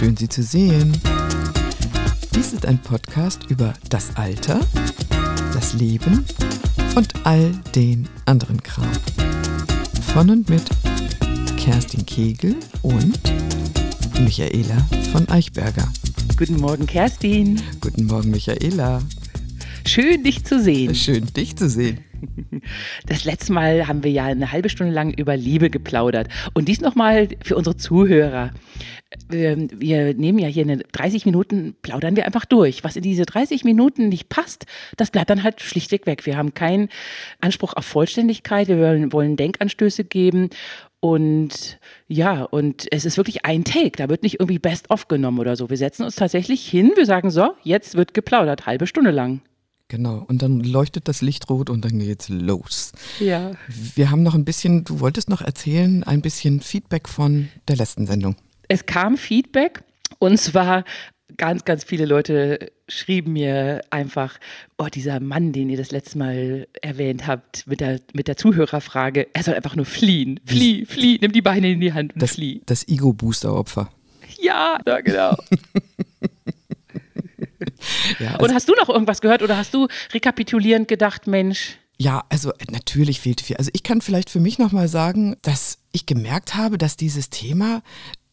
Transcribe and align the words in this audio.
Schön, 0.00 0.16
Sie 0.16 0.30
zu 0.30 0.42
sehen. 0.42 0.96
Dies 2.34 2.54
ist 2.54 2.64
ein 2.64 2.78
Podcast 2.78 3.40
über 3.50 3.74
das 3.90 4.16
Alter, 4.16 4.58
das 5.52 5.74
Leben 5.74 6.24
und 6.96 7.12
all 7.24 7.52
den 7.74 8.08
anderen 8.24 8.62
Kram. 8.62 8.90
Von 10.14 10.30
und 10.30 10.48
mit 10.48 10.62
Kerstin 11.58 12.06
Kegel 12.06 12.56
und 12.80 13.20
Michaela 14.20 14.78
von 15.12 15.28
Eichberger. 15.28 15.86
Guten 16.38 16.56
Morgen, 16.56 16.86
Kerstin. 16.86 17.60
Guten 17.82 18.06
Morgen, 18.06 18.30
Michaela. 18.30 19.02
Schön, 19.84 20.24
dich 20.24 20.46
zu 20.46 20.62
sehen. 20.62 20.94
Schön, 20.94 21.26
dich 21.26 21.56
zu 21.56 21.68
sehen. 21.68 21.98
Das 23.06 23.24
letzte 23.24 23.52
Mal 23.52 23.86
haben 23.86 24.04
wir 24.04 24.10
ja 24.10 24.24
eine 24.24 24.52
halbe 24.52 24.68
Stunde 24.68 24.92
lang 24.92 25.12
über 25.12 25.36
Liebe 25.36 25.70
geplaudert. 25.70 26.28
Und 26.54 26.68
dies 26.68 26.80
nochmal 26.80 27.28
für 27.42 27.56
unsere 27.56 27.76
Zuhörer. 27.76 28.50
Ähm, 29.32 29.68
wir 29.74 30.14
nehmen 30.14 30.38
ja 30.38 30.46
hier 30.46 30.62
eine 30.62 30.78
30 30.78 31.26
Minuten, 31.26 31.74
plaudern 31.82 32.16
wir 32.16 32.26
einfach 32.26 32.44
durch. 32.44 32.84
Was 32.84 32.96
in 32.96 33.02
diese 33.02 33.26
30 33.26 33.64
Minuten 33.64 34.08
nicht 34.08 34.28
passt, 34.28 34.66
das 34.96 35.10
bleibt 35.10 35.30
dann 35.30 35.42
halt 35.42 35.60
schlichtweg 35.60 36.06
weg. 36.06 36.26
Wir 36.26 36.36
haben 36.36 36.54
keinen 36.54 36.88
Anspruch 37.40 37.74
auf 37.74 37.84
Vollständigkeit. 37.84 38.68
Wir 38.68 39.12
wollen, 39.12 39.36
Denkanstöße 39.36 40.04
geben. 40.04 40.50
Und 41.00 41.78
ja, 42.08 42.42
und 42.42 42.86
es 42.92 43.04
ist 43.04 43.16
wirklich 43.16 43.44
ein 43.44 43.64
Take. 43.64 43.92
Da 43.96 44.08
wird 44.08 44.22
nicht 44.22 44.38
irgendwie 44.38 44.58
Best-of 44.58 45.08
genommen 45.08 45.38
oder 45.38 45.56
so. 45.56 45.70
Wir 45.70 45.78
setzen 45.78 46.04
uns 46.04 46.14
tatsächlich 46.14 46.68
hin. 46.68 46.92
Wir 46.94 47.06
sagen 47.06 47.30
so, 47.30 47.54
jetzt 47.62 47.96
wird 47.96 48.14
geplaudert, 48.14 48.66
halbe 48.66 48.86
Stunde 48.86 49.10
lang. 49.10 49.40
Genau, 49.90 50.24
und 50.28 50.40
dann 50.40 50.60
leuchtet 50.60 51.08
das 51.08 51.20
Licht 51.20 51.50
rot 51.50 51.68
und 51.68 51.84
dann 51.84 51.98
geht's 51.98 52.28
los. 52.28 52.92
Ja. 53.18 53.50
Wir 53.66 54.12
haben 54.12 54.22
noch 54.22 54.36
ein 54.36 54.44
bisschen, 54.44 54.84
du 54.84 55.00
wolltest 55.00 55.28
noch 55.28 55.40
erzählen, 55.42 56.04
ein 56.04 56.22
bisschen 56.22 56.60
Feedback 56.60 57.08
von 57.08 57.48
der 57.66 57.74
letzten 57.74 58.06
Sendung. 58.06 58.36
Es 58.68 58.86
kam 58.86 59.16
Feedback 59.16 59.82
und 60.20 60.38
zwar 60.38 60.84
ganz, 61.36 61.64
ganz 61.64 61.82
viele 61.82 62.04
Leute 62.04 62.70
schrieben 62.88 63.32
mir 63.32 63.80
einfach, 63.90 64.38
oh, 64.78 64.86
dieser 64.86 65.18
Mann, 65.18 65.50
den 65.52 65.68
ihr 65.70 65.76
das 65.76 65.90
letzte 65.90 66.18
Mal 66.18 66.68
erwähnt 66.82 67.26
habt, 67.26 67.66
mit 67.66 67.80
der, 67.80 67.98
mit 68.12 68.28
der 68.28 68.36
Zuhörerfrage, 68.36 69.26
er 69.32 69.42
soll 69.42 69.54
einfach 69.54 69.74
nur 69.74 69.86
fliehen. 69.86 70.38
Flieh, 70.46 70.84
flieh, 70.86 71.18
nimm 71.20 71.32
die 71.32 71.42
Beine 71.42 71.72
in 71.72 71.80
die 71.80 71.92
Hand 71.92 72.14
und 72.14 72.22
Das, 72.22 72.34
flieh. 72.34 72.62
das 72.66 72.86
Ego-Booster-Opfer. 72.86 73.90
Ja, 74.40 74.78
ja, 74.86 75.00
genau. 75.00 75.36
Ja, 78.18 78.36
Und 78.36 78.54
hast 78.54 78.68
du 78.68 78.74
noch 78.74 78.88
irgendwas 78.88 79.20
gehört 79.20 79.42
oder 79.42 79.56
hast 79.56 79.74
du 79.74 79.88
rekapitulierend 80.12 80.88
gedacht, 80.88 81.26
Mensch, 81.26 81.78
Ja, 81.98 82.24
also 82.28 82.50
äh, 82.52 82.64
natürlich 82.70 83.20
fehlt 83.20 83.40
viel. 83.40 83.56
Also 83.56 83.70
ich 83.74 83.82
kann 83.82 84.00
vielleicht 84.00 84.30
für 84.30 84.40
mich 84.40 84.58
nochmal 84.58 84.88
sagen, 84.88 85.36
dass 85.42 85.78
ich 85.92 86.06
gemerkt 86.06 86.54
habe, 86.54 86.78
dass 86.78 86.96
dieses 86.96 87.30
Thema 87.30 87.82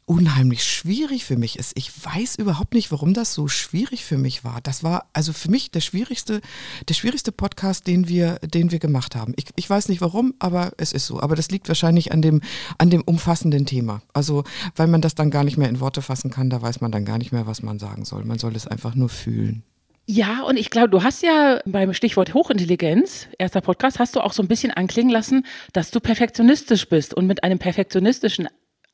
unheimlich 0.07 0.63
schwierig 0.63 1.25
für 1.25 1.37
mich 1.37 1.59
ist. 1.59 1.73
Ich 1.75 1.91
weiß 2.03 2.37
überhaupt 2.37 2.73
nicht, 2.73 2.91
warum 2.91 3.13
das 3.13 3.33
so 3.33 3.49
schwierig 3.49 4.05
für 4.05 4.17
mich 4.17 4.45
war. 4.45 4.61
Das 4.63 4.81
war 4.81 5.09
also 5.11 5.33
für 5.33 5.51
mich 5.51 5.69
der 5.69 5.81
schwierigste, 5.81 6.39
der 6.87 6.93
schwierigste 6.93 7.33
Podcast, 7.33 7.87
den 7.87 8.07
wir, 8.07 8.39
den 8.39 8.71
wir 8.71 8.79
gemacht 8.79 9.15
haben. 9.15 9.33
Ich, 9.35 9.45
ich 9.57 9.69
weiß 9.69 9.89
nicht 9.89 9.99
warum, 9.99 10.33
aber 10.39 10.71
es 10.77 10.93
ist 10.93 11.07
so. 11.07 11.19
Aber 11.19 11.35
das 11.35 11.51
liegt 11.51 11.67
wahrscheinlich 11.67 12.13
an 12.13 12.21
dem, 12.21 12.41
an 12.77 12.89
dem 12.89 13.01
umfassenden 13.01 13.65
Thema. 13.65 14.01
Also, 14.13 14.45
weil 14.77 14.87
man 14.87 15.01
das 15.01 15.13
dann 15.13 15.29
gar 15.29 15.43
nicht 15.43 15.57
mehr 15.57 15.67
in 15.67 15.81
Worte 15.81 16.01
fassen 16.01 16.31
kann, 16.31 16.49
da 16.49 16.61
weiß 16.61 16.79
man 16.79 16.91
dann 16.91 17.03
gar 17.03 17.17
nicht 17.17 17.33
mehr, 17.33 17.45
was 17.45 17.61
man 17.61 17.77
sagen 17.77 18.05
soll. 18.05 18.23
Man 18.23 18.39
soll 18.39 18.55
es 18.55 18.65
einfach 18.65 18.95
nur 18.95 19.09
fühlen. 19.09 19.63
Ja, 20.05 20.43
und 20.43 20.55
ich 20.55 20.69
glaube, 20.69 20.87
du 20.87 21.03
hast 21.03 21.21
ja 21.21 21.59
beim 21.65 21.93
Stichwort 21.93 22.33
Hochintelligenz, 22.33 23.27
erster 23.37 23.59
Podcast, 23.59 23.99
hast 23.99 24.15
du 24.15 24.21
auch 24.21 24.31
so 24.31 24.41
ein 24.41 24.47
bisschen 24.47 24.71
anklingen 24.71 25.11
lassen, 25.11 25.45
dass 25.73 25.91
du 25.91 25.99
perfektionistisch 25.99 26.87
bist. 26.87 27.13
Und 27.13 27.27
mit 27.27 27.43
einem 27.43 27.59
perfektionistischen 27.59 28.47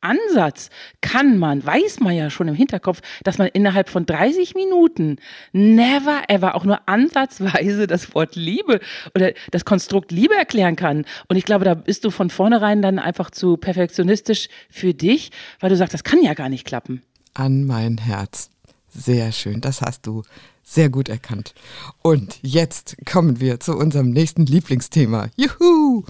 Ansatz 0.03 0.69
kann 1.01 1.37
man, 1.37 1.65
weiß 1.65 1.99
man 1.99 2.15
ja 2.15 2.29
schon 2.29 2.47
im 2.47 2.55
Hinterkopf, 2.55 3.01
dass 3.23 3.37
man 3.37 3.47
innerhalb 3.47 3.89
von 3.89 4.05
30 4.05 4.55
Minuten 4.55 5.17
never 5.51 6.23
ever 6.27 6.55
auch 6.55 6.65
nur 6.65 6.87
ansatzweise 6.87 7.87
das 7.87 8.13
Wort 8.13 8.35
Liebe 8.35 8.79
oder 9.15 9.33
das 9.51 9.65
Konstrukt 9.65 10.11
Liebe 10.11 10.35
erklären 10.35 10.75
kann. 10.75 11.05
Und 11.27 11.37
ich 11.37 11.45
glaube, 11.45 11.65
da 11.65 11.73
bist 11.73 12.05
du 12.05 12.11
von 12.11 12.29
vornherein 12.29 12.81
dann 12.81 12.99
einfach 12.99 13.31
zu 13.31 13.57
perfektionistisch 13.57 14.49
für 14.69 14.93
dich, 14.93 15.31
weil 15.59 15.69
du 15.69 15.77
sagst, 15.77 15.93
das 15.93 16.03
kann 16.03 16.21
ja 16.21 16.33
gar 16.33 16.49
nicht 16.49 16.65
klappen. 16.65 17.01
an 17.33 17.65
mein 17.65 17.97
Herz. 17.97 18.49
Sehr 18.89 19.31
schön, 19.31 19.59
das 19.61 19.81
hast 19.81 20.05
du 20.05 20.23
sehr 20.63 20.89
gut 20.89 21.09
erkannt. 21.09 21.53
Und 22.01 22.39
jetzt 22.41 22.95
kommen 23.05 23.39
wir 23.39 23.59
zu 23.59 23.75
unserem 23.75 24.11
nächsten 24.11 24.45
Lieblingsthema. 24.45 25.29
Juhu! 25.35 26.03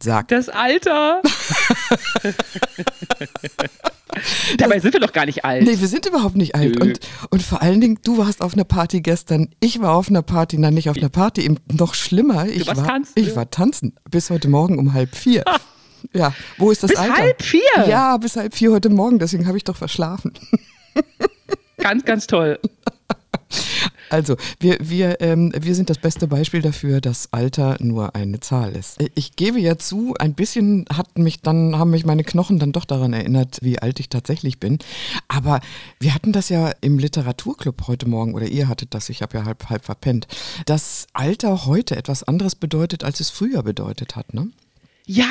Sag. 0.00 0.28
Das 0.28 0.48
Alter. 0.48 1.22
Dabei 4.56 4.80
sind 4.80 4.92
wir 4.94 5.00
doch 5.00 5.12
gar 5.12 5.26
nicht 5.26 5.44
alt. 5.44 5.64
Nee, 5.64 5.78
wir 5.78 5.88
sind 5.88 6.06
überhaupt 6.06 6.36
nicht 6.36 6.54
alt. 6.54 6.80
Und, 6.80 7.00
und 7.30 7.42
vor 7.42 7.62
allen 7.62 7.80
Dingen, 7.80 7.98
du 8.02 8.18
warst 8.18 8.40
auf 8.40 8.54
einer 8.54 8.64
Party 8.64 9.00
gestern, 9.00 9.48
ich 9.60 9.80
war 9.80 9.94
auf 9.94 10.08
einer 10.08 10.22
Party, 10.22 10.58
nein, 10.58 10.74
nicht 10.74 10.88
auf 10.90 10.96
einer 10.96 11.08
Party, 11.08 11.42
eben 11.42 11.56
noch 11.72 11.94
schlimmer. 11.94 12.46
Ich 12.46 12.66
war, 12.66 12.74
tanzen, 12.74 13.12
Ich 13.16 13.36
war 13.36 13.50
tanzen, 13.50 13.94
bis 14.10 14.30
heute 14.30 14.48
Morgen 14.48 14.78
um 14.78 14.92
halb 14.92 15.14
vier. 15.14 15.44
Ja, 16.12 16.32
wo 16.58 16.70
ist 16.70 16.82
das 16.84 16.90
Bis 16.90 16.98
Alter? 16.98 17.14
halb 17.16 17.42
vier? 17.42 17.60
Ja, 17.88 18.16
bis 18.16 18.36
halb 18.36 18.54
vier 18.54 18.72
heute 18.72 18.88
Morgen, 18.88 19.18
deswegen 19.18 19.46
habe 19.46 19.56
ich 19.56 19.64
doch 19.64 19.76
verschlafen. 19.76 20.32
Ganz, 21.78 22.04
ganz 22.04 22.26
toll. 22.26 22.58
Also, 24.10 24.36
wir, 24.60 24.78
wir, 24.80 25.20
ähm, 25.20 25.52
wir 25.58 25.74
sind 25.74 25.90
das 25.90 25.98
beste 25.98 26.26
Beispiel 26.26 26.62
dafür, 26.62 27.00
dass 27.00 27.32
Alter 27.32 27.76
nur 27.80 28.14
eine 28.14 28.40
Zahl 28.40 28.74
ist. 28.74 28.98
Ich 29.14 29.36
gebe 29.36 29.60
ja 29.60 29.78
zu, 29.78 30.14
ein 30.18 30.34
bisschen 30.34 30.84
hat 30.92 31.18
mich 31.18 31.40
dann, 31.40 31.78
haben 31.78 31.90
mich 31.90 32.04
meine 32.04 32.24
Knochen 32.24 32.58
dann 32.58 32.72
doch 32.72 32.84
daran 32.84 33.12
erinnert, 33.12 33.58
wie 33.62 33.78
alt 33.78 34.00
ich 34.00 34.08
tatsächlich 34.08 34.60
bin. 34.60 34.78
Aber 35.28 35.60
wir 36.00 36.14
hatten 36.14 36.32
das 36.32 36.48
ja 36.48 36.72
im 36.80 36.98
Literaturclub 36.98 37.86
heute 37.86 38.08
Morgen, 38.08 38.34
oder 38.34 38.46
ihr 38.46 38.68
hattet 38.68 38.94
das, 38.94 39.08
ich 39.08 39.22
habe 39.22 39.38
ja 39.38 39.44
halb, 39.44 39.68
halb 39.70 39.84
verpennt, 39.84 40.26
dass 40.66 41.06
Alter 41.12 41.66
heute 41.66 41.96
etwas 41.96 42.22
anderes 42.22 42.54
bedeutet, 42.54 43.04
als 43.04 43.20
es 43.20 43.30
früher 43.30 43.62
bedeutet 43.62 44.16
hat, 44.16 44.34
ne? 44.34 44.50
Ja, 45.10 45.24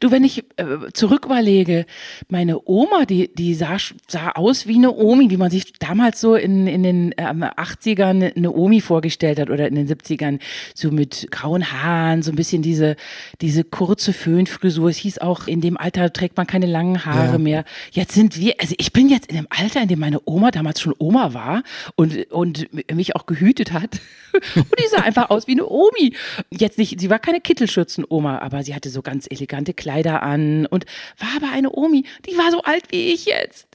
du, 0.00 0.10
wenn 0.10 0.22
ich 0.22 0.44
äh, 0.56 0.92
zurück 0.92 1.24
überlege, 1.24 1.86
meine 2.28 2.60
Oma, 2.68 3.06
die, 3.06 3.32
die 3.34 3.54
sah, 3.54 3.78
sah 4.06 4.32
aus 4.32 4.66
wie 4.66 4.74
eine 4.74 4.94
Omi, 4.94 5.30
wie 5.30 5.38
man 5.38 5.50
sich 5.50 5.72
damals 5.78 6.20
so 6.20 6.34
in, 6.34 6.66
in 6.66 6.82
den 6.82 7.14
ähm, 7.16 7.42
80ern 7.42 8.36
eine 8.36 8.52
Omi 8.52 8.82
vorgestellt 8.82 9.38
hat 9.40 9.48
oder 9.48 9.66
in 9.66 9.76
den 9.76 9.88
70ern, 9.88 10.40
so 10.74 10.90
mit 10.90 11.28
grauen 11.30 11.72
Haaren, 11.72 12.20
so 12.22 12.30
ein 12.30 12.36
bisschen 12.36 12.60
diese, 12.60 12.96
diese 13.40 13.64
kurze 13.64 14.12
Föhnfrisur. 14.12 14.90
Es 14.90 14.98
hieß 14.98 15.18
auch, 15.20 15.46
in 15.46 15.62
dem 15.62 15.78
Alter 15.78 16.12
trägt 16.12 16.36
man 16.36 16.46
keine 16.46 16.66
langen 16.66 17.06
Haare 17.06 17.32
Ja. 17.32 17.38
mehr. 17.38 17.64
Jetzt 17.92 18.12
sind 18.12 18.38
wir, 18.38 18.56
also 18.60 18.74
ich 18.76 18.92
bin 18.92 19.08
jetzt 19.08 19.28
in 19.30 19.36
dem 19.36 19.46
Alter, 19.48 19.80
in 19.80 19.88
dem 19.88 20.00
meine 20.00 20.20
Oma 20.26 20.50
damals 20.50 20.82
schon 20.82 20.94
Oma 20.98 21.32
war 21.32 21.62
und, 21.96 22.30
und 22.30 22.68
mich 22.94 23.16
auch 23.16 23.24
gehütet 23.24 23.72
hat. 23.72 24.00
Und 24.54 24.78
die 24.78 24.86
sah 24.90 25.00
einfach 25.00 25.30
aus 25.30 25.46
wie 25.46 25.52
eine 25.52 25.66
Omi. 25.66 26.14
Jetzt 26.50 26.76
nicht, 26.76 27.00
sie 27.00 27.08
war 27.08 27.18
keine 27.18 27.40
Kittelschürzen-Oma, 27.40 28.38
aber 28.40 28.62
sie 28.62 28.74
hatte 28.74 28.90
so 28.90 28.97
ganz 29.02 29.26
elegante 29.28 29.74
Kleider 29.74 30.22
an 30.22 30.66
und 30.66 30.86
war 31.18 31.28
aber 31.36 31.52
eine 31.52 31.72
Omi. 31.72 32.04
Die 32.28 32.36
war 32.36 32.50
so 32.50 32.62
alt 32.62 32.84
wie 32.90 33.12
ich 33.12 33.26
jetzt. 33.26 33.66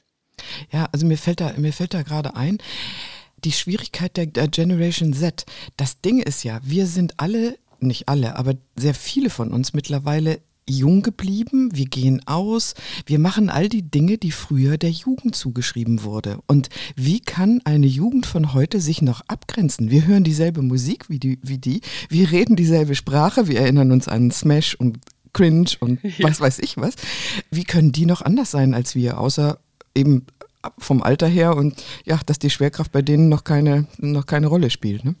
Ja, 0.72 0.88
also 0.92 1.06
mir 1.06 1.18
fällt 1.18 1.40
da, 1.40 1.52
mir 1.56 1.72
fällt 1.72 1.94
da 1.94 2.02
gerade 2.02 2.36
ein, 2.36 2.58
die 3.44 3.52
Schwierigkeit 3.52 4.16
der, 4.16 4.26
der 4.26 4.48
Generation 4.48 5.12
Z. 5.12 5.44
Das 5.76 6.00
Ding 6.00 6.20
ist 6.20 6.44
ja, 6.44 6.60
wir 6.62 6.86
sind 6.86 7.14
alle, 7.18 7.58
nicht 7.80 8.08
alle, 8.08 8.36
aber 8.36 8.54
sehr 8.76 8.94
viele 8.94 9.30
von 9.30 9.52
uns 9.52 9.74
mittlerweile 9.74 10.40
jung 10.68 11.02
geblieben, 11.02 11.70
wir 11.74 11.84
gehen 11.84 12.26
aus, 12.26 12.74
wir 13.06 13.18
machen 13.18 13.50
all 13.50 13.68
die 13.68 13.82
Dinge, 13.82 14.16
die 14.16 14.30
früher 14.30 14.78
der 14.78 14.90
Jugend 14.90 15.36
zugeschrieben 15.36 16.04
wurde. 16.04 16.38
Und 16.46 16.68
wie 16.96 17.20
kann 17.20 17.60
eine 17.64 17.86
Jugend 17.86 18.24
von 18.24 18.54
heute 18.54 18.80
sich 18.80 19.02
noch 19.02 19.20
abgrenzen? 19.28 19.90
Wir 19.90 20.06
hören 20.06 20.24
dieselbe 20.24 20.62
Musik 20.62 21.10
wie 21.10 21.18
die, 21.18 21.38
wie 21.42 21.58
die 21.58 21.82
wir 22.08 22.30
reden 22.30 22.56
dieselbe 22.56 22.94
Sprache, 22.94 23.46
wir 23.46 23.60
erinnern 23.60 23.92
uns 23.92 24.08
an 24.08 24.30
Smash 24.30 24.74
und 24.74 24.98
Cringe 25.34 25.70
und 25.80 26.00
was 26.20 26.40
weiß 26.40 26.60
ich 26.60 26.78
was. 26.78 26.94
Wie 27.50 27.64
können 27.64 27.92
die 27.92 28.06
noch 28.06 28.22
anders 28.22 28.50
sein 28.50 28.72
als 28.72 28.94
wir, 28.94 29.20
außer 29.20 29.58
eben 29.94 30.24
vom 30.78 31.02
Alter 31.02 31.26
her 31.26 31.56
und 31.56 31.82
ja, 32.06 32.18
dass 32.24 32.38
die 32.38 32.48
Schwerkraft 32.48 32.90
bei 32.90 33.02
denen 33.02 33.28
noch 33.28 33.44
keine, 33.44 33.86
noch 33.98 34.24
keine 34.24 34.46
Rolle 34.46 34.70
spielt. 34.70 35.04
Ne? 35.04 35.14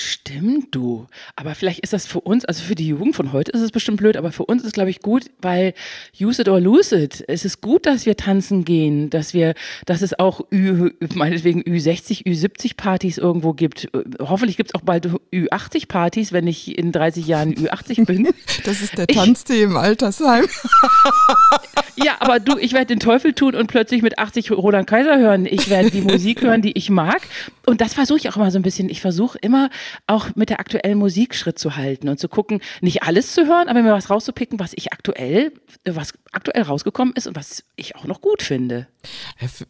Stimmt, 0.00 0.76
du. 0.76 1.08
Aber 1.34 1.56
vielleicht 1.56 1.80
ist 1.80 1.92
das 1.92 2.06
für 2.06 2.20
uns, 2.20 2.44
also 2.44 2.62
für 2.62 2.76
die 2.76 2.86
Jugend 2.86 3.16
von 3.16 3.32
heute 3.32 3.50
ist 3.50 3.62
es 3.62 3.72
bestimmt 3.72 3.96
blöd, 3.96 4.16
aber 4.16 4.30
für 4.30 4.44
uns 4.44 4.62
ist 4.62 4.68
es, 4.68 4.72
glaube 4.72 4.90
ich, 4.90 5.00
gut, 5.00 5.24
weil 5.42 5.74
use 6.20 6.40
it 6.40 6.48
or 6.48 6.60
lose 6.60 6.96
it. 6.96 7.24
Es 7.26 7.44
ist 7.44 7.60
gut, 7.62 7.84
dass 7.84 8.06
wir 8.06 8.16
tanzen 8.16 8.64
gehen, 8.64 9.10
dass 9.10 9.34
wir, 9.34 9.54
dass 9.86 10.00
es 10.00 10.16
auch 10.16 10.40
Ü, 10.52 10.92
meinetwegen 11.14 11.62
Ü60, 11.62 12.26
Ü70 12.26 12.76
Partys 12.76 13.18
irgendwo 13.18 13.54
gibt. 13.54 13.88
Hoffentlich 14.20 14.56
gibt 14.56 14.70
es 14.70 14.74
auch 14.76 14.82
bald 14.82 15.08
Ü80 15.32 15.88
Partys, 15.88 16.32
wenn 16.32 16.46
ich 16.46 16.78
in 16.78 16.92
30 16.92 17.26
Jahren 17.26 17.54
Ü80 17.54 18.06
bin. 18.06 18.28
Das 18.64 18.82
ist 18.82 18.98
der 18.98 19.06
Tanztee 19.06 19.62
im 19.62 19.76
Altersheim. 19.76 20.44
Ja, 22.04 22.16
aber 22.20 22.38
du, 22.38 22.58
ich 22.58 22.72
werde 22.72 22.86
den 22.86 23.00
Teufel 23.00 23.32
tun 23.32 23.54
und 23.54 23.66
plötzlich 23.66 24.02
mit 24.02 24.18
80 24.18 24.52
Roland 24.52 24.86
Kaiser 24.86 25.18
hören. 25.18 25.46
Ich 25.46 25.68
werde 25.68 25.90
die 25.90 26.00
Musik 26.00 26.42
hören, 26.42 26.62
die 26.62 26.72
ich 26.72 26.90
mag. 26.90 27.22
Und 27.66 27.80
das 27.80 27.94
versuche 27.94 28.18
ich 28.18 28.28
auch 28.28 28.36
immer 28.36 28.50
so 28.50 28.58
ein 28.58 28.62
bisschen. 28.62 28.88
Ich 28.88 29.00
versuche 29.00 29.36
immer 29.38 29.68
auch 30.06 30.28
mit 30.36 30.48
der 30.48 30.60
aktuellen 30.60 30.98
Musik 30.98 31.34
Schritt 31.34 31.58
zu 31.58 31.76
halten 31.76 32.08
und 32.08 32.18
zu 32.18 32.28
gucken, 32.28 32.60
nicht 32.80 33.02
alles 33.02 33.34
zu 33.34 33.46
hören, 33.46 33.68
aber 33.68 33.82
mir 33.82 33.92
was 33.92 34.10
rauszupicken, 34.10 34.58
was 34.58 34.72
ich 34.74 34.92
aktuell, 34.92 35.52
was 35.84 36.12
aktuell 36.32 36.62
rausgekommen 36.62 37.14
ist 37.14 37.26
und 37.26 37.36
was 37.36 37.64
ich 37.76 37.96
auch 37.96 38.04
noch 38.04 38.20
gut 38.20 38.42
finde. 38.42 38.86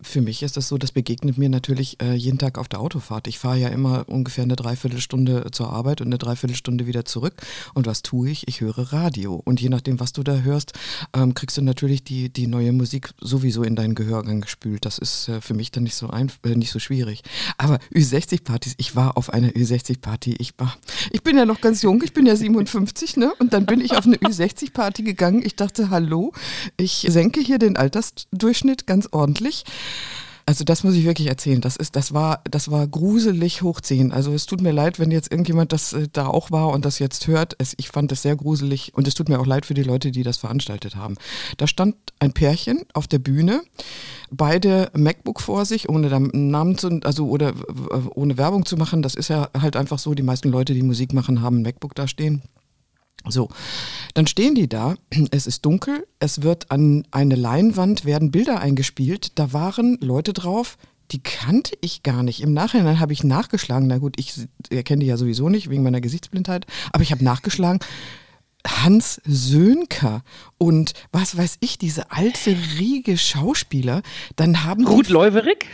Für 0.03 0.21
mich 0.21 0.43
ist 0.43 0.57
das 0.57 0.69
so, 0.69 0.79
das 0.79 0.93
begegnet 0.93 1.39
mir 1.39 1.49
natürlich 1.49 2.01
äh, 2.03 2.15
jeden 2.15 2.39
Tag 2.39 2.59
auf 2.59 2.69
der 2.69 2.81
Autofahrt. 2.81 3.27
Ich 3.27 3.39
fahre 3.39 3.59
ja 3.59 3.69
immer 3.69 4.05
ungefähr 4.09 4.45
eine 4.45 4.57
Dreiviertelstunde 4.57 5.47
zur 5.53 5.73
Arbeit 5.73 6.01
und 6.01 6.09
eine 6.09 6.19
Dreiviertelstunde 6.19 6.87
wieder 6.87 7.05
zurück. 7.05 7.35
Und 7.75 7.87
was 7.87 8.03
tue 8.03 8.31
ich? 8.31 8.49
Ich 8.49 8.61
höre 8.61 8.93
Radio. 8.93 9.41
Und 9.45 9.61
je 9.61 9.69
nachdem, 9.69 10.01
was 10.01 10.13
du 10.13 10.23
da 10.23 10.39
hörst, 10.39 10.73
ähm, 11.15 11.35
kriegst 11.35 11.57
du 11.57 11.63
natürlich 11.63 12.03
die, 12.05 12.18
die 12.29 12.47
neue 12.49 12.73
Musik 12.73 13.11
sowieso 13.20 13.62
in 13.62 13.76
deinen 13.76 13.94
Gehörgang 13.94 14.41
gespült. 14.41 14.85
Das 14.85 14.99
ist 14.99 15.29
äh, 15.29 15.41
für 15.41 15.55
mich 15.55 15.70
dann 15.70 15.85
nicht 15.85 15.94
so, 15.94 16.11
ein, 16.11 16.32
äh, 16.44 16.56
nicht 16.56 16.73
so 16.73 16.79
schwierig. 16.79 17.23
Aber 17.56 17.79
Ü60-Partys, 17.94 18.75
ich 18.79 18.97
war 18.97 19.17
auf 19.17 19.32
einer 19.32 19.50
Ü60-Party. 19.50 20.37
Ich, 20.38 20.55
ich 21.12 21.23
bin 21.23 21.37
ja 21.37 21.47
noch 21.47 21.61
ganz 21.61 21.82
jung, 21.82 22.03
ich 22.03 22.12
bin 22.12 22.26
ja 22.26 22.35
57, 22.35 23.17
ne? 23.17 23.32
Und 23.38 23.53
dann 23.53 23.67
bin 23.67 23.81
ich 23.81 23.97
auf 23.97 24.06
eine 24.06 24.17
Ü60-Party 24.17 25.03
gegangen. 25.03 25.43
Ich 25.44 25.55
dachte, 25.55 25.91
hallo, 25.91 26.32
ich 26.76 27.06
senke 27.09 27.41
hier 27.41 27.59
den 27.59 27.76
Altersdurchschnitt 27.76 28.87
ganz 28.87 29.09
ordentlich. 29.12 29.65
Also 30.49 30.65
das 30.65 30.83
muss 30.83 30.95
ich 30.95 31.05
wirklich 31.05 31.29
erzählen. 31.29 31.61
Das 31.61 31.77
ist, 31.77 31.95
das 31.95 32.15
war, 32.15 32.41
das 32.50 32.71
war 32.71 32.89
gruselig 32.89 33.61
hochziehen. 33.61 34.12
Also 34.12 34.33
es 34.33 34.47
tut 34.47 34.62
mir 34.62 34.73
leid, 34.73 34.99
wenn 34.99 35.11
jetzt 35.11 35.31
irgendjemand 35.31 35.75
das 35.75 35.93
äh, 35.93 36.09
da 36.11 36.27
auch 36.27 36.50
war 36.50 36.69
und 36.69 36.87
das 36.87 36.99
jetzt 36.99 37.27
hört. 37.27 37.55
Es, 37.59 37.75
ich 37.77 37.91
fand 37.91 38.11
das 38.11 38.23
sehr 38.23 38.35
gruselig 38.35 38.93
und 38.95 39.06
es 39.06 39.12
tut 39.12 39.29
mir 39.29 39.41
auch 39.41 39.47
leid 39.47 39.67
für 39.67 39.75
die 39.75 39.83
Leute, 39.83 40.11
die 40.11 40.23
das 40.23 40.39
veranstaltet 40.39 40.97
haben. 40.97 41.17
Da 41.59 41.67
stand 41.67 41.97
ein 42.19 42.33
Pärchen 42.33 42.87
auf 42.95 43.06
der 43.06 43.19
Bühne, 43.19 43.61
beide 44.31 44.91
MacBook 44.95 45.43
vor 45.43 45.67
sich, 45.67 45.91
ohne 45.91 46.09
Namen 46.09 46.79
zu, 46.79 46.99
also 47.05 47.29
oder 47.29 47.53
ohne 48.15 48.39
Werbung 48.39 48.65
zu 48.65 48.79
machen. 48.79 49.03
Das 49.03 49.17
ist 49.17 49.29
ja 49.29 49.51
halt 49.53 49.77
einfach 49.77 49.99
so. 49.99 50.15
Die 50.15 50.23
meisten 50.23 50.49
Leute, 50.49 50.73
die 50.73 50.83
Musik 50.83 51.12
machen, 51.12 51.43
haben 51.43 51.59
ein 51.59 51.62
MacBook 51.62 51.94
da 51.94 52.09
stehen. 52.09 52.41
So, 53.31 53.49
dann 54.15 54.27
stehen 54.27 54.55
die 54.55 54.69
da, 54.69 54.97
es 55.31 55.47
ist 55.47 55.65
dunkel, 55.65 56.07
es 56.19 56.43
wird 56.43 56.71
an 56.71 57.07
eine 57.11 57.35
Leinwand, 57.35 58.05
werden 58.05 58.31
Bilder 58.31 58.61
eingespielt, 58.61 59.33
da 59.39 59.53
waren 59.53 59.99
Leute 60.01 60.33
drauf, 60.33 60.79
die 61.11 61.23
kannte 61.23 61.77
ich 61.81 62.03
gar 62.03 62.23
nicht. 62.23 62.43
Im 62.43 62.53
Nachhinein 62.53 63.01
habe 63.01 63.13
ich 63.13 63.25
nachgeschlagen, 63.25 63.87
na 63.87 63.99
gut, 63.99 64.15
ich 64.19 64.35
erkenne 64.71 65.01
die 65.01 65.07
ja 65.07 65.17
sowieso 65.17 65.49
nicht 65.49 65.71
wegen 65.71 65.83
meiner 65.83 66.01
Gesichtsblindheit, 66.01 66.67
aber 66.93 67.03
ich 67.03 67.13
habe 67.13 67.25
nachgeschlagen, 67.25 67.81
Hans 68.66 69.20
Sönker 69.25 70.22
und 70.58 70.93
was 71.12 71.37
weiß 71.37 71.58
ich, 71.60 71.78
diese 71.78 72.10
alte 72.10 72.56
Riege 72.78 73.16
Schauspieler, 73.16 74.02
dann 74.34 74.64
haben 74.64 74.87
Ruth 74.87 75.08
Leuwerig? 75.08 75.66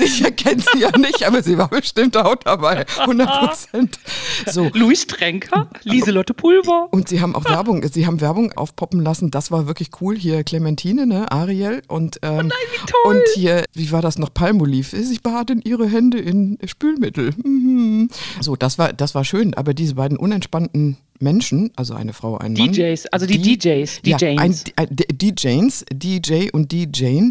Ich 0.00 0.22
erkenne 0.22 0.60
sie 0.60 0.80
ja 0.80 0.90
nicht, 0.98 1.24
aber 1.24 1.42
sie 1.42 1.56
war 1.56 1.68
bestimmt 1.68 2.16
auch 2.16 2.34
dabei, 2.34 2.84
100 2.98 3.28
Prozent. 3.28 3.98
So. 4.46 4.70
Luis 4.74 5.06
Trenker, 5.06 5.70
Lieselotte 5.84 6.34
Pulver. 6.34 6.88
Und 6.90 7.08
sie 7.08 7.20
haben 7.20 7.36
auch 7.36 7.44
Werbung, 7.44 7.86
sie 7.90 8.06
haben 8.06 8.20
Werbung 8.20 8.52
aufpoppen 8.52 9.00
lassen, 9.00 9.30
das 9.30 9.50
war 9.52 9.66
wirklich 9.68 9.90
cool. 10.00 10.16
Hier 10.16 10.42
Clementine, 10.42 11.06
ne, 11.06 11.30
Ariel 11.30 11.82
und, 11.86 12.18
ähm, 12.22 12.30
oh 12.30 12.36
nein, 12.36 12.50
wie 12.50 12.86
toll. 12.86 13.14
und 13.14 13.22
hier, 13.34 13.64
wie 13.72 13.92
war 13.92 14.02
das 14.02 14.18
noch, 14.18 14.34
Palmolive, 14.34 14.96
sie 14.96 15.18
baden 15.18 15.62
ihre 15.62 15.86
Hände 15.86 16.18
in 16.18 16.58
Spülmittel. 16.64 17.32
Mhm. 17.36 18.08
So, 18.40 18.56
das 18.56 18.78
war, 18.78 18.92
das 18.92 19.14
war 19.14 19.24
schön, 19.24 19.54
aber 19.54 19.74
diese 19.74 19.94
beiden 19.94 20.16
unentspannten 20.16 20.96
Menschen, 21.20 21.70
also 21.76 21.94
eine 21.94 22.12
Frau, 22.12 22.36
ein 22.38 22.54
Mann. 22.54 22.72
DJs, 22.72 23.06
also 23.06 23.26
die, 23.26 23.38
die 23.38 23.58
DJs, 23.58 24.02
DJs. 24.02 24.20
Ja, 24.20 24.28
ein, 24.28 24.54
ein, 24.76 24.88
DJs, 24.90 25.84
DJ 25.92 26.50
und 26.52 26.72
DJ 26.72 27.30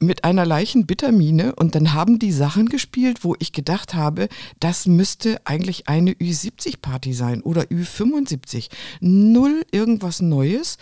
mit 0.00 0.24
einer 0.24 0.46
leichten 0.46 0.86
Bittermine 0.86 1.54
und 1.54 1.74
dann 1.74 1.92
haben 1.92 2.18
die 2.18 2.32
Sachen 2.32 2.68
gespielt, 2.68 3.24
wo 3.24 3.36
ich 3.38 3.52
gedacht 3.52 3.94
habe, 3.94 4.28
das 4.58 4.86
müsste 4.86 5.40
eigentlich 5.44 5.88
eine 5.88 6.12
Ü70-Party 6.12 7.12
sein 7.12 7.42
oder 7.42 7.62
Ü75. 7.62 8.68
Null 9.00 9.64
irgendwas 9.70 10.20
Neues 10.20 10.78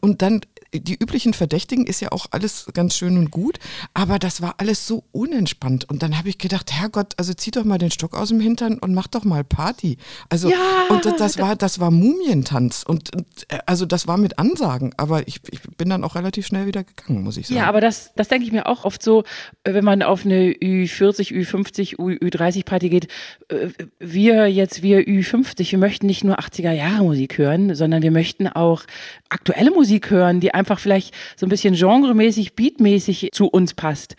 und 0.00 0.22
dann 0.22 0.40
die 0.72 0.94
üblichen 0.94 1.32
Verdächtigen 1.32 1.86
ist 1.86 2.00
ja 2.00 2.12
auch 2.12 2.26
alles 2.30 2.66
ganz 2.74 2.96
schön 2.96 3.16
und 3.18 3.30
gut, 3.30 3.58
aber 3.94 4.18
das 4.18 4.42
war 4.42 4.54
alles 4.58 4.86
so 4.86 5.04
unentspannt. 5.12 5.88
Und 5.88 6.02
dann 6.02 6.18
habe 6.18 6.28
ich 6.28 6.38
gedacht, 6.38 6.72
Herrgott, 6.72 7.14
also 7.16 7.32
zieh 7.34 7.50
doch 7.50 7.64
mal 7.64 7.78
den 7.78 7.90
Stock 7.90 8.16
aus 8.16 8.28
dem 8.28 8.40
Hintern 8.40 8.78
und 8.78 8.94
mach 8.94 9.06
doch 9.06 9.24
mal 9.24 9.44
Party. 9.44 9.96
Also, 10.28 10.50
ja, 10.50 10.86
und 10.90 11.04
das, 11.04 11.16
das, 11.16 11.38
war, 11.38 11.56
das 11.56 11.75
war 11.80 11.90
Mumientanz. 11.90 12.84
Und, 12.86 13.14
und, 13.14 13.26
äh, 13.48 13.58
also 13.66 13.86
das 13.86 14.06
war 14.06 14.16
mit 14.16 14.38
Ansagen, 14.38 14.92
aber 14.96 15.26
ich, 15.28 15.40
ich 15.50 15.60
bin 15.76 15.88
dann 15.88 16.04
auch 16.04 16.14
relativ 16.14 16.46
schnell 16.46 16.66
wieder 16.66 16.84
gegangen, 16.84 17.22
muss 17.22 17.36
ich 17.36 17.48
sagen. 17.48 17.58
Ja, 17.58 17.66
aber 17.66 17.80
das, 17.80 18.12
das 18.14 18.28
denke 18.28 18.46
ich 18.46 18.52
mir 18.52 18.66
auch 18.66 18.84
oft 18.84 19.02
so, 19.02 19.24
äh, 19.64 19.74
wenn 19.74 19.84
man 19.84 20.02
auf 20.02 20.24
eine 20.24 20.52
Ü40, 20.52 21.32
Ü50, 21.32 21.96
Ü30 21.96 22.64
Party 22.64 22.88
geht, 22.88 23.08
äh, 23.48 23.68
wir 23.98 24.50
jetzt, 24.50 24.82
wir 24.82 25.00
Ü50, 25.00 25.72
wir 25.72 25.78
möchten 25.78 26.06
nicht 26.06 26.24
nur 26.24 26.38
80er 26.38 26.72
Jahre 26.72 27.04
Musik 27.04 27.38
hören, 27.38 27.74
sondern 27.74 28.02
wir 28.02 28.10
möchten 28.10 28.48
auch 28.48 28.84
aktuelle 29.28 29.70
Musik 29.70 30.10
hören, 30.10 30.40
die 30.40 30.54
einfach 30.54 30.78
vielleicht 30.78 31.14
so 31.36 31.46
ein 31.46 31.50
bisschen 31.50 31.74
genremäßig, 31.74 32.54
beatmäßig 32.54 33.30
zu 33.32 33.46
uns 33.46 33.74
passt. 33.74 34.16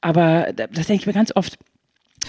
Aber 0.00 0.52
das 0.52 0.86
denke 0.86 1.02
ich 1.02 1.06
mir 1.06 1.12
ganz 1.12 1.32
oft. 1.34 1.58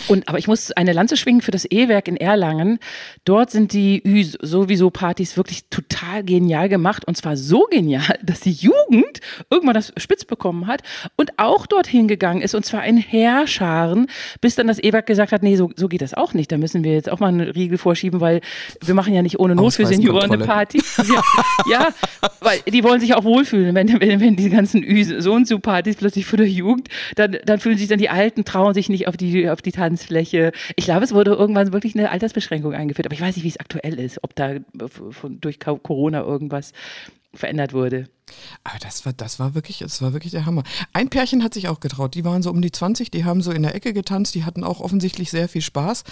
Und, 0.08 0.28
aber 0.28 0.40
ich 0.40 0.48
muss 0.48 0.72
eine 0.72 0.94
Lanze 0.94 1.18
schwingen 1.18 1.42
für 1.42 1.52
das 1.52 1.66
E-Werk 1.70 2.08
in 2.08 2.18
Erlangen. 2.18 2.80
Dort 3.26 3.52
sind 3.52 3.74
die 3.74 4.02
Ü 4.06 4.24
sowieso 4.24 4.90
Partys 4.90 5.38
wirklich 5.38 5.66
total 5.70 6.24
genial 6.24 6.70
gemacht. 6.70 7.06
Und 7.06 7.16
zwar 7.16 7.38
so 7.38 7.68
genial, 7.70 8.18
dass 8.24 8.40
die 8.42 8.52
Jugend 8.52 9.20
irgendwann 9.50 9.76
das 9.76 9.94
spitz 9.98 10.26
bekommen 10.26 10.68
hat 10.68 10.82
und 11.16 11.38
auch 11.38 11.68
dorthin 11.68 12.08
gegangen 12.08 12.42
ist. 12.42 12.56
Und 12.56 12.66
zwar 12.66 12.86
in 12.86 12.98
Heerscharen, 12.98 14.08
bis 14.42 14.56
dann 14.56 14.68
das 14.68 14.80
E-Werk 14.80 15.06
gesagt 15.06 15.32
hat, 15.32 15.44
nee, 15.44 15.56
so, 15.56 15.72
so 15.76 15.88
geht 15.88 16.02
das 16.02 16.14
auch 16.14 16.34
nicht. 16.34 16.52
Da 16.52 16.58
müssen 16.58 16.84
wir 16.84 16.94
jetzt 16.94 17.10
auch 17.10 17.20
mal 17.20 17.28
einen 17.28 17.50
Riegel 17.50 17.78
vorschieben, 17.78 18.22
weil 18.22 18.42
wir 18.84 18.94
machen 18.94 19.14
ja 19.14 19.22
nicht 19.22 19.40
ohne 19.40 19.56
Not 19.56 19.74
für 19.74 19.86
Senioren 19.86 20.32
eine 20.32 20.46
Party. 20.46 20.82
Ja, 21.10 21.24
ja, 21.72 21.88
weil 22.40 22.60
die 22.68 22.84
wollen 22.84 23.00
sich 23.00 23.16
auch 23.16 23.24
wohlfühlen. 23.24 23.74
Wenn, 23.74 24.00
wenn, 24.00 24.20
wenn 24.20 24.36
diese 24.36 24.50
ganzen 24.50 24.84
Ü 24.84 25.22
so 25.22 25.34
und 25.34 25.48
so 25.48 25.58
Partys 25.60 25.96
plötzlich 25.96 26.26
für 26.26 26.38
der 26.38 26.48
Jugend, 26.48 26.90
dann, 27.16 27.38
dann 27.46 27.60
fühlen 27.60 27.78
sich 27.78 27.88
dann 27.88 28.00
die 28.00 28.10
Alten, 28.10 28.46
trauen 28.46 28.74
sich 28.74 28.90
nicht 28.90 29.08
auf 29.08 29.18
die, 29.18 29.50
auf 29.50 29.62
die 29.62 29.72
Tanzfläche. 29.80 30.52
Ich 30.76 30.86
glaube, 30.86 31.06
es 31.06 31.14
wurde 31.14 31.32
irgendwann 31.32 31.72
wirklich 31.72 31.96
eine 31.96 32.10
Altersbeschränkung 32.12 32.74
eingeführt, 32.74 33.08
aber 33.08 33.14
ich 33.14 33.22
weiß 33.22 33.36
nicht, 33.36 33.46
wie 33.46 33.50
es 33.50 33.60
aktuell 33.60 33.98
ist, 33.98 34.22
ob 34.24 34.36
da 34.36 34.56
von, 34.90 35.40
durch 35.40 35.60
Corona 35.60 36.22
irgendwas 36.22 36.74
verändert 37.34 37.74
wurde. 37.74 38.10
Aber 38.64 38.78
das 38.80 39.06
war, 39.06 39.14
das 39.14 39.40
war 39.40 39.56
wirklich, 39.56 39.80
das 39.80 40.02
war 40.02 40.14
wirklich 40.14 40.32
der 40.32 40.46
Hammer. 40.46 40.64
Ein 40.94 41.10
Pärchen 41.10 41.44
hat 41.44 41.54
sich 41.54 41.68
auch 41.68 41.80
getraut. 41.80 42.14
Die 42.14 42.26
waren 42.26 42.44
so 42.44 42.52
um 42.52 42.62
die 42.62 42.72
20, 42.72 43.10
die 43.10 43.26
haben 43.26 43.42
so 43.42 43.52
in 43.52 43.64
der 43.64 43.76
Ecke 43.76 43.94
getanzt, 43.94 44.36
die 44.36 44.44
hatten 44.44 44.64
auch 44.64 44.80
offensichtlich 44.80 45.32
sehr 45.32 45.50
viel 45.50 45.62
Spaß. 45.62 46.04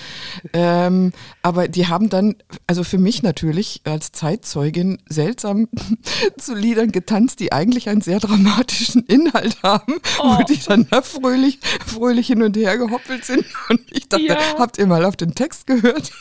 Ähm, 0.54 1.12
aber 1.42 1.68
die 1.68 1.88
haben 1.88 2.10
dann, 2.10 2.36
also 2.66 2.84
für 2.84 2.98
mich 2.98 3.24
natürlich 3.24 3.82
als 3.84 4.12
Zeitzeugin 4.12 5.00
seltsam 5.08 5.68
zu 6.38 6.56
Liedern 6.56 6.92
getanzt, 6.92 7.40
die 7.40 7.52
eigentlich 7.52 7.90
einen 7.90 8.02
sehr 8.02 8.20
dramatischen 8.20 9.04
Inhalt 9.04 9.62
haben, 9.64 9.96
oh. 10.20 10.38
wo 10.38 10.44
die 10.44 10.60
dann 10.66 10.88
da 10.90 11.02
fröhlich, 11.02 11.60
fröhlich 11.86 12.28
hin 12.28 12.42
und 12.42 12.56
her 12.58 12.78
gehoppelt 12.78 13.26
sind. 13.26 13.46
Und 13.70 13.82
ich 13.92 14.08
dachte, 14.10 14.24
ja. 14.24 14.38
habt 14.58 14.78
ihr 14.78 14.88
mal 14.88 15.06
auf 15.06 15.16
den 15.16 15.36
Text 15.36 15.68
gehört? 15.68 16.12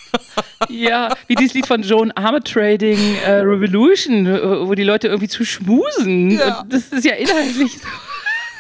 Ja, 0.69 1.15
wie 1.27 1.35
dieses 1.35 1.55
Lied 1.55 1.67
von 1.67 1.83
Joan 1.83 2.11
Armatrading 2.13 2.99
äh, 3.25 3.31
Revolution, 3.41 4.27
wo 4.27 4.75
die 4.75 4.83
Leute 4.83 5.09
irgendwie 5.09 5.29
zu 5.29 5.45
schmusen 5.45 5.86
Busen. 5.97 6.31
Ja. 6.31 6.65
Das 6.69 6.87
ist 6.89 7.05
ja 7.05 7.15
inhaltlich 7.15 7.79
so. 7.79 7.89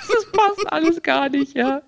Das 0.08 0.24
passt 0.30 0.72
alles 0.72 1.02
gar 1.02 1.28
nicht, 1.28 1.56
ja. 1.56 1.82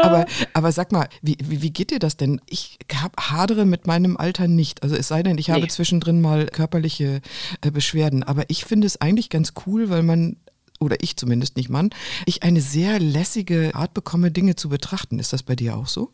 Aber, 0.00 0.26
aber 0.52 0.70
sag 0.70 0.92
mal, 0.92 1.08
wie, 1.22 1.36
wie, 1.42 1.60
wie 1.60 1.70
geht 1.70 1.90
dir 1.90 1.98
das 1.98 2.16
denn? 2.16 2.40
Ich 2.48 2.78
hab, 2.94 3.20
hadere 3.20 3.64
mit 3.64 3.88
meinem 3.88 4.16
Alter 4.16 4.46
nicht. 4.46 4.84
Also 4.84 4.94
es 4.94 5.08
sei 5.08 5.24
denn, 5.24 5.36
ich 5.36 5.48
nee. 5.48 5.54
habe 5.54 5.66
zwischendrin 5.66 6.20
mal 6.20 6.46
körperliche 6.46 7.20
äh, 7.62 7.70
Beschwerden. 7.72 8.22
Aber 8.22 8.44
ich 8.48 8.64
finde 8.64 8.86
es 8.86 9.00
eigentlich 9.00 9.28
ganz 9.28 9.54
cool, 9.66 9.90
weil 9.90 10.04
man 10.04 10.36
oder 10.78 11.02
ich 11.02 11.16
zumindest 11.16 11.56
nicht 11.56 11.68
Mann, 11.68 11.90
ich 12.26 12.42
eine 12.42 12.60
sehr 12.60 13.00
lässige 13.00 13.74
Art 13.74 13.94
bekomme, 13.94 14.30
Dinge 14.30 14.56
zu 14.56 14.68
betrachten. 14.68 15.18
Ist 15.18 15.32
das 15.32 15.42
bei 15.42 15.56
dir 15.56 15.76
auch 15.76 15.88
so? 15.88 16.12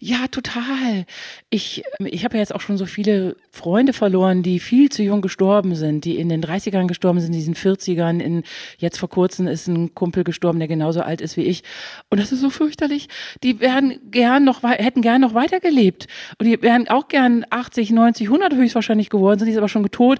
Ja, 0.00 0.26
total. 0.26 1.06
Ich, 1.50 1.84
ich 2.00 2.24
habe 2.24 2.36
ja 2.36 2.40
jetzt 2.40 2.54
auch 2.54 2.60
schon 2.60 2.76
so 2.76 2.84
viele 2.84 3.36
Freunde 3.50 3.92
verloren, 3.92 4.42
die 4.42 4.58
viel 4.58 4.88
zu 4.90 5.02
jung 5.02 5.22
gestorben 5.22 5.76
sind, 5.76 6.04
die 6.04 6.18
in 6.18 6.28
den 6.28 6.42
30ern 6.42 6.88
gestorben 6.88 7.20
sind, 7.20 7.32
in 7.32 7.38
diesen 7.38 7.54
40ern. 7.54 8.20
In, 8.20 8.42
jetzt 8.78 8.98
vor 8.98 9.08
kurzem 9.08 9.46
ist 9.46 9.68
ein 9.68 9.94
Kumpel 9.94 10.24
gestorben, 10.24 10.58
der 10.58 10.66
genauso 10.68 11.00
alt 11.00 11.20
ist 11.20 11.36
wie 11.36 11.44
ich. 11.44 11.62
Und 12.10 12.20
das 12.20 12.32
ist 12.32 12.40
so 12.40 12.50
fürchterlich. 12.50 13.08
Die 13.44 13.60
wären 13.60 14.00
gern 14.10 14.44
noch, 14.44 14.62
hätten 14.64 15.00
gern 15.00 15.20
noch 15.20 15.32
weitergelebt. 15.32 16.08
Und 16.38 16.46
die 16.46 16.60
wären 16.60 16.88
auch 16.88 17.06
gern 17.06 17.46
80, 17.48 17.90
90, 17.90 18.26
100 18.26 18.54
höchstwahrscheinlich 18.54 19.10
geworden, 19.10 19.38
sind 19.38 19.48
jetzt 19.48 19.58
aber 19.58 19.68
schon 19.68 19.84
getot. 19.84 20.18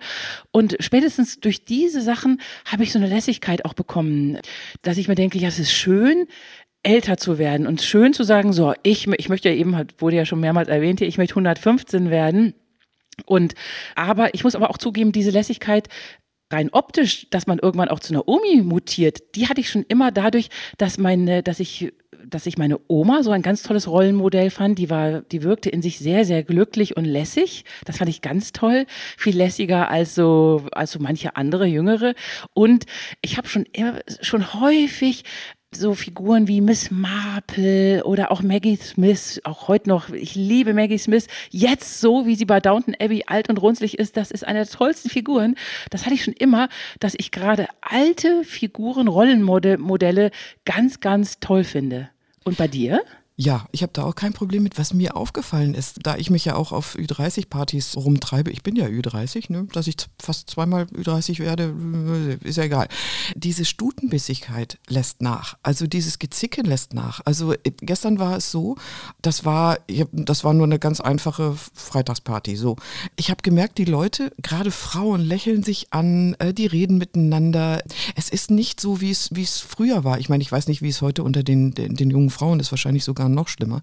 Und 0.53 0.77
spätestens 0.79 1.41
durch 1.41 1.65
diese 1.65 2.01
Sachen 2.01 2.41
habe 2.65 2.85
ich 2.85 2.93
so 2.93 2.99
eine 3.01 3.09
Lässigkeit 3.09 3.65
auch 3.65 3.75
bekommen, 3.75 4.39
dass 4.83 4.99
ich 4.99 5.09
mir 5.09 5.17
denke, 5.17 5.39
ja, 5.39 5.49
es 5.49 5.59
ist 5.59 5.73
schön, 5.73 6.27
älter 6.85 7.17
zu 7.17 7.39
werden 7.39 7.67
und 7.67 7.83
schön 7.83 8.13
zu 8.13 8.23
sagen, 8.23 8.53
so, 8.53 8.75
ich, 8.83 9.09
ich 9.09 9.29
möchte 9.29 9.49
ja 9.49 9.55
eben, 9.55 9.77
wurde 9.99 10.17
ja 10.17 10.27
schon 10.27 10.41
mehrmals 10.41 10.69
erwähnt 10.69 11.01
hier, 11.01 11.09
ich 11.09 11.19
möchte 11.19 11.33
115 11.33 12.11
werden. 12.11 12.55
Und, 13.27 13.55
aber 13.95 14.35
ich 14.35 14.45
muss 14.45 14.55
aber 14.55 14.71
auch 14.71 14.79
zugeben, 14.79 15.13
diese 15.13 15.31
Lässigkeit, 15.31 15.89
rein 16.53 16.71
optisch, 16.71 17.29
dass 17.31 17.47
man 17.47 17.59
irgendwann 17.59 17.89
auch 17.89 18.01
zu 18.01 18.13
einer 18.13 18.29
Omi 18.29 18.63
mutiert, 18.63 19.35
die 19.35 19.49
hatte 19.49 19.61
ich 19.61 19.71
schon 19.71 19.85
immer 19.89 20.13
dadurch, 20.13 20.51
dass 20.79 20.99
meine, 20.99 21.43
dass 21.43 21.59
ich 21.59 21.93
dass 22.27 22.47
ich 22.47 22.59
meine 22.59 22.81
Oma 22.89 23.23
so 23.23 23.31
ein 23.31 23.43
ganz 23.43 23.63
tolles 23.63 23.89
Rollenmodell 23.89 24.51
fand. 24.51 24.79
Die 24.79 24.91
war, 24.91 25.21
die 25.21 25.43
wirkte 25.43 25.69
in 25.69 25.83
sich 25.83 25.99
sehr, 25.99 26.25
sehr 26.25 26.43
glücklich 26.43 26.97
und 26.97 27.05
lässig. 27.05 27.65
Das 27.85 27.99
fand 27.99 28.09
ich 28.09 28.23
ganz 28.23 28.53
toll. 28.53 28.87
Viel 29.17 29.37
lässiger 29.37 29.91
als 29.91 30.15
so, 30.15 30.63
als 30.73 30.93
so 30.93 30.99
manche 30.99 31.37
andere 31.37 31.67
Jüngere. 31.67 32.15
Und 32.53 32.87
ich 33.21 33.37
habe 33.37 33.49
schon 33.49 33.67
schon 34.21 34.55
häufig 34.55 35.25
so 35.77 35.95
Figuren 35.95 36.49
wie 36.49 36.61
Miss 36.61 36.91
Marple 36.91 38.05
oder 38.05 38.31
auch 38.31 38.43
Maggie 38.43 38.77
Smith, 38.77 39.41
auch 39.45 39.69
heute 39.69 39.89
noch, 39.89 40.11
ich 40.11 40.35
liebe 40.35 40.75
Maggie 40.75 40.99
Smith, 40.99 41.27
jetzt 41.51 42.01
so, 42.01 42.27
wie 42.27 42.35
sie 42.35 42.45
bei 42.45 42.61
Downton 42.61 42.95
Abbey 43.01 43.25
alt 43.27 43.49
und 43.49 43.59
runzlig 43.59 43.99
ist, 43.99 44.17
das 44.17 44.31
ist 44.31 44.47
eine 44.47 44.61
der 44.61 44.69
tollsten 44.69 45.11
Figuren. 45.11 45.57
Das 45.91 46.05
hatte 46.05 46.15
ich 46.15 46.25
schon 46.25 46.35
immer, 46.35 46.69
dass 47.01 47.15
ich 47.17 47.31
gerade 47.31 47.69
alte 47.81 48.45
Figuren, 48.45 49.09
Rollenmodelle 49.09 50.31
ganz, 50.65 51.01
ganz 51.01 51.41
toll 51.41 51.65
finde. 51.65 52.09
Und 52.45 52.57
bei 52.57 52.69
dir? 52.69 53.03
Ja, 53.37 53.67
ich 53.73 53.83
habe 53.83 53.93
da 53.93 54.05
auch 54.05 54.15
kein 54.15 54.33
Problem 54.33 54.63
mit. 54.63 54.79
Was 54.79 54.95
mir 54.95 55.17
aufgefallen 55.17 55.75
ist, 55.75 55.99
da 56.05 56.17
ich 56.17 56.31
mich 56.31 56.45
ja 56.45 56.55
auch 56.55 56.71
auf 56.71 56.95
Ü30-Partys 56.95 57.97
rumtreibe, 57.97 58.53
ich 58.53 58.63
bin 58.63 58.77
ja 58.77 58.87
Ü30, 58.87 59.51
ne, 59.51 59.67
dass 59.73 59.89
ich 59.89 59.97
fast 60.23 60.51
zweimal 60.51 60.85
Ü30 60.85 61.41
werde, 61.41 61.75
äh, 62.45 62.49
ist 62.49 62.59
ja 62.59 62.65
egal. 62.65 62.87
Diese 63.35 63.65
Stutenbissigkeit 63.65 64.79
lässt 64.89 65.21
nach. 65.21 65.57
Also 65.65 65.89
dieses 65.89 66.21
Gezicken 66.21 66.65
lässt 66.65 66.95
nach. 66.95 67.23
Also 67.25 67.55
äh, 67.55 67.73
gestern 67.81 68.21
war 68.21 68.37
es 68.37 68.53
so, 68.53 68.77
das 69.21 69.45
war, 69.45 69.79
das 70.13 70.45
war 70.45 70.55
nur 70.55 70.67
eine 70.67 70.79
ganz 70.79 71.01
einfache 71.01 71.57
Freitagsparty. 71.75 72.55
So, 72.55 72.77
ich 73.17 73.31
habe 73.31 73.43
gemerkt, 73.43 73.79
die 73.79 73.85
Leute, 73.85 74.31
gerade 74.43 74.71
Frauen, 74.71 75.21
lächeln 75.21 75.65
sich 75.65 75.93
an, 75.93 76.35
äh, 76.39 76.55
die 76.55 76.67
reden 76.67 76.99
miteinander. 76.99 77.83
Es 78.15 78.29
ist 78.29 78.53
nicht 78.53 78.81
so, 78.81 79.01
wie 79.01 79.11
es 79.11 79.59
früher 79.59 80.05
war. 80.05 80.21
Ich 80.21 80.29
meine, 80.29 80.43
ich 80.43 80.53
weiß 80.53 80.69
nicht, 80.69 80.83
wie 80.83 80.91
es 80.91 81.03
heute 81.03 81.25
unter 81.25 81.43
den, 81.43 81.75
den, 81.75 81.97
den 81.97 82.11
jungen 82.11 82.31
Frauen 82.31 82.61
ist. 82.61 82.71
Wahrscheinlich 82.71 83.03
sogar 83.03 83.24
sogar 83.25 83.29
noch 83.29 83.49
schlimmer. 83.49 83.83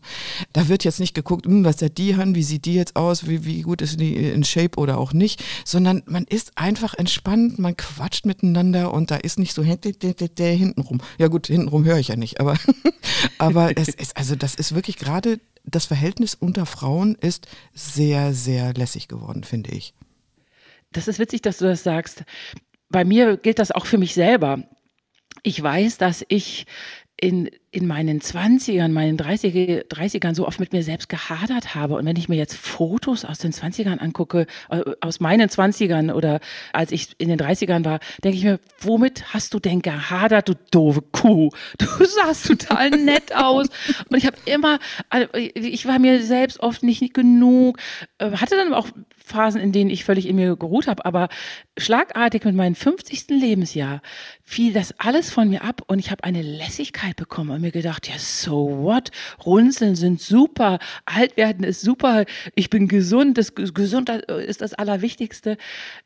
Da 0.53 0.67
wird 0.67 0.83
jetzt 0.83 0.99
nicht 0.99 1.13
geguckt, 1.13 1.45
hm, 1.45 1.63
was 1.63 1.81
hat 1.81 1.97
die 1.97 2.13
an, 2.13 2.35
wie 2.35 2.43
sieht 2.43 2.65
die 2.65 2.75
jetzt 2.75 2.95
aus, 2.95 3.27
wie, 3.27 3.45
wie 3.45 3.61
gut 3.61 3.81
ist 3.81 3.99
die 3.99 4.15
in 4.15 4.43
Shape 4.43 4.77
oder 4.77 4.97
auch 4.97 5.13
nicht, 5.13 5.43
sondern 5.65 6.03
man 6.05 6.25
ist 6.25 6.57
einfach 6.57 6.93
entspannt, 6.93 7.59
man 7.59 7.77
quatscht 7.77 8.25
miteinander 8.25 8.93
und 8.93 9.11
da 9.11 9.15
ist 9.17 9.39
nicht 9.39 9.53
so 9.53 9.63
hintenrum. 9.63 11.01
Ja 11.17 11.27
gut, 11.27 11.47
hintenrum 11.47 11.83
höre 11.85 11.97
ich 11.97 12.09
ja 12.09 12.15
nicht, 12.15 12.39
aber, 12.39 12.57
aber 13.37 13.77
es 13.77 13.89
ist, 13.89 14.17
also 14.17 14.35
das 14.35 14.55
ist 14.55 14.75
wirklich 14.75 14.97
gerade 14.97 15.39
das 15.63 15.85
Verhältnis 15.85 16.33
unter 16.33 16.65
Frauen 16.65 17.15
ist 17.15 17.47
sehr, 17.73 18.33
sehr 18.33 18.73
lässig 18.73 19.07
geworden, 19.07 19.43
finde 19.43 19.71
ich. 19.71 19.93
Das 20.91 21.07
ist 21.07 21.19
witzig, 21.19 21.43
dass 21.43 21.59
du 21.59 21.65
das 21.65 21.83
sagst. 21.83 22.23
Bei 22.89 23.05
mir 23.05 23.37
gilt 23.37 23.59
das 23.59 23.71
auch 23.71 23.85
für 23.85 23.99
mich 23.99 24.15
selber. 24.15 24.63
Ich 25.43 25.61
weiß, 25.61 25.99
dass 25.99 26.25
ich 26.29 26.65
in, 27.21 27.51
in 27.73 27.87
meinen 27.87 28.19
20ern, 28.19 28.89
meinen 28.89 29.15
30, 29.15 29.85
30ern 29.87 30.35
so 30.35 30.45
oft 30.45 30.59
mit 30.59 30.73
mir 30.73 30.83
selbst 30.83 31.07
gehadert 31.07 31.73
habe. 31.73 31.95
Und 31.95 32.05
wenn 32.05 32.17
ich 32.17 32.27
mir 32.27 32.35
jetzt 32.35 32.55
Fotos 32.55 33.23
aus 33.23 33.37
den 33.37 33.53
20ern 33.53 33.97
angucke, 33.97 34.45
aus 34.99 35.21
meinen 35.21 35.47
20ern 35.47 36.11
oder 36.11 36.41
als 36.73 36.91
ich 36.91 37.15
in 37.17 37.29
den 37.29 37.39
30ern 37.39 37.85
war, 37.85 37.99
denke 38.23 38.37
ich 38.37 38.43
mir, 38.43 38.59
womit 38.81 39.33
hast 39.33 39.53
du 39.53 39.59
denn 39.59 39.81
gehadert, 39.81 40.49
du 40.49 40.53
doofe 40.71 41.01
Kuh? 41.01 41.49
Du 41.77 41.85
sahst 42.05 42.47
total 42.47 42.89
nett 42.89 43.33
aus. 43.33 43.67
Und 44.09 44.17
ich 44.17 44.25
habe 44.25 44.37
immer, 44.45 44.79
also, 45.09 45.27
ich 45.33 45.85
war 45.85 45.97
mir 45.97 46.21
selbst 46.23 46.59
oft 46.59 46.83
nicht 46.83 47.13
genug, 47.13 47.77
äh, 48.17 48.31
hatte 48.31 48.57
dann 48.57 48.73
auch 48.73 48.87
Phasen, 49.31 49.61
in 49.61 49.71
denen 49.71 49.89
ich 49.89 50.03
völlig 50.03 50.27
in 50.27 50.35
mir 50.35 50.55
geruht 50.55 50.87
habe, 50.87 51.05
aber 51.05 51.29
schlagartig 51.77 52.43
mit 52.43 52.55
meinem 52.55 52.75
50. 52.75 53.29
Lebensjahr 53.29 54.01
fiel 54.43 54.73
das 54.73 54.93
alles 54.99 55.31
von 55.31 55.49
mir 55.49 55.63
ab 55.63 55.81
und 55.87 55.99
ich 55.99 56.11
habe 56.11 56.23
eine 56.23 56.41
Lässigkeit 56.41 57.15
bekommen 57.15 57.49
und 57.51 57.61
mir 57.61 57.71
gedacht, 57.71 58.07
ja, 58.07 58.19
so 58.19 58.83
what? 58.83 59.11
Runzeln 59.45 59.95
sind 59.95 60.21
super, 60.21 60.79
alt 61.05 61.37
werden 61.37 61.63
ist 61.63 61.81
super, 61.81 62.25
ich 62.55 62.69
bin 62.69 62.87
gesund, 62.87 63.37
das 63.37 63.55
Gesundheit 63.55 64.29
ist 64.29 64.61
das 64.61 64.73
Allerwichtigste. 64.73 65.57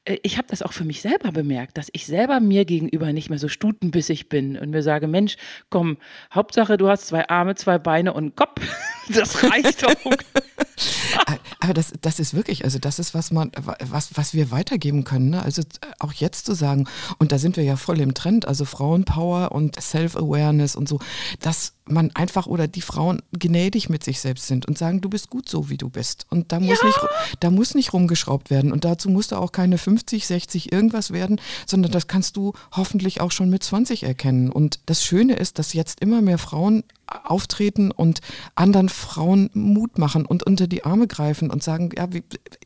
Äh, 0.05 0.17
ich 0.23 0.37
habe 0.37 0.47
das 0.49 0.61
auch 0.61 0.73
für 0.73 0.85
mich 0.85 1.01
selber 1.01 1.31
bemerkt, 1.31 1.77
dass 1.77 1.89
ich 1.91 2.05
selber 2.05 2.39
mir 2.39 2.65
gegenüber 2.65 3.11
nicht 3.13 3.29
mehr 3.29 3.39
so 3.39 3.47
stutenbissig 3.47 4.29
bin 4.29 4.57
und 4.57 4.69
mir 4.69 4.83
sage, 4.83 5.07
Mensch, 5.07 5.37
komm, 5.69 5.97
Hauptsache 6.33 6.77
du 6.77 6.87
hast 6.87 7.07
zwei 7.07 7.27
Arme, 7.27 7.55
zwei 7.55 7.79
Beine 7.79 8.13
und 8.13 8.23
einen 8.23 8.35
Kopf. 8.35 8.61
Das 9.07 9.43
reicht 9.43 9.83
doch. 9.83 9.93
Aber 11.59 11.73
das, 11.73 11.93
das 12.01 12.19
ist 12.19 12.33
wirklich, 12.33 12.63
also 12.63 12.79
das 12.79 12.99
ist, 12.99 13.13
was 13.13 13.31
man, 13.31 13.51
was, 13.83 14.09
was 14.15 14.33
wir 14.33 14.51
weitergeben 14.51 15.03
können. 15.03 15.29
Ne? 15.29 15.41
Also 15.41 15.63
auch 15.99 16.13
jetzt 16.13 16.45
zu 16.45 16.53
sagen, 16.53 16.87
und 17.17 17.31
da 17.31 17.37
sind 17.37 17.57
wir 17.57 17.63
ja 17.63 17.77
voll 17.77 18.01
im 18.01 18.13
Trend, 18.13 18.47
also 18.47 18.65
Frauenpower 18.65 19.51
und 19.51 19.79
Self-Awareness 19.79 20.75
und 20.75 20.89
so, 20.89 20.99
dass 21.39 21.74
man 21.87 22.11
einfach 22.15 22.47
oder 22.47 22.67
die 22.67 22.81
Frauen 22.81 23.21
gnädig 23.31 23.89
mit 23.89 24.03
sich 24.03 24.19
selbst 24.19 24.47
sind 24.47 24.67
und 24.67 24.77
sagen, 24.77 25.01
du 25.01 25.09
bist 25.09 25.29
gut 25.29 25.47
so, 25.47 25.69
wie 25.69 25.77
du 25.77 25.89
bist. 25.89 26.25
Und 26.29 26.51
da 26.51 26.59
muss, 26.59 26.79
ja. 26.81 26.87
nicht, 26.87 26.99
da 27.39 27.51
muss 27.51 27.75
nicht 27.75 27.93
rumgeschraubt 27.93 28.49
werden. 28.49 28.71
Und 28.71 28.85
dazu 28.85 29.09
musst 29.09 29.31
du 29.31 29.35
auch 29.35 29.51
keine 29.51 29.77
50, 29.77 30.25
60 30.25 30.71
irgendwas 30.71 31.11
werden, 31.11 31.39
sondern 31.65 31.91
das 31.91 32.07
kannst 32.07 32.37
du 32.37 32.53
hoffentlich 32.71 33.21
auch 33.21 33.31
schon 33.31 33.49
mit 33.49 33.63
20 33.63 34.03
erkennen. 34.03 34.51
Und 34.51 34.79
das 34.87 35.03
Schöne 35.03 35.35
ist, 35.35 35.59
dass 35.59 35.73
jetzt 35.73 36.01
immer 36.01 36.21
mehr 36.21 36.39
Frauen 36.39 36.83
auftreten 37.07 37.91
und 37.91 38.19
anderen 38.55 38.89
Frauen 38.89 39.49
Mut 39.53 39.97
machen 39.97 40.25
und 40.25 40.43
unter 40.43 40.67
die 40.67 40.85
Arme 40.85 41.07
greifen 41.07 41.51
und 41.51 41.63
sagen, 41.63 41.91
ja, 41.95 42.07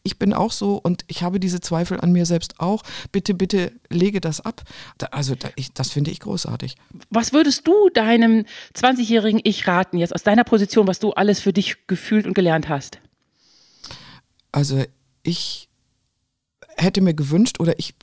ich 0.04 0.18
bin 0.18 0.34
auch 0.34 0.52
so 0.52 0.78
und 0.78 1.04
ich 1.08 1.24
habe 1.24 1.40
diese 1.40 1.60
Zweifel 1.60 2.00
an 2.00 2.12
mir 2.12 2.26
selbst 2.26 2.60
auch. 2.60 2.84
Bitte, 3.12 3.34
bitte 3.34 3.74
lege 3.90 4.22
das 4.22 4.42
ab. 4.42 4.64
Also 5.12 5.36
das 5.74 5.92
finde 5.92 6.12
ich 6.12 6.20
großartig. 6.20 6.76
Was 7.10 7.34
würdest 7.34 7.68
du 7.68 7.90
deinem 7.94 8.46
20-jährigen 9.10 9.42
Ich 9.44 9.68
raten 9.68 9.98
jetzt 9.98 10.14
aus 10.14 10.24
deiner 10.24 10.44
Position, 10.44 10.88
was 10.88 11.00
du 11.00 11.12
alles 11.12 11.40
für 11.40 11.54
dich 11.54 11.88
gefühlt 11.88 12.26
und 12.26 12.34
gelernt 12.34 12.70
hast? 12.70 13.00
Also 14.52 14.84
ich 15.24 15.69
hätte 16.82 17.02
mir 17.02 17.14
gewünscht 17.14 17.60
oder 17.60 17.78
ich 17.78 17.94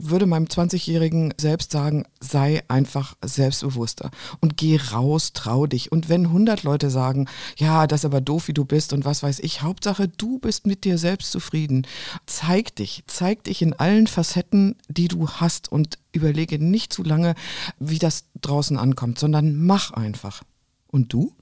würde 0.00 0.26
meinem 0.26 0.46
20-jährigen 0.46 1.34
selbst 1.38 1.72
sagen, 1.72 2.04
sei 2.20 2.62
einfach 2.68 3.16
selbstbewusster 3.24 4.10
und 4.40 4.56
geh 4.56 4.78
raus, 4.92 5.32
trau 5.32 5.66
dich. 5.66 5.90
Und 5.90 6.08
wenn 6.08 6.26
100 6.26 6.62
Leute 6.62 6.90
sagen, 6.90 7.28
ja, 7.56 7.86
das 7.86 8.00
ist 8.00 8.04
aber 8.04 8.20
doof, 8.20 8.48
wie 8.48 8.54
du 8.54 8.64
bist 8.64 8.92
und 8.92 9.04
was 9.04 9.22
weiß 9.22 9.40
ich, 9.40 9.62
Hauptsache, 9.62 10.08
du 10.08 10.38
bist 10.38 10.66
mit 10.66 10.84
dir 10.84 10.98
selbst 10.98 11.32
zufrieden. 11.32 11.86
Zeig 12.26 12.76
dich, 12.76 13.04
zeig 13.06 13.44
dich 13.44 13.60
in 13.62 13.74
allen 13.74 14.06
Facetten, 14.06 14.76
die 14.88 15.08
du 15.08 15.28
hast 15.28 15.70
und 15.70 15.98
überlege 16.12 16.58
nicht 16.58 16.92
zu 16.92 17.02
lange, 17.02 17.34
wie 17.78 17.98
das 17.98 18.24
draußen 18.40 18.78
ankommt, 18.78 19.18
sondern 19.18 19.56
mach 19.56 19.90
einfach. 19.90 20.42
Und 20.86 21.12
du? 21.12 21.34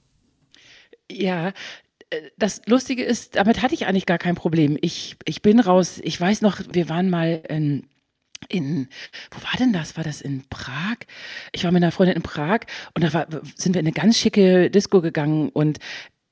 Ja, 1.11 1.53
das 2.37 2.61
Lustige 2.65 3.03
ist, 3.03 3.35
damit 3.35 3.61
hatte 3.61 3.73
ich 3.73 3.87
eigentlich 3.87 4.05
gar 4.05 4.17
kein 4.17 4.35
Problem. 4.35 4.77
Ich, 4.81 5.15
ich 5.25 5.41
bin 5.41 5.59
raus, 5.59 5.99
ich 6.03 6.19
weiß 6.19 6.41
noch, 6.41 6.61
wir 6.71 6.89
waren 6.89 7.09
mal 7.09 7.41
in, 7.49 7.87
in, 8.49 8.89
wo 9.31 9.41
war 9.43 9.57
denn 9.57 9.73
das? 9.73 9.97
War 9.97 10.03
das 10.03 10.21
in 10.21 10.43
Prag? 10.49 10.97
Ich 11.51 11.63
war 11.63 11.71
mit 11.71 11.83
einer 11.83 11.91
Freundin 11.91 12.17
in 12.17 12.23
Prag 12.23 12.61
und 12.93 13.03
da 13.03 13.13
war, 13.13 13.27
sind 13.55 13.75
wir 13.75 13.79
in 13.79 13.87
eine 13.87 13.93
ganz 13.93 14.17
schicke 14.17 14.69
Disco 14.69 15.01
gegangen 15.01 15.49
und 15.49 15.79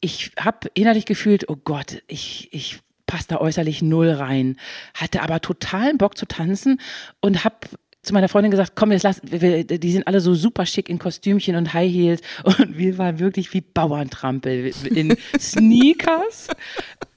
ich 0.01 0.31
habe 0.39 0.69
innerlich 0.73 1.05
gefühlt, 1.05 1.49
oh 1.49 1.57
Gott, 1.57 2.01
ich, 2.07 2.49
ich 2.51 2.79
passe 3.05 3.27
da 3.29 3.37
äußerlich 3.37 3.81
null 3.81 4.11
rein, 4.11 4.57
hatte 4.93 5.21
aber 5.21 5.41
totalen 5.41 5.97
Bock 5.97 6.17
zu 6.17 6.25
tanzen 6.25 6.79
und 7.21 7.43
habe 7.43 7.57
zu 8.01 8.13
meiner 8.13 8.29
Freundin 8.29 8.51
gesagt, 8.51 8.73
komm, 8.75 8.91
jetzt 8.91 9.03
lass, 9.03 9.21
wir, 9.23 9.65
die 9.65 9.91
sind 9.91 10.07
alle 10.07 10.21
so 10.21 10.33
super 10.33 10.65
schick 10.65 10.87
in 10.89 10.99
Kostümchen 10.99 11.55
und 11.55 11.73
High 11.73 11.91
Heels. 11.91 12.21
Und 12.43 12.77
wir 12.77 12.97
waren 12.97 13.19
wirklich 13.19 13.53
wie 13.53 13.61
Bauerntrampel 13.61 14.71
in 14.85 15.17
Sneakers, 15.39 16.47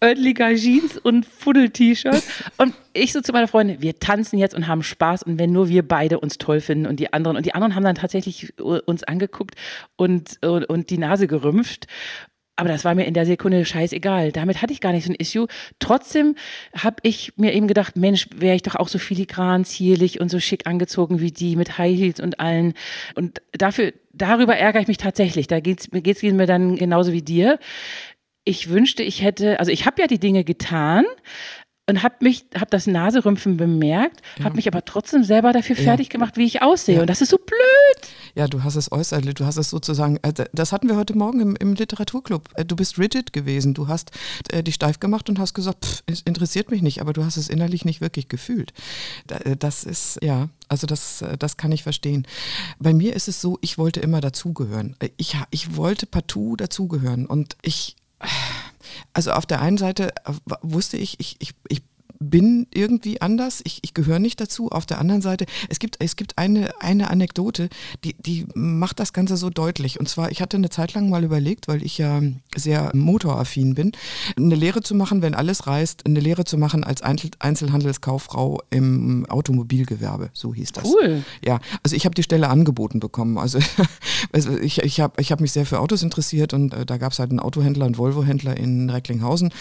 Oettinger 0.01 0.55
Jeans 0.57 0.99
und 0.99 1.25
Fuddel-T-Shirt 1.25 2.23
und 2.59 2.75
ich 2.95 3.13
so 3.13 3.21
zu 3.21 3.33
meiner 3.33 3.49
Freundin, 3.49 3.81
wir 3.81 3.99
tanzen 3.99 4.39
jetzt 4.39 4.55
und 4.55 4.67
haben 4.67 4.83
Spaß. 4.83 5.23
Und 5.23 5.39
wenn 5.39 5.53
nur 5.53 5.69
wir 5.69 5.87
beide 5.87 6.21
uns 6.21 6.39
toll 6.39 6.61
finden 6.61 6.87
und 6.87 7.01
die 7.01 7.13
anderen. 7.13 7.37
Und 7.37 7.47
die 7.47 7.55
anderen 7.55 7.75
haben 7.75 7.85
dann 7.85 7.95
tatsächlich 7.95 8.59
uns 8.61 9.05
angeguckt 9.05 9.55
und, 9.97 10.39
und, 10.43 10.65
und 10.65 10.91
die 10.91 10.99
Nase 10.99 11.27
gerümpft 11.27 11.87
aber 12.57 12.69
das 12.69 12.85
war 12.85 12.95
mir 12.95 13.07
in 13.07 13.15
der 13.15 13.27
Sekunde 13.27 13.65
scheißegal. 13.65 14.31
Damit 14.31 14.61
hatte 14.61 14.73
ich 14.73 14.81
gar 14.81 14.93
nicht 14.93 15.07
so 15.07 15.13
ein 15.13 15.17
Issue. 15.17 15.47
Trotzdem 15.79 16.37
habe 16.77 16.97
ich 17.03 17.33
mir 17.37 17.55
eben 17.55 17.67
gedacht, 17.67 17.97
Mensch, 17.97 18.29
wäre 18.35 18.55
ich 18.55 18.63
doch 18.63 18.77
auch 18.77 18.89
so 18.89 18.99
filigran, 18.99 19.65
zierlich 19.65 20.21
und 20.21 20.31
so 20.31 20.39
schick 20.39 20.67
angezogen 20.67 21.21
wie 21.21 21.33
die 21.33 21.57
mit 21.57 21.79
High 21.79 21.97
Heels 21.97 22.21
und 22.21 22.41
allen. 22.41 22.75
Und 23.15 23.41
dafür, 23.53 23.93
darüber 24.13 24.57
ärgere 24.57 24.83
ich 24.83 24.89
mich 24.89 24.99
tatsächlich. 24.99 25.47
Da 25.47 25.61
geht's, 25.61 25.89
geht's 25.91 26.23
mir 26.23 26.47
dann 26.47 26.77
genauso 26.77 27.13
wie 27.13 27.23
dir. 27.23 27.59
Ich 28.45 28.69
wünschte, 28.69 29.03
ich 29.03 29.23
hätte, 29.23 29.59
also 29.59 29.73
ich 29.73 29.87
habe 29.87 30.03
ja 30.03 30.07
die 30.07 30.19
Dinge 30.19 30.45
getan, 30.45 31.05
und 31.93 32.03
habe 32.03 32.15
mich, 32.21 32.47
habe 32.55 32.71
das 32.71 32.87
Naserümpfen 32.87 33.59
bemerkt, 33.59 34.23
ja. 34.39 34.47
habe 34.47 34.57
mich 34.57 34.67
aber 34.67 34.83
trotzdem 34.83 35.25
selber 35.25 35.53
dafür 35.53 35.77
ja. 35.77 35.83
fertig 35.83 36.09
gemacht, 36.09 36.39
wie 36.39 36.45
ich 36.45 36.63
aussehe. 36.63 36.95
Ja. 36.95 37.01
Und 37.03 37.11
das 37.11 37.21
ist 37.21 37.29
so 37.29 37.37
blöd. 37.37 38.11
Ja, 38.35 38.49
du 38.49 38.65
hast 38.65 38.77
es 38.77 38.91
äußerlich, 38.91 39.35
du 39.35 39.45
hast 39.45 39.59
es 39.59 39.69
sozusagen, 39.69 40.17
äh, 40.23 40.33
das 40.55 40.73
hatten 40.73 40.89
wir 40.89 40.97
heute 40.97 41.15
Morgen 41.15 41.41
im, 41.41 41.57
im 41.57 41.75
Literaturclub. 41.75 42.49
Äh, 42.55 42.65
du 42.65 42.77
bist 42.77 42.99
rigid 42.99 43.35
gewesen. 43.35 43.75
Du 43.75 43.89
hast 43.89 44.11
äh, 44.51 44.63
dich 44.63 44.77
steif 44.77 45.01
gemacht 45.01 45.29
und 45.29 45.39
hast 45.39 45.53
gesagt, 45.53 45.85
pff, 45.85 46.03
es 46.07 46.23
interessiert 46.23 46.71
mich 46.71 46.81
nicht, 46.81 47.03
aber 47.03 47.13
du 47.13 47.27
hast 47.27 47.37
es 47.37 47.51
innerlich 47.51 47.85
nicht 47.85 48.01
wirklich 48.01 48.29
gefühlt. 48.29 48.73
Äh, 49.29 49.57
das 49.59 49.85
ist, 49.85 50.19
ja, 50.23 50.49
also 50.69 50.87
das, 50.87 51.23
das 51.39 51.59
kann 51.59 51.73
ich 51.73 51.83
verstehen. 51.83 52.27
Bei 52.79 52.95
mir 52.95 53.15
ist 53.15 53.29
es 53.29 53.43
so, 53.43 53.59
ich 53.61 53.77
wollte 53.77 54.01
immer 54.01 54.23
dazugehören. 54.23 54.97
Ich, 55.19 55.37
ich 55.51 55.77
wollte 55.77 56.07
partout 56.07 56.57
dazugehören 56.57 57.27
und 57.27 57.59
ich 57.61 57.97
also 59.13 59.33
auf 59.33 59.47
der 59.47 59.61
einen 59.61 59.79
Seite 59.79 60.13
wusste 60.63 60.97
ich, 60.97 61.19
ich, 61.21 61.37
ich, 61.41 61.55
ich 61.69 61.83
bin 62.23 62.67
irgendwie 62.73 63.21
anders, 63.21 63.61
ich, 63.65 63.81
ich 63.83 63.95
gehöre 63.95 64.19
nicht 64.19 64.41
dazu. 64.41 64.71
Auf 64.71 64.87
der 64.87 64.99
anderen 64.99 65.23
Seite, 65.23 65.47
es 65.69 65.79
gibt, 65.79 65.97
es 66.01 66.17
gibt 66.17 66.39
eine, 66.39 66.81
eine 66.81 67.11
Anekdote, 67.11 67.69
die, 68.05 68.15
die 68.15 68.47
macht 68.55 69.01
das 69.01 69.13
Ganze 69.13 69.37
so 69.37 69.51
deutlich. 69.51 70.01
Und 70.01 70.09
zwar, 70.09 70.31
ich 70.31 70.41
hatte 70.41 70.57
eine 70.57 70.71
Zeit 70.71 70.95
lang 70.95 71.09
mal 71.09 71.25
überlegt, 71.25 71.69
weil 71.69 71.83
ich 71.83 71.99
ja 71.99 72.21
sehr 72.55 72.91
motoraffin 72.95 73.75
bin, 73.75 73.93
eine 74.37 74.55
Lehre 74.55 74.83
zu 74.83 74.95
machen, 74.95 75.23
wenn 75.23 75.35
alles 75.35 75.67
reißt, 75.67 76.07
eine 76.07 76.21
Lehre 76.21 76.45
zu 76.45 76.59
machen 76.59 76.85
als 76.85 77.03
Einzelhandelskauffrau 77.03 78.61
im 78.71 79.27
Automobilgewerbe, 79.29 80.31
so 80.33 80.55
hieß 80.55 80.73
das. 80.73 80.85
Cool. 80.85 81.25
Ja, 81.45 81.61
also 81.83 81.97
ich 81.97 82.05
habe 82.05 82.15
die 82.15 82.23
Stelle 82.23 82.49
angeboten 82.49 83.01
bekommen. 83.01 83.39
Also, 83.39 83.59
also 84.33 84.57
ich, 84.59 84.83
ich 84.83 85.01
habe 85.01 85.21
ich 85.21 85.33
hab 85.33 85.41
mich 85.41 85.53
sehr 85.53 85.67
für 85.67 85.81
Autos 85.81 86.03
interessiert 86.03 86.55
und 86.55 86.75
äh, 86.75 86.87
da 86.87 86.97
gab 86.97 87.13
es 87.13 87.19
halt 87.19 87.31
einen 87.31 87.41
Autohändler, 87.41 87.87
einen 87.87 87.99
Volvo-Händler 87.99 88.57
in 88.57 88.91
Recklinghausen 88.91 89.53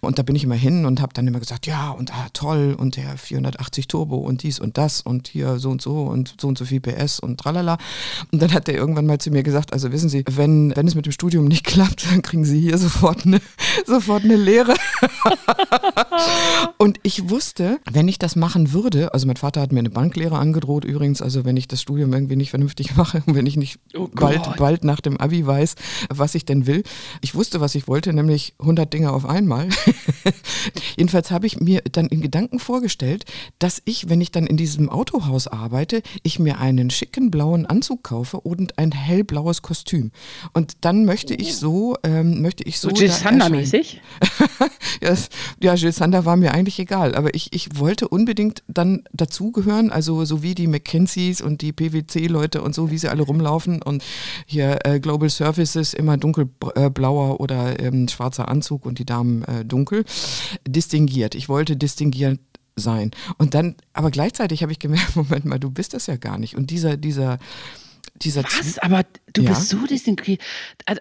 und 0.00 0.18
da 0.18 0.22
bin 0.22 0.36
ich 0.36 0.44
immer 0.44 0.54
hin 0.54 0.84
und 0.86 1.00
habe 1.00 1.12
dann 1.14 1.26
immer 1.26 1.40
gesagt, 1.40 1.66
ja 1.66 1.90
und 1.90 2.09
ah, 2.10 2.28
toll 2.32 2.76
und 2.78 2.96
der 2.96 3.16
480 3.16 3.88
Turbo 3.88 4.16
und 4.16 4.42
dies 4.42 4.58
und 4.58 4.78
das 4.78 5.00
und 5.00 5.28
hier 5.28 5.58
so 5.58 5.70
und 5.70 5.82
so 5.82 6.04
und 6.04 6.34
so 6.40 6.48
und 6.48 6.58
so 6.58 6.64
viel 6.64 6.80
PS 6.80 7.20
und 7.20 7.38
tralala. 7.38 7.78
Und 8.32 8.42
dann 8.42 8.52
hat 8.52 8.66
der 8.66 8.74
irgendwann 8.74 9.06
mal 9.06 9.18
zu 9.18 9.30
mir 9.30 9.42
gesagt, 9.42 9.72
also 9.72 9.92
wissen 9.92 10.08
Sie, 10.08 10.24
wenn, 10.28 10.74
wenn 10.76 10.86
es 10.86 10.94
mit 10.94 11.06
dem 11.06 11.12
Studium 11.12 11.46
nicht 11.46 11.64
klappt, 11.70 12.10
dann 12.10 12.22
kriegen 12.22 12.44
Sie 12.44 12.60
hier 12.60 12.78
sofort 12.78 13.26
eine, 13.26 13.40
sofort 13.86 14.24
eine 14.24 14.36
Lehre. 14.36 14.74
und 16.78 16.98
ich 17.02 17.30
wusste, 17.30 17.78
wenn 17.90 18.08
ich 18.08 18.18
das 18.18 18.36
machen 18.36 18.72
würde, 18.72 19.12
also 19.14 19.26
mein 19.26 19.36
Vater 19.36 19.60
hat 19.60 19.72
mir 19.72 19.80
eine 19.80 19.90
Banklehre 19.90 20.38
angedroht 20.38 20.84
übrigens, 20.84 21.22
also 21.22 21.44
wenn 21.44 21.56
ich 21.56 21.68
das 21.68 21.80
Studium 21.82 22.12
irgendwie 22.12 22.36
nicht 22.36 22.50
vernünftig 22.50 22.96
mache 22.96 23.22
und 23.26 23.34
wenn 23.34 23.46
ich 23.46 23.56
nicht 23.56 23.78
oh 23.94 24.08
bald, 24.12 24.56
bald 24.56 24.84
nach 24.84 25.00
dem 25.00 25.16
Abi 25.18 25.46
weiß, 25.46 25.74
was 26.08 26.34
ich 26.34 26.44
denn 26.44 26.66
will. 26.66 26.82
Ich 27.20 27.34
wusste, 27.34 27.60
was 27.60 27.74
ich 27.74 27.88
wollte, 27.88 28.12
nämlich 28.12 28.54
100 28.58 28.92
Dinge 28.92 29.12
auf 29.12 29.24
einmal. 29.24 29.68
Jedenfalls 30.96 31.30
habe 31.30 31.46
ich 31.46 31.60
mir 31.60 31.82
dann 32.00 32.08
in 32.08 32.20
Gedanken 32.22 32.58
vorgestellt, 32.58 33.24
dass 33.58 33.82
ich, 33.84 34.08
wenn 34.08 34.20
ich 34.20 34.30
dann 34.30 34.46
in 34.46 34.56
diesem 34.56 34.88
Autohaus 34.88 35.46
arbeite, 35.46 36.02
ich 36.22 36.38
mir 36.38 36.58
einen 36.58 36.90
schicken 36.90 37.30
blauen 37.30 37.66
Anzug 37.66 38.02
kaufe 38.02 38.40
und 38.40 38.78
ein 38.78 38.92
hellblaues 38.92 39.62
Kostüm. 39.62 40.10
Und 40.54 40.78
dann 40.80 41.04
möchte 41.04 41.34
ich 41.34 41.56
so, 41.56 41.96
ähm, 42.02 42.40
möchte 42.40 42.64
ich 42.64 42.80
so. 42.80 42.88
So 42.88 42.94
Jill 42.94 43.10
Sander-mäßig? 43.10 44.00
ja, 45.02 45.14
ja, 45.60 45.74
Jill 45.74 45.92
Sander 45.92 46.24
war 46.24 46.36
mir 46.36 46.52
eigentlich 46.54 46.78
egal, 46.78 47.14
aber 47.14 47.34
ich, 47.34 47.52
ich 47.52 47.78
wollte 47.78 48.08
unbedingt 48.08 48.62
dann 48.66 49.04
dazugehören, 49.12 49.90
also 49.90 50.24
so 50.24 50.42
wie 50.42 50.54
die 50.54 50.66
McKinseys 50.66 51.42
und 51.42 51.60
die 51.60 51.72
PwC-Leute 51.72 52.62
und 52.62 52.74
so, 52.74 52.90
wie 52.90 52.98
sie 52.98 53.08
alle 53.08 53.22
rumlaufen 53.22 53.82
und 53.82 54.02
hier 54.46 54.78
äh, 54.84 55.00
Global 55.00 55.28
Services 55.28 55.92
immer 55.92 56.16
dunkelblauer 56.16 57.34
äh, 57.34 57.42
oder 57.42 57.78
ähm, 57.80 58.08
schwarzer 58.08 58.48
Anzug 58.48 58.86
und 58.86 58.98
die 58.98 59.04
Damen 59.04 59.44
äh, 59.44 59.64
dunkel. 59.64 60.04
Distinguiert. 60.66 61.34
Ich 61.34 61.48
wollte 61.48 61.76
distinguiert 61.76 61.89
sein. 62.76 63.10
Und 63.38 63.54
dann, 63.54 63.76
aber 63.92 64.10
gleichzeitig 64.10 64.62
habe 64.62 64.72
ich 64.72 64.78
gemerkt, 64.78 65.16
Moment 65.16 65.44
mal, 65.44 65.58
du 65.58 65.70
bist 65.70 65.94
das 65.94 66.06
ja 66.06 66.16
gar 66.16 66.38
nicht. 66.38 66.56
Und 66.56 66.70
dieser, 66.70 66.96
dieser, 66.96 67.38
dieser 68.22 68.42
Was? 68.44 68.78
Aber 68.78 69.04
du 69.32 69.42
ja? 69.42 69.50
bist 69.50 69.68
so 69.68 69.86
distinguiert. 69.86 70.40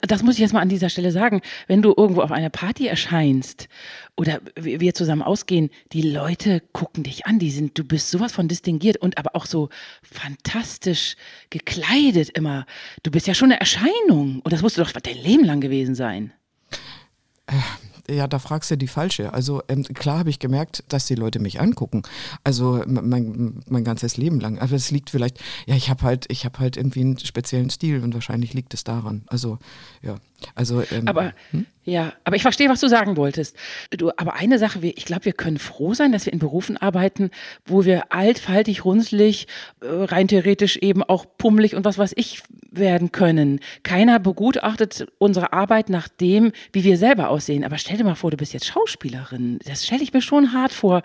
Das 0.03 0.23
muss 0.23 0.35
ich 0.35 0.41
jetzt 0.41 0.53
mal 0.53 0.61
an 0.61 0.69
dieser 0.69 0.89
Stelle 0.89 1.11
sagen. 1.11 1.41
Wenn 1.67 1.81
du 1.81 1.93
irgendwo 1.95 2.21
auf 2.21 2.31
einer 2.31 2.49
Party 2.49 2.87
erscheinst 2.87 3.67
oder 4.15 4.39
wir 4.55 4.93
zusammen 4.93 5.21
ausgehen, 5.21 5.69
die 5.91 6.01
Leute 6.01 6.61
gucken 6.71 7.03
dich 7.03 7.25
an. 7.25 7.39
Die 7.39 7.51
sind, 7.51 7.77
du 7.77 7.83
bist 7.83 8.09
sowas 8.09 8.31
von 8.31 8.47
distinguiert 8.47 8.97
und 8.97 9.17
aber 9.17 9.35
auch 9.35 9.45
so 9.45 9.69
fantastisch 10.01 11.15
gekleidet 11.49 12.29
immer. 12.29 12.65
Du 13.03 13.11
bist 13.11 13.27
ja 13.27 13.33
schon 13.33 13.51
eine 13.51 13.59
Erscheinung. 13.59 14.39
Und 14.41 14.53
das 14.53 14.61
musst 14.61 14.77
du 14.77 14.83
doch 14.83 14.91
dein 14.91 15.17
Leben 15.17 15.43
lang 15.43 15.61
gewesen 15.61 15.95
sein. 15.95 16.31
Ja, 18.09 18.27
da 18.27 18.39
fragst 18.39 18.71
du 18.71 18.77
die 18.77 18.87
falsche. 18.87 19.33
Also 19.33 19.61
ähm, 19.67 19.83
klar 19.83 20.19
habe 20.19 20.29
ich 20.29 20.39
gemerkt, 20.39 20.83
dass 20.89 21.05
die 21.05 21.15
Leute 21.15 21.39
mich 21.39 21.61
angucken. 21.61 22.03
Also 22.43 22.83
mein, 22.87 23.61
mein 23.67 23.83
ganzes 23.83 24.17
Leben 24.17 24.39
lang. 24.39 24.59
Aber 24.59 24.73
es 24.73 24.91
liegt 24.91 25.09
vielleicht, 25.09 25.39
ja, 25.67 25.75
ich 25.75 25.89
habe 25.89 26.03
halt, 26.03 26.25
ich 26.29 26.45
habe 26.45 26.59
halt 26.59 26.77
irgendwie 26.77 27.01
einen 27.01 27.19
speziellen 27.19 27.69
Stil 27.69 28.03
und 28.03 28.13
wahrscheinlich 28.13 28.53
liegt 28.53 28.73
es 28.73 28.83
daran. 28.83 29.23
Also 29.27 29.59
ja, 30.01 30.15
also. 30.55 30.81
Ähm, 30.91 31.07
aber 31.07 31.33
hm? 31.51 31.65
ja, 31.83 32.13
aber 32.23 32.35
ich 32.35 32.41
verstehe, 32.41 32.69
was 32.69 32.79
du 32.79 32.87
sagen 32.87 33.17
wolltest. 33.17 33.55
Du, 33.89 34.11
aber 34.15 34.35
eine 34.35 34.59
Sache, 34.59 34.79
ich 34.83 35.05
glaube, 35.05 35.25
wir 35.25 35.33
können 35.33 35.57
froh 35.57 35.93
sein, 35.93 36.11
dass 36.11 36.25
wir 36.25 36.33
in 36.33 36.39
Berufen 36.39 36.77
arbeiten, 36.77 37.31
wo 37.65 37.85
wir 37.85 38.11
altfaltig, 38.13 38.85
runzlig, 38.85 39.47
äh, 39.81 39.87
rein 39.87 40.27
theoretisch 40.27 40.77
eben 40.77 41.03
auch 41.03 41.25
pummelig 41.37 41.75
und 41.75 41.85
was 41.85 41.97
weiß 41.97 42.13
ich 42.15 42.43
werden 42.71 43.11
können. 43.11 43.59
Keiner 43.83 44.19
begutachtet 44.19 45.07
unsere 45.17 45.53
Arbeit 45.53 45.89
nach 45.89 46.07
dem, 46.07 46.51
wie 46.71 46.83
wir 46.83 46.97
selber 46.97 47.29
aussehen. 47.29 47.63
Aber 47.63 47.77
stell 47.77 47.97
dir 47.97 48.03
mal 48.03 48.15
vor, 48.15 48.31
du 48.31 48.37
bist 48.37 48.53
jetzt 48.53 48.67
Schauspielerin. 48.67 49.59
Das 49.65 49.85
stelle 49.85 50.03
ich 50.03 50.13
mir 50.13 50.21
schon 50.21 50.53
hart 50.53 50.71
vor. 50.71 51.01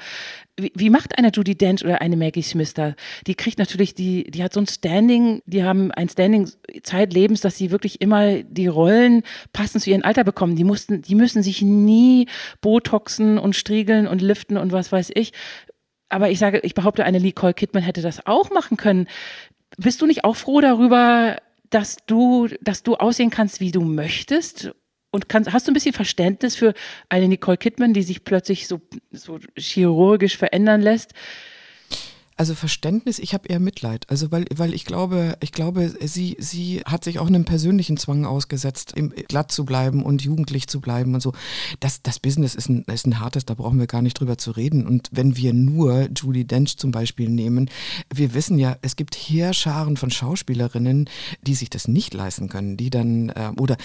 Wie, 0.56 0.72
wie, 0.74 0.90
macht 0.90 1.18
eine 1.18 1.30
Judy 1.32 1.56
Dench 1.56 1.84
oder 1.84 2.00
eine 2.00 2.16
Maggie 2.16 2.42
Smith 2.42 2.74
da? 2.74 2.94
Die 3.26 3.34
kriegt 3.34 3.58
natürlich, 3.58 3.94
die, 3.94 4.30
die 4.30 4.42
hat 4.42 4.52
so 4.52 4.60
ein 4.60 4.68
Standing, 4.68 5.42
die 5.46 5.64
haben 5.64 5.90
ein 5.90 6.08
Standing 6.08 6.48
Zeitlebens, 6.84 7.40
dass 7.40 7.56
sie 7.56 7.72
wirklich 7.72 8.00
immer 8.00 8.42
die 8.42 8.68
Rollen 8.68 9.22
passend 9.52 9.82
zu 9.82 9.90
ihrem 9.90 10.04
Alter 10.04 10.22
bekommen. 10.22 10.54
Die 10.54 10.62
mussten, 10.62 11.02
die 11.02 11.16
müssen 11.16 11.42
sich 11.42 11.62
nie 11.62 12.28
Botoxen 12.60 13.38
und 13.38 13.56
striegeln 13.56 14.06
und 14.06 14.22
liften 14.22 14.56
und 14.56 14.70
was 14.70 14.92
weiß 14.92 15.10
ich. 15.14 15.32
Aber 16.08 16.30
ich 16.30 16.38
sage, 16.38 16.60
ich 16.60 16.74
behaupte, 16.74 17.04
eine 17.04 17.18
Nicole 17.18 17.54
Kidman 17.54 17.82
hätte 17.82 18.02
das 18.02 18.24
auch 18.26 18.50
machen 18.50 18.76
können. 18.76 19.08
Bist 19.76 20.00
du 20.02 20.06
nicht 20.06 20.22
auch 20.22 20.36
froh 20.36 20.60
darüber, 20.60 21.36
dass 21.70 21.96
du, 22.06 22.48
dass 22.60 22.84
du 22.84 22.94
aussehen 22.94 23.30
kannst, 23.30 23.58
wie 23.58 23.72
du 23.72 23.80
möchtest? 23.80 24.72
Und 25.14 25.28
kannst, 25.28 25.52
hast 25.52 25.68
du 25.68 25.70
ein 25.70 25.74
bisschen 25.74 25.92
Verständnis 25.92 26.56
für 26.56 26.74
eine 27.08 27.28
Nicole 27.28 27.56
Kidman, 27.56 27.94
die 27.94 28.02
sich 28.02 28.24
plötzlich 28.24 28.66
so, 28.66 28.80
so 29.12 29.38
chirurgisch 29.56 30.36
verändern 30.36 30.82
lässt? 30.82 31.12
Also 32.36 32.54
Verständnis, 32.54 33.20
ich 33.20 33.32
habe 33.32 33.48
eher 33.48 33.60
Mitleid. 33.60 34.06
Also 34.08 34.32
weil, 34.32 34.44
weil 34.54 34.74
ich 34.74 34.84
glaube, 34.84 35.36
ich 35.40 35.52
glaube, 35.52 35.94
sie, 36.00 36.36
sie 36.40 36.82
hat 36.84 37.04
sich 37.04 37.20
auch 37.20 37.28
einem 37.28 37.44
persönlichen 37.44 37.96
Zwang 37.96 38.26
ausgesetzt, 38.26 38.92
im, 38.96 39.10
glatt 39.10 39.52
zu 39.52 39.64
bleiben 39.64 40.02
und 40.02 40.22
jugendlich 40.22 40.66
zu 40.66 40.80
bleiben 40.80 41.14
und 41.14 41.20
so. 41.20 41.32
Das, 41.78 42.02
das 42.02 42.18
Business 42.18 42.56
ist 42.56 42.68
ein, 42.68 42.84
ist 42.92 43.06
ein 43.06 43.20
hartes, 43.20 43.44
da 43.44 43.54
brauchen 43.54 43.78
wir 43.78 43.86
gar 43.86 44.02
nicht 44.02 44.18
drüber 44.18 44.36
zu 44.36 44.50
reden. 44.50 44.84
Und 44.86 45.10
wenn 45.12 45.36
wir 45.36 45.54
nur 45.54 46.08
Julie 46.16 46.44
Dench 46.44 46.76
zum 46.76 46.90
Beispiel 46.90 47.28
nehmen, 47.28 47.70
wir 48.12 48.34
wissen 48.34 48.58
ja, 48.58 48.76
es 48.82 48.96
gibt 48.96 49.14
Heerscharen 49.14 49.96
von 49.96 50.10
Schauspielerinnen, 50.10 51.08
die 51.42 51.54
sich 51.54 51.70
das 51.70 51.86
nicht 51.86 52.14
leisten 52.14 52.48
können, 52.48 52.76
die 52.76 52.90
dann, 52.90 53.28
äh, 53.28 53.52
oder 53.58 53.76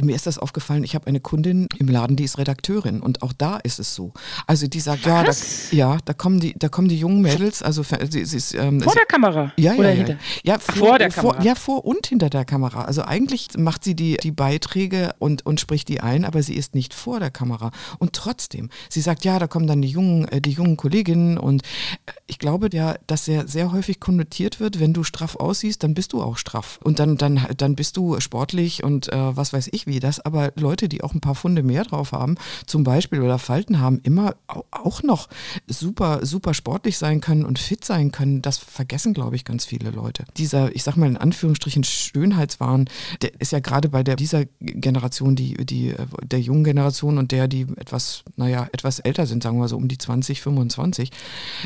mir 0.00 0.16
ist 0.16 0.26
das 0.26 0.38
aufgefallen, 0.38 0.82
ich 0.82 0.94
habe 0.94 1.06
eine 1.08 1.20
Kundin 1.20 1.68
im 1.78 1.88
Laden, 1.88 2.16
die 2.16 2.24
ist 2.24 2.38
Redakteurin 2.38 3.00
und 3.00 3.22
auch 3.22 3.34
da 3.34 3.58
ist 3.58 3.78
es 3.78 3.94
so. 3.94 4.14
Also 4.46 4.66
die 4.66 4.80
sagt, 4.80 5.04
ja 5.04 5.22
da, 5.24 5.32
ja, 5.72 5.98
da 6.04 6.14
kommen 6.14 6.40
die, 6.40 6.54
da 6.58 6.68
kommen 6.68 6.88
die 6.88 6.98
jungen 6.98 7.20
Mädels, 7.20 7.62
also 7.62 7.82
sie, 8.10 8.24
sie 8.24 8.36
ist, 8.36 8.54
ähm, 8.54 8.80
vor 8.80 8.94
der 8.94 9.06
Kamera? 9.06 9.52
Ja, 9.56 9.74
Oder 9.74 9.90
ja, 9.90 9.94
hinter? 9.96 10.12
Ja, 10.42 10.54
ja 10.54 10.58
vor, 10.58 10.74
vor, 10.74 10.98
der 10.98 11.10
Kamera. 11.10 11.42
ja, 11.42 11.54
vor 11.54 11.84
und 11.84 12.06
hinter 12.06 12.30
der 12.30 12.44
Kamera. 12.44 12.84
Also 12.84 13.02
eigentlich 13.02 13.48
macht 13.56 13.84
sie 13.84 13.94
die, 13.94 14.16
die 14.16 14.30
Beiträge 14.30 15.14
und, 15.18 15.44
und 15.46 15.60
spricht 15.60 15.88
die 15.88 16.00
ein, 16.00 16.24
aber 16.24 16.42
sie 16.42 16.54
ist 16.54 16.74
nicht 16.74 16.94
vor 16.94 17.20
der 17.20 17.30
Kamera. 17.30 17.70
Und 17.98 18.12
trotzdem, 18.12 18.70
sie 18.88 19.00
sagt, 19.00 19.24
ja, 19.24 19.38
da 19.38 19.46
kommen 19.46 19.66
dann 19.66 19.82
die 19.82 19.88
jungen, 19.88 20.28
äh, 20.28 20.40
die 20.40 20.52
jungen 20.52 20.76
Kolleginnen 20.76 21.38
und 21.38 21.62
äh, 22.06 22.12
ich 22.26 22.38
glaube 22.38 22.68
ja, 22.72 22.96
dass 23.06 23.24
sehr, 23.24 23.48
sehr 23.48 23.72
häufig 23.72 24.00
konnotiert 24.00 24.60
wird, 24.60 24.80
wenn 24.80 24.92
du 24.92 25.04
straff 25.04 25.36
aussiehst, 25.36 25.82
dann 25.82 25.94
bist 25.94 26.12
du 26.12 26.22
auch 26.22 26.36
straff. 26.36 26.78
Und 26.82 26.98
dann, 26.98 27.16
dann, 27.16 27.46
dann 27.56 27.74
bist 27.74 27.96
du 27.96 28.20
sportlich 28.20 28.84
und 28.84 29.12
äh, 29.12 29.36
was 29.36 29.52
weiß 29.52 29.68
ich 29.72 29.86
wie 29.86 30.00
das. 30.00 30.20
Aber 30.20 30.52
Leute, 30.56 30.88
die 30.88 31.02
auch 31.02 31.14
ein 31.14 31.20
paar 31.20 31.34
Funde 31.34 31.62
mehr 31.62 31.84
drauf 31.84 32.12
haben, 32.12 32.36
zum 32.66 32.84
Beispiel 32.84 33.20
oder 33.22 33.38
Falten 33.38 33.80
haben, 33.80 34.00
immer 34.02 34.34
auch 34.70 35.02
noch 35.02 35.28
super, 35.66 36.24
super 36.24 36.54
sportlich 36.54 36.98
sein 36.98 37.20
können 37.20 37.44
und 37.44 37.58
fit 37.58 37.84
sein 37.88 38.12
können, 38.12 38.40
das 38.40 38.58
vergessen, 38.58 39.14
glaube 39.14 39.34
ich, 39.34 39.44
ganz 39.44 39.64
viele 39.64 39.90
Leute. 39.90 40.24
Dieser, 40.36 40.74
ich 40.76 40.84
sag 40.84 40.96
mal 40.96 41.06
in 41.06 41.16
Anführungsstrichen, 41.16 41.82
Schönheitswahn, 41.82 42.88
der 43.20 43.32
ist 43.40 43.50
ja 43.50 43.58
gerade 43.58 43.88
bei 43.88 44.04
der, 44.04 44.14
dieser 44.14 44.44
Generation, 44.60 45.34
die, 45.34 45.54
die, 45.54 45.94
der 46.22 46.40
jungen 46.40 46.62
Generation 46.62 47.18
und 47.18 47.32
der, 47.32 47.48
die 47.48 47.66
etwas, 47.76 48.22
naja, 48.36 48.68
etwas 48.72 49.00
älter 49.00 49.26
sind, 49.26 49.42
sagen 49.42 49.58
wir 49.58 49.66
so 49.66 49.76
um 49.76 49.88
die 49.88 49.98
20, 49.98 50.40
25, 50.40 51.10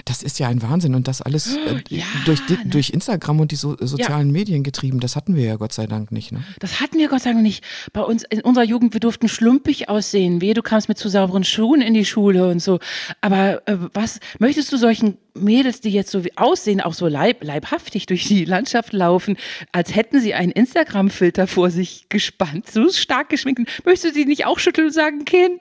das 0.07 0.23
ist 0.23 0.39
ja 0.39 0.49
ein 0.49 0.63
Wahnsinn 0.63 0.95
und 0.95 1.09
das 1.09 1.21
alles 1.21 1.55
äh, 1.55 1.83
ja, 1.91 2.05
durch, 2.25 2.41
ne? 2.49 2.59
durch 2.65 2.91
Instagram 2.91 3.41
und 3.41 3.51
die 3.51 3.57
so, 3.57 3.77
sozialen 3.79 4.29
ja. 4.29 4.33
Medien 4.33 4.63
getrieben, 4.63 5.01
das 5.01 5.17
hatten 5.17 5.37
wir 5.37 5.45
ja 5.45 5.57
Gott 5.57 5.73
sei 5.73 5.87
Dank 5.87 6.13
nicht. 6.13 6.33
Ne? 6.33 6.43
Das 6.61 6.81
hatten 6.81 6.99
wir 6.99 7.09
Gott 7.09 7.23
sei 7.23 7.33
Dank 7.33 7.43
nicht. 7.43 7.65
Bei 7.93 8.03
uns 8.03 8.23
in 8.31 8.41
unserer 8.41 8.65
Jugend, 8.65 8.95
wir 8.95 9.01
durften 9.01 9.29
schlumpig 9.29 9.89
aussehen. 9.89 10.41
Wehe, 10.41 10.55
du 10.55 10.63
kamst 10.63 10.89
mit 10.89 10.99
zu 10.99 11.09
sauberen 11.09 11.45
Schuhen 11.45 11.83
in 11.83 11.95
die 11.95 12.05
Schule 12.05 12.49
und 12.49 12.61
so. 12.61 12.79
Aber 13.21 13.67
äh, 13.67 13.77
was 13.93 14.21
möchtest 14.39 14.73
du 14.73 14.77
solchen 14.77 15.19
Mädels, 15.35 15.81
die 15.81 15.91
jetzt 15.91 16.11
so 16.11 16.23
aussehen, 16.37 16.81
auch 16.81 16.95
so 16.95 17.09
leib, 17.09 17.43
leibhaftig 17.43 18.07
durch 18.07 18.25
die 18.27 18.45
Landschaft 18.45 18.93
laufen, 18.93 19.37
als 19.73 19.95
hätten 19.95 20.21
sie 20.21 20.35
einen 20.35 20.53
Instagram-Filter 20.53 21.47
vor 21.47 21.71
sich 21.71 22.09
gespannt, 22.09 22.71
so 22.71 22.91
stark 22.91 23.29
geschminkt. 23.29 23.61
Möchtest 23.85 24.05
du 24.05 24.13
sie 24.19 24.27
nicht 24.27 24.47
auch 24.47 24.59
schütteln 24.59 24.89
und 24.89 24.93
sagen, 24.93 25.25
Kind, 25.25 25.61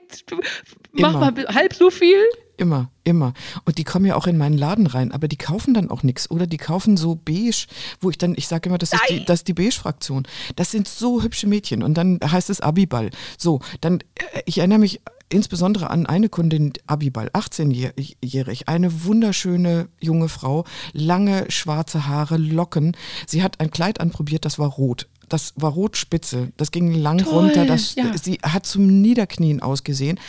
mach 0.92 1.14
Immer. 1.14 1.32
mal 1.32 1.46
halb 1.54 1.74
so 1.74 1.90
viel? 1.90 2.22
Immer, 2.58 2.90
immer. 3.02 3.32
Und 3.64 3.78
die 3.78 3.84
kommen 3.84 4.04
ja 4.04 4.14
auch 4.14 4.26
in 4.26 4.36
meinen 4.36 4.56
Laden 4.56 4.86
rein, 4.86 5.10
aber 5.10 5.26
die 5.26 5.38
kaufen 5.38 5.74
dann 5.74 5.90
auch 5.90 6.02
nichts. 6.02 6.30
Oder 6.30 6.46
die 6.46 6.58
kaufen 6.58 6.96
so 6.96 7.16
beige, 7.16 7.66
wo 8.00 8.10
ich 8.10 8.18
dann, 8.18 8.34
ich 8.36 8.46
sage 8.46 8.68
immer, 8.68 8.78
das 8.78 8.92
ist 8.92 9.02
die, 9.08 9.24
das 9.24 9.40
ist 9.40 9.48
die 9.48 9.54
Beige-Fraktion. 9.54 10.28
Das 10.54 10.70
sind 10.70 10.86
so 10.86 11.22
hübsche 11.22 11.48
Mädchen. 11.48 11.82
Und 11.82 11.94
dann 11.94 12.20
heißt 12.24 12.50
es 12.50 12.60
Abiball. 12.60 13.10
So, 13.38 13.60
dann, 13.80 14.00
äh, 14.14 14.42
ich 14.44 14.58
erinnere 14.58 14.78
mich 14.78 15.00
insbesondere 15.32 15.90
an 15.90 16.06
eine 16.06 16.28
Kundin, 16.28 16.72
Abibal, 16.86 17.28
18-jährig, 17.30 18.68
eine 18.68 19.04
wunderschöne 19.04 19.88
junge 20.00 20.28
Frau, 20.28 20.64
lange 20.92 21.50
schwarze 21.50 22.06
Haare, 22.06 22.36
Locken. 22.36 22.96
Sie 23.26 23.42
hat 23.42 23.60
ein 23.60 23.70
Kleid 23.70 24.00
anprobiert, 24.00 24.44
das 24.44 24.58
war 24.58 24.68
rot. 24.68 25.08
Das 25.32 25.54
war 25.56 25.72
rotspitze, 25.72 26.52
das 26.58 26.70
ging 26.70 26.92
lang 26.92 27.18
Toll, 27.18 27.32
runter, 27.32 27.64
das, 27.64 27.94
ja. 27.94 28.16
sie 28.18 28.38
hat 28.42 28.66
zum 28.66 29.00
Niederknien 29.00 29.62
ausgesehen. 29.62 30.20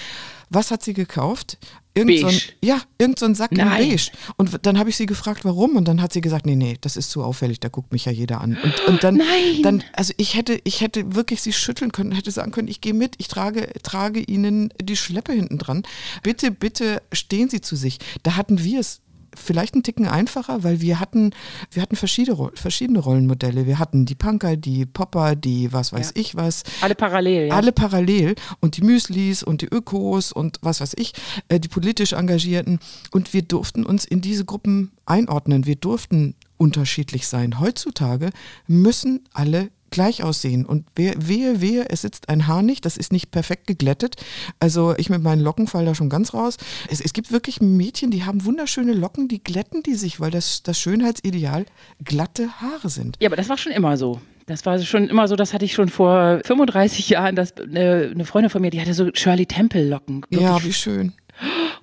Was 0.50 0.72
hat 0.72 0.82
sie 0.82 0.94
gekauft? 0.94 1.58
Irgend 1.94 2.20
so 2.20 2.28
ein, 2.28 2.40
ja, 2.62 2.80
irgend 2.98 3.20
so 3.20 3.26
ein 3.26 3.36
Sack 3.36 3.52
in 3.52 3.58
Nein. 3.58 3.90
beige. 3.90 4.12
Und 4.38 4.66
dann 4.66 4.80
habe 4.80 4.90
ich 4.90 4.96
sie 4.96 5.06
gefragt, 5.06 5.46
warum? 5.46 5.76
Und 5.76 5.88
dann 5.88 6.02
hat 6.02 6.14
sie 6.14 6.22
gesagt, 6.22 6.46
nee, 6.46 6.56
nee, 6.56 6.78
das 6.80 6.96
ist 6.96 7.12
zu 7.12 7.22
auffällig, 7.22 7.60
da 7.60 7.68
guckt 7.68 7.92
mich 7.92 8.06
ja 8.06 8.12
jeder 8.12 8.40
an. 8.40 8.58
Und, 8.64 8.80
und 8.88 9.04
dann, 9.04 9.18
Nein. 9.18 9.62
dann, 9.62 9.84
also 9.94 10.14
ich 10.18 10.36
hätte, 10.36 10.60
ich 10.64 10.82
hätte 10.82 11.16
wirklich 11.16 11.42
sie 11.42 11.54
schütteln 11.54 11.92
können, 11.92 12.14
hätte 12.14 12.32
sagen 12.32 12.52
können, 12.52 12.68
ich 12.68 12.82
gehe 12.82 12.94
mit, 12.94 13.16
ich 13.18 13.28
trage, 13.28 13.72
trage 13.84 14.22
ihnen 14.22 14.74
die 14.82 14.96
Schleppe 14.96 15.34
hinten 15.34 15.58
dran. 15.58 15.84
Bitte, 16.24 16.50
bitte 16.50 17.02
stehen 17.12 17.50
Sie 17.50 17.62
zu 17.62 17.76
sich. 17.76 18.00
Da 18.24 18.38
hatten 18.38 18.64
wir 18.64 18.80
es 18.80 19.02
vielleicht 19.36 19.74
einen 19.74 19.84
Ticken 19.84 20.08
einfacher, 20.08 20.64
weil 20.64 20.82
wir 20.82 21.00
hatten, 21.00 21.32
wir 21.72 21.82
hatten 21.82 21.96
verschiedene, 21.96 22.52
verschiedene 22.56 23.00
Rollenmodelle. 23.00 23.66
Wir 23.66 23.80
hatten 23.80 24.06
die 24.06 24.16
Punker, 24.16 24.56
die 24.58 24.86
Popper, 24.86 25.36
die 25.36 25.72
was 25.74 25.94
weiß 25.94 26.14
Ja. 26.16 26.22
ich 26.22 26.36
was. 26.36 26.64
Alle 26.82 26.96
parallel, 26.96 27.48
ja. 27.48 27.56
Alle 27.56 27.72
parallel 27.72 28.36
und 28.60 28.78
die 28.78 28.82
Müslis 28.82 29.44
und 29.44 29.62
die 29.62 29.68
Ökos 29.68 30.32
und 30.32 30.58
was 30.62 30.82
weiß 30.82 30.94
ich, 30.98 31.14
äh, 31.48 31.60
die 31.60 31.68
politisch 31.68 32.14
Engagierten. 32.14 32.80
Und 33.12 33.34
wir 33.34 33.42
durften 33.42 33.86
uns 33.86 34.06
in 34.06 34.22
diese 34.22 34.46
Gruppen 34.46 34.92
einordnen. 35.06 35.66
Wir 35.66 35.76
durften 35.76 36.36
unterschiedlich 36.58 37.28
sein. 37.28 37.60
Heutzutage 37.60 38.30
müssen 38.68 39.22
alle 39.34 39.70
gleich 39.94 40.24
aussehen. 40.24 40.66
Und 40.66 40.86
wehe, 40.96 41.62
wehe, 41.62 41.86
es 41.90 42.02
sitzt 42.02 42.28
ein 42.28 42.48
Haar 42.48 42.64
nicht, 42.64 42.84
das 42.84 42.98
ist 42.98 43.14
nicht 43.14 43.32
perfekt 43.32 43.68
geglättet. 43.68 44.16
Also 44.60 44.96
ich 44.98 45.10
mit 45.10 45.22
meinen 45.22 45.42
Locken 45.42 45.68
fall 45.68 45.86
da 45.86 45.94
schon 45.94 46.10
ganz 46.10 46.34
raus. 46.34 46.58
Es, 46.90 47.00
es 47.00 47.14
gibt 47.14 47.32
wirklich 47.32 47.62
Mädchen, 47.62 48.10
die 48.10 48.26
haben 48.26 48.44
wunderschöne 48.44 48.94
Locken, 48.94 49.28
die 49.28 49.42
glätten 49.42 49.84
die 49.84 49.94
sich, 49.94 50.20
weil 50.20 50.32
das, 50.32 50.64
das 50.64 50.80
Schönheitsideal 50.80 51.66
glatte 52.04 52.50
Haare 52.60 52.90
sind. 52.90 53.18
Ja, 53.22 53.30
aber 53.30 53.36
das 53.36 53.50
war 53.50 53.58
schon 53.58 53.72
immer 53.72 53.96
so. 53.96 54.20
Das 54.48 54.66
war 54.66 54.78
schon 54.80 55.08
immer 55.08 55.28
so, 55.28 55.36
das 55.36 55.54
hatte 55.54 55.64
ich 55.64 55.74
schon 55.74 55.88
vor 55.88 56.42
35 56.44 57.08
Jahren, 57.10 57.36
dass 57.36 57.56
eine, 57.56 58.12
eine 58.14 58.26
Freundin 58.26 58.50
von 58.50 58.62
mir, 58.62 58.72
die 58.72 58.82
hatte 58.82 58.94
so 58.94 59.10
Shirley 59.14 59.46
Temple 59.46 59.88
Locken. 59.88 60.26
Ja, 60.32 60.62
wie 60.64 60.74
schön. 60.74 61.14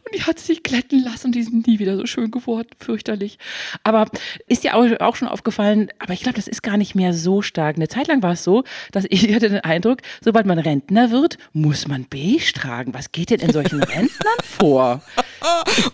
Und 0.04 0.14
die 0.14 0.22
hat 0.22 0.38
sich 0.38 0.62
glätten 0.62 1.02
lassen 1.02 1.28
und 1.28 1.34
die 1.34 1.42
sind 1.42 1.66
nie 1.66 1.78
wieder 1.78 1.96
so 1.96 2.06
schön 2.06 2.30
geworden, 2.30 2.68
fürchterlich. 2.78 3.38
Aber 3.84 4.06
ist 4.46 4.64
dir 4.64 4.76
auch, 4.76 5.16
schon 5.16 5.28
aufgefallen, 5.28 5.88
aber 5.98 6.12
ich 6.12 6.22
glaube, 6.22 6.36
das 6.36 6.48
ist 6.48 6.62
gar 6.62 6.76
nicht 6.76 6.94
mehr 6.94 7.12
so 7.12 7.42
stark. 7.42 7.76
Eine 7.76 7.88
Zeit 7.88 8.08
lang 8.08 8.22
war 8.22 8.32
es 8.32 8.44
so, 8.44 8.64
dass 8.92 9.04
ich 9.10 9.32
hatte 9.34 9.48
den 9.48 9.60
Eindruck, 9.60 9.98
sobald 10.20 10.46
man 10.46 10.58
Rentner 10.58 11.10
wird, 11.10 11.38
muss 11.52 11.86
man 11.88 12.06
beige 12.08 12.52
tragen. 12.52 12.94
Was 12.94 13.12
geht 13.12 13.30
denn 13.30 13.40
in 13.40 13.52
solchen 13.52 13.82
Rentnern 13.82 14.38
vor? 14.42 15.02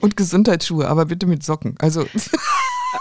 Und 0.01 0.17
Gesundheitsschuhe, 0.17 0.87
aber 0.89 1.07
bitte 1.07 1.27
mit 1.27 1.45
Socken. 1.45 1.77
Also 1.79 2.07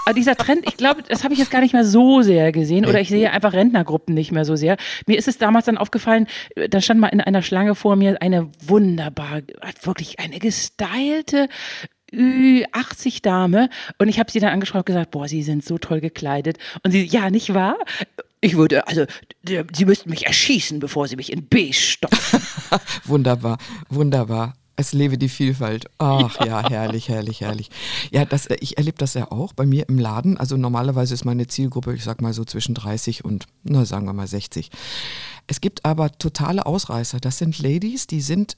Aber 0.06 0.14
dieser 0.14 0.36
Trend, 0.36 0.66
ich 0.68 0.78
glaube, 0.78 1.02
das 1.02 1.24
habe 1.24 1.34
ich 1.34 1.40
jetzt 1.40 1.50
gar 1.50 1.62
nicht 1.62 1.74
mehr 1.74 1.84
so 1.84 2.22
sehr 2.22 2.52
gesehen 2.52 2.86
oder 2.86 3.02
ich 3.02 3.10
sehe 3.10 3.32
einfach 3.32 3.54
Rentnergruppen 3.54 4.14
nicht 4.14 4.32
mehr 4.32 4.46
so 4.46 4.56
sehr. 4.56 4.78
Mir 5.08 5.18
ist 5.18 5.28
es 5.28 5.40
damals 5.40 5.66
dann 5.66 5.78
aufgefallen, 5.78 6.28
äh, 6.56 6.70
da 6.70 6.80
stand 6.80 7.00
mal 7.00 7.08
in 7.08 7.22
einer 7.22 7.42
Schlange 7.42 7.74
vor 7.74 7.96
mir 7.96 8.22
eine 8.22 8.50
wunderbar, 8.66 9.42
wirklich 9.82 10.20
eine 10.20 10.38
gestylte 10.38 11.50
Ü80-Dame 12.14 13.70
und 13.98 14.08
ich 14.08 14.20
habe 14.20 14.32
sie 14.32 14.40
dann 14.40 14.54
angeschaut 14.54 14.82
und 14.82 14.86
gesagt, 14.86 15.12
boah, 15.12 15.28
sie 15.28 15.42
sind 15.42 15.66
so 15.66 15.80
toll 15.80 16.02
gekleidet. 16.02 16.58
Und 16.84 16.92
sie, 16.92 17.04
ja, 17.04 17.32
nicht 17.32 17.54
wahr? 17.54 17.78
Ich 18.42 18.56
würde, 18.56 18.88
also, 18.88 19.06
sie 19.44 19.86
müssten 19.86 20.12
mich 20.12 20.28
erschießen, 20.28 20.80
bevor 20.80 21.08
sie 21.08 21.16
mich 21.16 21.32
in 21.32 21.48
beige 21.48 21.74
stopfen. 21.74 22.42
Wunderbar, 23.06 23.58
wunderbar. 23.90 24.54
Es 24.78 24.92
lebe 24.92 25.18
die 25.18 25.30
Vielfalt. 25.30 25.86
Ach 26.00 26.46
ja, 26.46 26.68
herrlich, 26.70 27.08
herrlich, 27.08 27.42
herrlich. 27.42 27.70
Ja, 28.12 28.26
das, 28.26 28.46
äh, 28.48 28.58
ich 28.60 28.78
erlebe 28.78 28.98
das 28.98 29.14
ja 29.14 29.32
auch 29.32 29.54
bei 29.54 29.66
mir 29.66 29.88
im 29.88 29.98
Laden. 29.98 30.38
Also 30.38 30.58
normalerweise 30.58 31.14
ist 31.14 31.26
meine 31.26 31.48
Zielgruppe, 31.48 31.94
ich 31.94 32.04
sag 32.04 32.22
mal 32.22 32.34
so 32.34 32.44
zwischen 32.44 32.76
30 32.76 33.24
und, 33.24 33.46
na, 33.64 33.86
sagen 33.86 34.06
wir 34.06 34.14
mal 34.14 34.28
60. 34.28 34.70
Es 35.48 35.62
gibt 35.62 35.86
aber 35.86 36.12
totale 36.12 36.66
Ausreißer. 36.66 37.20
Das 37.20 37.38
sind 37.38 37.60
Ladies, 37.60 38.08
die 38.08 38.22
sind 38.22 38.58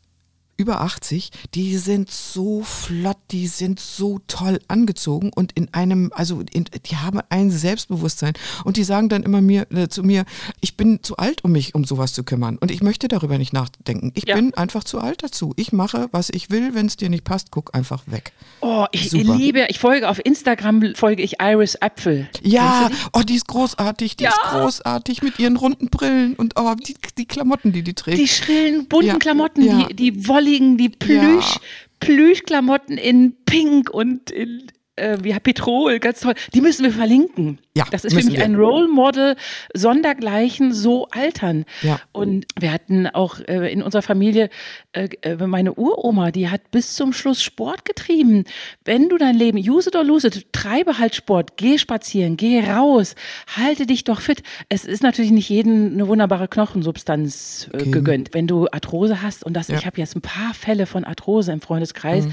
über 0.57 0.81
80, 0.81 1.31
die 1.53 1.77
sind 1.77 2.09
so 2.09 2.61
flott, 2.63 3.17
die 3.31 3.47
sind 3.47 3.79
so 3.79 4.19
toll 4.27 4.59
angezogen 4.67 5.31
und 5.33 5.51
in 5.53 5.73
einem, 5.73 6.11
also 6.13 6.41
in, 6.51 6.65
die 6.85 6.95
haben 6.97 7.19
ein 7.29 7.51
Selbstbewusstsein 7.51 8.33
und 8.65 8.77
die 8.77 8.83
sagen 8.83 9.09
dann 9.09 9.23
immer 9.23 9.41
mir 9.41 9.67
äh, 9.71 9.87
zu 9.87 10.03
mir, 10.03 10.25
ich 10.61 10.75
bin 10.75 11.03
zu 11.03 11.17
alt, 11.17 11.43
um 11.43 11.51
mich 11.51 11.75
um 11.75 11.85
sowas 11.85 12.13
zu 12.13 12.23
kümmern 12.23 12.57
und 12.57 12.71
ich 12.71 12.81
möchte 12.81 13.07
darüber 13.07 13.37
nicht 13.37 13.53
nachdenken. 13.53 14.11
Ich 14.15 14.27
Ja. 14.27 14.35
bin 14.35 14.53
einfach 14.55 14.83
zu 14.83 14.99
alt 14.99 15.23
dazu. 15.23 15.53
Ich 15.57 15.71
mache, 15.71 16.07
was 16.11 16.29
ich 16.29 16.49
will, 16.49 16.73
wenn 16.73 16.87
es 16.87 16.97
dir 16.97 17.09
nicht 17.09 17.23
passt, 17.23 17.51
guck 17.51 17.75
einfach 17.75 18.03
weg. 18.07 18.31
Oh, 18.61 18.85
ich 18.91 19.09
Super. 19.11 19.35
liebe, 19.35 19.65
ich 19.69 19.79
folge 19.79 20.09
auf 20.09 20.19
Instagram, 20.25 20.95
folge 20.95 21.21
ich 21.21 21.35
Iris 21.39 21.79
Apfel. 21.81 22.27
Ja, 22.41 22.89
oh, 23.13 23.21
die 23.21 23.35
ist 23.35 23.47
großartig, 23.47 24.15
die 24.17 24.23
Ja. 24.23 24.31
ist 24.31 24.39
großartig 24.41 25.21
mit 25.21 25.39
ihren 25.39 25.55
runden 25.57 25.87
Brillen 25.89 26.33
und 26.35 26.53
oh, 26.57 26.73
die, 26.75 26.95
die 27.17 27.25
Klamotten, 27.25 27.71
die 27.71 27.83
die 27.83 27.93
trägt. 27.93 28.17
Die 28.17 28.27
schrillen, 28.27 28.87
bunten 28.87 29.07
Ja, 29.07 29.15
Klamotten, 29.17 29.61
die, 29.61 29.95
die 29.95 30.25
wolligen, 30.47 30.77
die 30.77 30.89
Plüsch, 30.89 31.55
Ja. 31.55 31.61
Plüschklamotten 31.99 32.97
in 32.97 33.35
Pink 33.45 33.89
und 33.89 34.31
in 34.31 34.67
äh, 34.97 35.17
wie 35.21 35.33
Petrol, 35.39 35.99
ganz 35.99 36.19
toll. 36.19 36.33
Die 36.53 36.61
müssen 36.61 36.83
wir 36.83 36.91
verlinken. 36.91 37.59
Ja, 37.75 37.85
das 37.91 38.03
ist 38.05 38.13
für 38.15 38.23
mich 38.25 38.37
wir. 38.37 38.43
ein 38.43 38.55
Role 38.55 38.87
Model, 38.87 39.35
sondergleichen, 39.73 40.73
so 40.73 41.07
altern. 41.09 41.65
Ja. 41.83 41.99
Und 42.11 42.45
wir 42.59 42.71
hatten 42.73 43.07
auch 43.07 43.39
äh, 43.39 43.71
in 43.71 43.81
unserer 43.83 44.01
Familie 44.01 44.49
äh, 44.93 45.09
äh, 45.21 45.35
meine 45.47 45.73
Uroma, 45.75 46.31
die 46.31 46.49
hat 46.49 46.71
bis 46.71 46.95
zum 46.95 47.13
Schluss 47.13 47.41
Sport 47.43 47.85
getrieben. 47.85 48.45
Wenn 48.83 49.09
du 49.09 49.17
dein 49.17 49.35
Leben, 49.35 49.57
use 49.59 49.89
it 49.89 49.95
or 49.95 50.03
lose 50.03 50.25
it, 50.27 50.51
treibe 50.53 50.97
halt 50.97 51.13
Sport, 51.15 51.55
geh 51.57 51.77
spazieren, 51.77 52.35
geh 52.35 52.59
raus, 52.61 53.13
halte 53.55 53.85
dich 53.85 54.03
doch 54.03 54.21
fit. 54.21 54.41
Es 54.69 54.83
ist 54.83 55.03
natürlich 55.03 55.31
nicht 55.31 55.49
jedem 55.49 55.93
eine 55.93 56.07
wunderbare 56.07 56.47
Knochensubstanz 56.47 57.69
äh, 57.73 57.77
Okay. 57.77 57.91
gegönnt. 57.91 58.33
Wenn 58.33 58.47
du 58.47 58.67
Arthrose 58.71 59.21
hast, 59.21 59.43
und 59.43 59.53
das, 59.53 59.67
Ja. 59.67 59.75
Mhm. 59.75 59.79
ich 59.79 59.85
habe 59.85 59.97
jetzt 59.99 60.15
ein 60.15 60.21
paar 60.21 60.53
Fälle 60.55 60.87
von 60.87 61.03
Arthrose 61.03 61.51
im 61.51 61.61
Freundeskreis, 61.61 62.25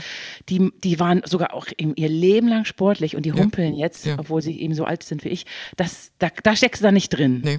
die, 0.49 0.71
die 0.83 0.99
waren 0.99 1.21
sogar 1.27 1.53
auch 1.53 1.67
im, 1.77 1.93
ihr 1.97 2.09
Leben 2.09 2.49
lang 2.49 2.54
sportlich 2.65 3.17
und 3.17 3.25
die 3.27 3.33
humpeln 3.33 3.75
jetzt, 3.75 4.07
Ja. 4.07 4.19
obwohl 4.19 4.43
sie 4.43 4.61
eben 4.61 4.75
so 4.75 4.85
alt 4.85 5.03
sind 5.03 5.25
wie 5.25 5.31
ich. 5.31 5.47
Das, 5.77 6.13
da, 6.19 6.29
da 6.43 6.55
steckst 6.55 6.81
du 6.83 6.85
da 6.85 6.93
nicht 6.93 7.09
drin. 7.11 7.41
Nee. 7.45 7.59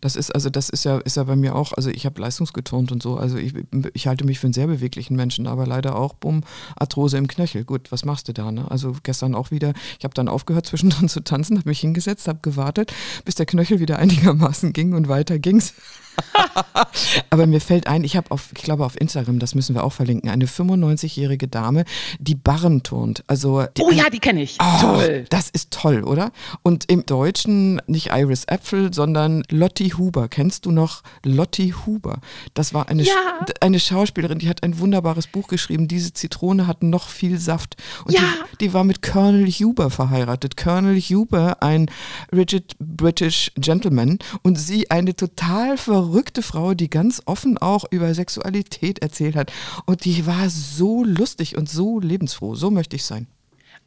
Das 0.00 0.16
ist 0.16 0.32
also 0.34 0.50
das 0.50 0.68
ist 0.68 0.84
ja 0.84 0.98
ist 0.98 1.16
ja 1.16 1.22
bei 1.24 1.36
mir 1.36 1.54
auch, 1.54 1.72
also 1.72 1.90
ich 1.90 2.04
habe 2.04 2.20
leistungsgeturnt 2.20 2.90
und 2.90 3.02
so, 3.02 3.16
also 3.16 3.38
ich, 3.38 3.54
ich 3.94 4.08
halte 4.08 4.24
mich 4.24 4.40
für 4.40 4.48
einen 4.48 4.52
sehr 4.52 4.66
beweglichen 4.66 5.14
Menschen, 5.16 5.46
aber 5.46 5.64
leider 5.64 5.94
auch 5.96 6.12
bumm 6.14 6.42
Arthrose 6.76 7.16
im 7.16 7.28
Knöchel. 7.28 7.64
Gut, 7.64 7.92
was 7.92 8.04
machst 8.04 8.26
du 8.28 8.32
da, 8.32 8.50
ne? 8.50 8.68
Also 8.68 8.96
gestern 9.04 9.34
auch 9.34 9.52
wieder, 9.52 9.72
ich 9.98 10.04
habe 10.04 10.12
dann 10.12 10.28
aufgehört 10.28 10.66
zwischendrin 10.66 11.08
zu 11.08 11.20
tanzen, 11.22 11.56
habe 11.56 11.68
mich 11.68 11.80
hingesetzt, 11.80 12.26
habe 12.26 12.40
gewartet, 12.42 12.92
bis 13.24 13.36
der 13.36 13.46
Knöchel 13.46 13.78
wieder 13.78 13.98
einigermaßen 14.00 14.72
ging 14.72 14.92
und 14.92 15.08
weiter 15.08 15.38
ging's. 15.38 15.72
aber 17.30 17.46
mir 17.46 17.60
fällt 17.60 17.86
ein, 17.86 18.04
ich 18.04 18.16
habe 18.16 18.30
auf 18.30 18.50
ich 18.56 18.62
glaube 18.62 18.84
auf 18.84 19.00
Instagram, 19.00 19.38
das 19.38 19.54
müssen 19.54 19.74
wir 19.74 19.84
auch 19.84 19.92
verlinken, 19.92 20.28
eine 20.30 20.46
95-jährige 20.46 21.48
Dame, 21.48 21.84
die 22.18 22.34
Barren 22.34 22.82
turnt. 22.82 23.24
Also 23.26 23.64
die, 23.76 23.82
Oh 23.82 23.90
ja, 23.90 24.10
die 24.10 24.18
kenne 24.18 24.42
ich. 24.42 24.58
Oh, 24.60 24.80
Toll. 24.80 25.24
Das 25.30 25.48
ist 25.50 25.70
toll, 25.70 26.02
oder? 26.04 26.32
Und 26.62 26.90
im 26.90 27.06
Deutschen 27.06 27.80
nicht 27.86 28.08
Iris 28.12 28.46
Apfel, 28.48 28.92
sondern 28.92 29.42
Lotti 29.50 29.90
Huber. 29.90 30.28
Kennst 30.28 30.66
du 30.66 30.70
noch 30.72 31.02
Lotti 31.24 31.74
Huber? 31.86 32.20
Das 32.54 32.74
war 32.74 32.88
eine, 32.88 33.02
Ja. 33.02 33.12
Sch- 33.46 33.54
eine 33.60 33.80
Schauspielerin, 33.80 34.38
die 34.38 34.48
hat 34.48 34.62
ein 34.62 34.78
wunderbares 34.78 35.26
Buch 35.26 35.48
geschrieben. 35.48 35.88
Diese 35.88 36.12
Zitrone 36.12 36.66
hat 36.66 36.82
noch 36.82 37.08
viel 37.08 37.38
Saft. 37.38 37.76
Und 38.04 38.14
Ja. 38.14 38.20
die, 38.52 38.66
die 38.66 38.72
war 38.72 38.84
mit 38.84 39.02
Colonel 39.02 39.46
Huber 39.50 39.90
verheiratet. 39.90 40.56
Colonel 40.56 40.98
Huber, 41.00 41.62
ein 41.62 41.90
rigid 42.32 42.76
British 42.78 43.52
Gentleman. 43.56 44.18
Und 44.42 44.56
sie 44.58 44.90
eine 44.90 45.14
total 45.16 45.76
verrückte 45.78 45.99
Frau, 46.42 46.74
die 46.74 46.90
ganz 46.90 47.22
offen 47.26 47.58
auch 47.58 47.84
über 47.90 48.14
Sexualität 48.14 49.00
erzählt 49.00 49.36
hat. 49.36 49.52
Und 49.86 50.04
die 50.04 50.26
war 50.26 50.48
so 50.50 51.04
lustig 51.04 51.56
und 51.56 51.68
so 51.68 52.00
lebensfroh. 52.00 52.54
So 52.54 52.70
möchte 52.70 52.96
ich 52.96 53.04
sein. 53.04 53.26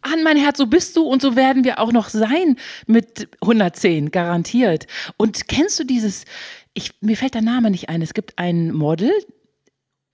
An 0.02 0.24
mein 0.24 0.38
Herz, 0.38 0.58
so 0.58 0.68
bist 0.68 0.98
du 0.98 1.04
und 1.04 1.22
so 1.22 1.36
werden 1.36 1.64
wir 1.64 1.80
auch 1.80 1.94
noch 1.94 2.10
sein 2.10 2.58
mit 2.88 3.30
110, 3.42 4.12
garantiert. 4.12 4.86
Und 5.16 5.48
kennst 5.48 5.80
du 5.80 5.86
dieses, 5.86 6.26
ich, 6.74 6.92
mir 7.00 7.16
fällt 7.16 7.36
der 7.36 7.42
Name 7.42 7.72
nicht 7.72 7.88
ein, 7.90 8.02
es 8.02 8.14
gibt 8.14 8.38
ein 8.38 8.74
Model, 8.74 9.12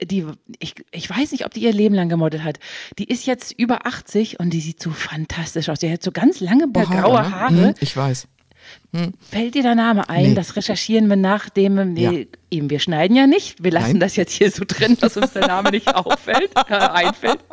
die, 0.01 0.25
ich, 0.59 0.75
ich 0.91 1.09
weiß 1.09 1.31
nicht, 1.31 1.45
ob 1.45 1.53
die 1.53 1.61
ihr 1.61 1.73
Leben 1.73 1.95
lang 1.95 2.07
gemodelt 2.07 2.43
hat. 2.43 2.59
Die 2.97 3.05
ist 3.05 3.25
jetzt 3.25 3.51
über 3.51 3.85
80 3.85 4.39
und 4.39 4.51
die 4.51 4.61
sieht 4.61 4.81
so 4.81 4.91
fantastisch 4.91 5.69
aus. 5.69 5.79
Die 5.79 5.91
hat 5.91 6.03
so 6.03 6.11
ganz 6.11 6.39
lange 6.39 6.71
graue 6.71 7.21
ne? 7.21 7.31
Haare. 7.31 7.67
Hm, 7.69 7.75
Ich 7.79 7.97
weiß. 7.97 8.27
Fällt 9.19 9.55
dir 9.55 9.63
der 9.63 9.75
Name 9.75 10.09
ein? 10.09 10.29
Nee. 10.29 10.33
Das 10.33 10.55
recherchieren 10.55 11.07
wir 11.07 11.15
nach 11.15 11.49
dem. 11.49 11.93
Nee, 11.93 12.27
Eben, 12.51 12.71
wir 12.71 12.79
schneiden 12.79 13.15
ja 13.15 13.27
nicht. 13.27 13.63
Wir 13.63 13.69
lassen 13.69 13.91
Nein. 13.91 13.99
das 13.99 14.15
jetzt 14.15 14.31
hier 14.31 14.49
so 14.49 14.63
drin, 14.65 14.97
dass 14.99 15.17
uns 15.17 15.33
der 15.33 15.45
Name 15.45 15.69
nicht 15.69 15.93
auffällt, 15.93 16.49
äh, 16.55 16.73
einfällt. 16.73 17.39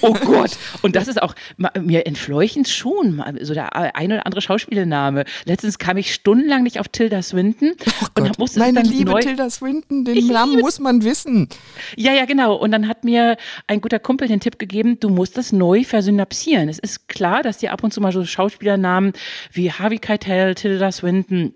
Oh 0.00 0.12
Gott. 0.12 0.52
Und 0.82 0.94
das 0.94 1.08
ist 1.08 1.20
auch, 1.20 1.34
mir 1.80 2.06
entfleuchen 2.06 2.64
schon 2.64 3.22
so 3.40 3.52
der 3.52 3.74
ein 3.74 4.12
oder 4.12 4.26
andere 4.26 4.40
Schauspielername. 4.40 5.24
Letztens 5.44 5.78
kam 5.78 5.96
ich 5.96 6.14
stundenlang 6.14 6.62
nicht 6.62 6.78
auf 6.78 6.88
Tilda 6.88 7.20
Swinton 7.22 7.70
und 7.70 8.14
Gott, 8.14 8.38
musste 8.38 8.60
meine 8.60 8.82
dann 8.82 8.90
liebe 8.90 9.10
neu, 9.10 9.20
Tilda 9.20 9.50
Swinton, 9.50 10.04
den 10.04 10.16
Ich 10.16 10.28
Namen 10.28 10.60
muss 10.60 10.78
man 10.78 11.02
wissen. 11.02 11.48
Ja, 11.96 12.12
ja, 12.12 12.24
genau. 12.24 12.54
Und 12.54 12.70
dann 12.70 12.86
hat 12.86 13.02
mir 13.02 13.36
ein 13.66 13.80
guter 13.80 13.98
Kumpel 13.98 14.28
den 14.28 14.40
Tipp 14.40 14.58
gegeben, 14.58 15.00
du 15.00 15.08
musst 15.08 15.36
das 15.36 15.52
neu 15.52 15.82
versynapsieren. 15.82 16.68
Es 16.68 16.78
ist 16.78 17.08
klar, 17.08 17.42
dass 17.42 17.58
dir 17.58 17.72
ab 17.72 17.82
und 17.82 17.92
zu 17.92 18.00
mal 18.00 18.12
so 18.12 18.24
Schauspielernamen 18.24 19.12
wie 19.52 19.72
Harvey 19.72 19.98
Keitel, 19.98 20.21
Tilda 20.54 20.92
Swinton 20.92 21.54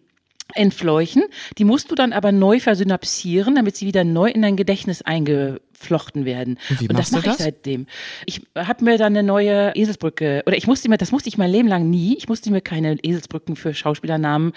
entfleuchen. 0.55 1.24
Die 1.59 1.64
musst 1.64 1.90
du 1.90 1.94
dann 1.94 2.12
aber 2.12 2.33
neu 2.33 2.61
versynapsieren, 2.61 3.55
damit 3.55 3.76
sie 3.76 3.87
wieder 3.87 4.05
neu 4.05 4.31
in 4.31 4.42
dein 4.42 4.57
Gedächtnis 4.57 5.02
eingeflochten 5.77 6.25
werden. 6.25 6.59
Und 6.71 6.81
wie 6.81 6.89
das 6.89 6.97
machst 6.97 7.12
du 7.12 7.17
mache 7.17 7.27
ich 7.27 7.33
das? 7.33 7.39
seitdem. 7.39 7.87
Ich 8.27 8.43
habe 8.57 8.85
mir 8.85 8.99
dann 8.99 9.17
eine 9.17 9.23
neue 9.23 9.73
Eselsbrücke, 9.75 10.43
oder 10.47 10.57
ich 10.57 10.67
musste 10.67 10.89
mir, 10.89 10.97
das 10.99 11.12
musste 11.12 11.29
ich 11.29 11.39
mein 11.39 11.51
Leben 11.51 11.69
lang 11.69 11.89
nie, 11.89 12.17
ich 12.17 12.29
musste 12.29 12.51
mir 12.51 12.61
keine 12.61 12.97
Eselsbrücken 13.03 13.57
für 13.57 13.75
Schauspielernamen 13.75 14.53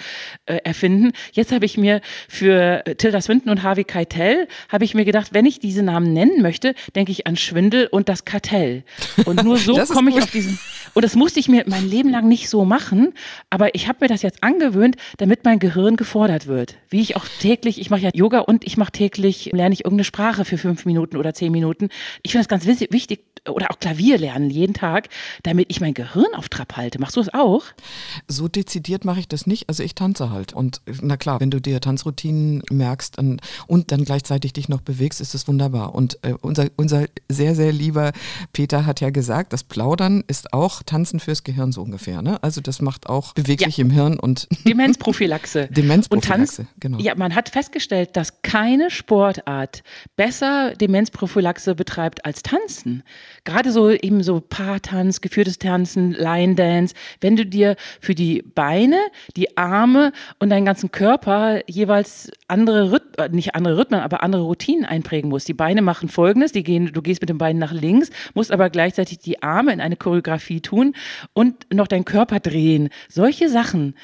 äh, 0.45 0.57
erfinden. 0.63 1.11
Jetzt 1.33 1.51
habe 1.51 1.65
ich 1.65 1.77
mir 1.77 2.01
für 2.27 2.85
äh, 2.85 2.95
Tilda 2.95 3.21
Swinton 3.21 3.51
und 3.51 3.63
Harvey 3.63 3.83
Keitel, 3.83 4.47
habe 4.69 4.83
ich 4.85 4.93
mir 4.93 5.05
gedacht, 5.05 5.33
wenn 5.33 5.45
ich 5.45 5.59
diese 5.59 5.83
Namen 5.83 6.13
nennen 6.13 6.41
möchte, 6.41 6.73
denke 6.95 7.11
ich 7.11 7.27
an 7.27 7.35
Schwindel 7.35 7.87
und 7.87 8.09
das 8.09 8.25
Kartell. 8.25 8.83
Und 9.25 9.43
nur 9.43 9.57
so 9.57 9.75
Das 9.75 9.89
komme 9.89 10.09
ich 10.09 10.15
gut. 10.15 10.23
auf 10.23 10.31
diesen, 10.31 10.59
und 10.93 11.03
das 11.03 11.15
musste 11.15 11.39
ich 11.39 11.49
mir 11.49 11.63
mein 11.67 11.87
Leben 11.87 12.09
lang 12.09 12.27
nicht 12.27 12.49
so 12.49 12.65
machen, 12.65 13.13
aber 13.49 13.75
ich 13.75 13.87
habe 13.87 13.99
mir 14.01 14.07
das 14.07 14.21
jetzt 14.21 14.43
angewöhnt, 14.43 14.95
damit 15.17 15.43
mein 15.45 15.59
Gehirn 15.59 15.95
gefordert 15.95 16.47
wird. 16.47 16.75
Wie 16.89 17.01
ich 17.01 17.15
auch 17.15 17.25
täglich, 17.39 17.79
ich 17.79 17.89
mache 17.89 18.01
ja 18.01 18.09
Yoga 18.13 18.39
und 18.39 18.65
ich 18.65 18.77
mache 18.77 18.91
täglich, 18.91 19.51
lerne 19.53 19.73
ich 19.73 19.85
irgendeine 19.85 20.03
Sprache 20.03 20.45
für 20.45 20.57
fünf 20.57 20.85
Minuten 20.85 21.08
oder 21.17 21.33
zehn 21.33 21.51
Minuten. 21.51 21.89
Ich 22.23 22.31
finde 22.31 22.45
das 22.45 22.49
ganz 22.49 22.65
wichtig, 22.65 23.21
oder 23.47 23.71
auch 23.71 23.79
Klavier 23.79 24.17
lernen 24.17 24.49
jeden 24.49 24.73
Tag, 24.73 25.09
damit 25.43 25.67
ich 25.69 25.81
mein 25.81 25.93
Gehirn 25.93 26.33
auf 26.35 26.49
Trab 26.49 26.75
halte. 26.75 26.99
Machst 26.99 27.15
du 27.15 27.21
es 27.21 27.33
auch? 27.33 27.63
So 28.27 28.47
dezidiert 28.47 29.05
mache 29.05 29.19
ich 29.19 29.27
das 29.27 29.47
nicht. 29.47 29.69
Also 29.69 29.83
ich 29.83 29.95
tanze 29.95 30.29
halt. 30.29 30.53
Und 30.53 30.81
na 31.01 31.17
klar, 31.17 31.39
wenn 31.39 31.51
du 31.51 31.61
dir 31.61 31.79
Tanzroutinen 31.79 32.61
merkst 32.71 33.17
und, 33.17 33.41
und 33.67 33.91
dann 33.91 34.03
gleichzeitig 34.05 34.53
dich 34.53 34.69
noch 34.69 34.81
bewegst, 34.81 35.21
ist 35.21 35.33
das 35.33 35.47
wunderbar. 35.47 35.95
Und 35.95 36.19
äh, 36.23 36.33
unser, 36.41 36.67
unser 36.75 37.05
sehr, 37.27 37.55
sehr 37.55 37.71
lieber 37.71 38.11
Peter 38.53 38.85
hat 38.85 39.01
ja 39.01 39.09
gesagt, 39.09 39.53
das 39.53 39.63
Plaudern 39.63 40.23
ist 40.27 40.53
auch 40.53 40.83
Tanzen 40.83 41.19
fürs 41.19 41.43
Gehirn 41.43 41.71
so 41.71 41.81
ungefähr. 41.81 42.21
Ne? 42.21 42.41
Also 42.43 42.61
das 42.61 42.81
macht 42.81 43.07
auch 43.07 43.33
beweglich 43.33 43.79
im 43.79 43.91
Hirn 43.91 44.19
und 44.19 44.47
Demenzprophylaxe. 44.65 45.67
Demenzprophylaxe, 45.67 46.61
Und 46.61 46.65
Tanz, 46.65 46.71
genau. 46.79 46.99
Ja, 46.99 47.15
man 47.15 47.35
hat 47.35 47.49
festgestellt, 47.49 48.15
dass 48.15 48.41
keine 48.41 48.91
Sportart 48.91 49.83
besser 50.15 50.75
Demenzprophylaxe 50.99 51.75
betreibt 51.75 52.25
als 52.25 52.43
Tanzen. 52.43 53.03
Gerade 53.45 53.71
so 53.71 53.89
eben 53.89 54.21
so 54.21 54.41
Paartanz, 54.41 55.21
geführtes 55.21 55.57
Tanzen, 55.57 56.11
Line 56.11 56.55
Dance. 56.55 56.93
Wenn 57.21 57.37
du 57.37 57.45
dir 57.45 57.77
für 58.01 58.15
die 58.15 58.41
Beine, 58.41 58.97
die 59.37 59.57
Arme 59.57 60.11
und 60.39 60.49
deinen 60.49 60.65
ganzen 60.65 60.91
Körper 60.91 61.61
jeweils 61.67 62.31
andere 62.49 62.91
Rhythmen, 62.91 63.31
nicht 63.31 63.55
andere 63.55 63.77
Rhythmen, 63.77 64.01
aber 64.01 64.23
andere 64.23 64.41
Routinen 64.41 64.83
einprägen 64.83 65.29
musst. 65.29 65.47
Die 65.47 65.53
Beine 65.53 65.81
machen 65.81 66.09
folgendes, 66.09 66.51
die 66.51 66.63
gehen, 66.63 66.91
du 66.91 67.01
gehst 67.01 67.21
mit 67.21 67.29
den 67.29 67.37
Beinen 67.37 67.59
nach 67.59 67.71
links, 67.71 68.09
musst 68.33 68.51
aber 68.51 68.69
gleichzeitig 68.69 69.19
die 69.19 69.41
Arme 69.41 69.71
in 69.71 69.79
eine 69.79 69.95
Choreografie 69.95 70.59
tun 70.59 70.95
und 71.33 71.65
noch 71.73 71.87
deinen 71.87 72.05
Körper 72.05 72.41
drehen. 72.41 72.89
Solche 73.07 73.47
Sachen, 73.47 73.95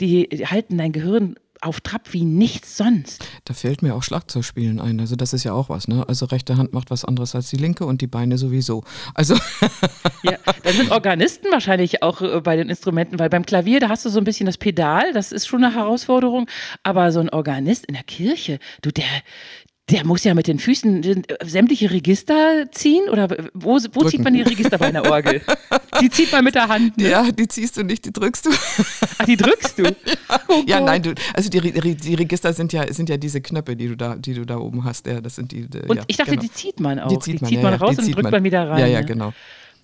die 0.00 0.28
halten 0.46 0.78
dein 0.78 0.92
Gehirn 0.92 1.34
auf 1.64 1.80
Trab 1.80 2.12
wie 2.12 2.24
nichts 2.24 2.76
sonst. 2.76 3.24
Da 3.44 3.54
fällt 3.54 3.82
mir 3.82 3.94
auch 3.94 4.02
Schlagzeugspielen 4.02 4.80
ein. 4.80 5.00
Also 5.00 5.16
das 5.16 5.32
ist 5.32 5.44
ja 5.44 5.52
auch 5.52 5.68
was. 5.68 5.88
Ne? 5.88 6.04
Also 6.08 6.26
rechte 6.26 6.56
Hand 6.56 6.72
macht 6.72 6.90
was 6.90 7.04
anderes 7.04 7.34
als 7.34 7.50
die 7.50 7.56
linke 7.56 7.86
und 7.86 8.00
die 8.00 8.06
Beine 8.06 8.38
sowieso. 8.38 8.84
Also 9.14 9.36
Ja, 10.24 10.38
da 10.62 10.72
sind 10.72 10.90
Organisten 10.90 11.50
wahrscheinlich 11.50 12.02
auch 12.02 12.22
äh, 12.22 12.40
bei 12.40 12.56
den 12.56 12.70
Instrumenten, 12.70 13.18
weil 13.18 13.28
beim 13.28 13.44
Klavier, 13.44 13.78
da 13.80 13.90
hast 13.90 14.04
du 14.04 14.08
so 14.08 14.18
ein 14.18 14.24
bisschen 14.24 14.46
das 14.46 14.56
Pedal, 14.56 15.12
das 15.12 15.32
ist 15.32 15.46
schon 15.46 15.62
eine 15.62 15.74
Herausforderung. 15.74 16.48
Aber 16.82 17.12
so 17.12 17.20
ein 17.20 17.28
Organist 17.28 17.84
in 17.84 17.94
der 17.94 18.04
Kirche, 18.04 18.58
du, 18.80 18.90
der, 18.90 19.04
der 19.90 20.06
muss 20.06 20.24
ja 20.24 20.32
mit 20.32 20.46
den 20.46 20.58
Füßen 20.58 21.04
äh, 21.04 21.22
sämtliche 21.44 21.90
Register 21.90 22.70
ziehen 22.70 23.08
oder 23.10 23.28
wo, 23.52 23.78
wo 23.92 24.08
zieht 24.08 24.22
man 24.22 24.32
die 24.32 24.40
Register 24.40 24.78
bei 24.78 24.86
einer 24.86 25.10
Orgel? 25.10 25.42
Die 26.00 26.08
zieht 26.08 26.32
man 26.32 26.42
mit 26.42 26.54
der 26.54 26.68
Hand. 26.68 26.96
Ne? 26.96 27.10
ja, 27.10 27.30
die 27.30 27.46
ziehst 27.46 27.76
du 27.76 27.82
nicht, 27.82 28.04
die 28.04 28.12
drückst 28.12 28.46
du. 28.46 28.50
Ach, 29.18 29.24
die 29.26 29.36
drückst 29.36 29.78
du. 29.78 29.84
Oh 30.48 30.62
Ja, 30.66 30.80
nein, 30.80 31.02
du, 31.02 31.14
also 31.32 31.48
die, 31.48 31.60
die 31.60 32.14
Register 32.14 32.52
sind 32.52 32.72
ja, 32.72 32.92
sind 32.92 33.08
ja 33.08 33.16
diese 33.16 33.40
Knöpfe, 33.40 33.76
die 33.76 33.88
du 33.88 33.96
da, 33.96 34.16
die 34.16 34.34
du 34.34 34.44
da 34.44 34.58
oben 34.58 34.84
hast. 34.84 35.06
Ja, 35.06 35.20
das 35.20 35.36
sind 35.36 35.52
die. 35.52 35.68
die 35.68 35.80
Und 35.80 35.96
ja, 35.96 36.02
ich 36.06 36.16
dachte, 36.16 36.32
genau. 36.32 36.42
die 36.42 36.52
zieht 36.52 36.80
man 36.80 36.98
auch. 36.98 37.08
Die 37.08 37.18
zieht 37.18 37.42
man, 37.42 37.52
ja, 37.52 37.62
man 37.62 37.72
ja, 37.72 37.78
raus 37.78 37.90
die 37.92 37.98
und 37.98 38.04
zieht 38.04 38.14
drückt 38.16 38.24
man. 38.24 38.32
man 38.32 38.44
wieder 38.44 38.68
rein. 38.68 38.80
Ja, 38.80 38.86
ja, 38.86 39.00
ne? 39.00 39.06
genau. 39.06 39.32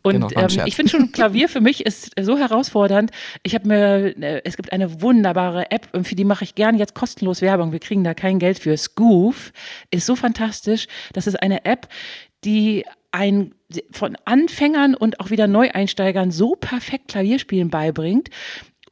Und 0.02 0.28
Genau, 0.28 0.28
ähm, 0.34 0.62
ich 0.66 0.76
finde 0.76 0.90
schon, 0.90 1.12
Klavier 1.12 1.48
für 1.48 1.60
mich 1.60 1.84
ist 1.84 2.12
so 2.20 2.38
herausfordernd. 2.38 3.10
Ich 3.42 3.54
habe 3.54 3.68
mir, 3.68 4.16
äh, 4.22 4.42
es 4.44 4.56
gibt 4.56 4.72
eine 4.72 5.02
wunderbare 5.02 5.70
App, 5.70 5.88
für 6.04 6.14
die 6.14 6.24
mache 6.24 6.44
ich 6.44 6.54
gerne 6.54 6.78
jetzt 6.78 6.94
kostenlos 6.94 7.42
Werbung. 7.42 7.72
Wir 7.72 7.80
kriegen 7.80 8.04
da 8.04 8.14
kein 8.14 8.38
Geld 8.38 8.58
für. 8.58 8.76
Scoof 8.76 9.52
ist 9.90 10.06
so 10.06 10.16
fantastisch. 10.16 10.86
Das 11.12 11.26
ist 11.26 11.42
eine 11.42 11.64
App, 11.64 11.88
die 12.44 12.84
ein 13.12 13.54
von 13.92 14.16
Anfängern 14.24 14.94
und 14.94 15.20
auch 15.20 15.30
wieder 15.30 15.46
Neueinsteigern 15.46 16.30
so 16.30 16.54
perfekt 16.54 17.08
Klavierspielen 17.08 17.70
beibringt. 17.70 18.30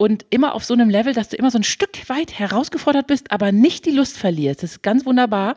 Und 0.01 0.25
immer 0.29 0.53
auf 0.55 0.63
so 0.63 0.73
einem 0.73 0.89
Level, 0.89 1.13
dass 1.13 1.27
du 1.27 1.35
immer 1.35 1.51
so 1.51 1.57
ein 1.59 1.63
Stück 1.63 2.07
weit 2.07 2.39
herausgefordert 2.39 3.07
bist, 3.07 3.31
aber 3.31 3.51
nicht 3.51 3.85
die 3.85 3.91
Lust 3.91 4.17
verlierst. 4.17 4.63
Das 4.63 4.71
ist 4.71 4.81
ganz 4.81 5.05
wunderbar. 5.05 5.55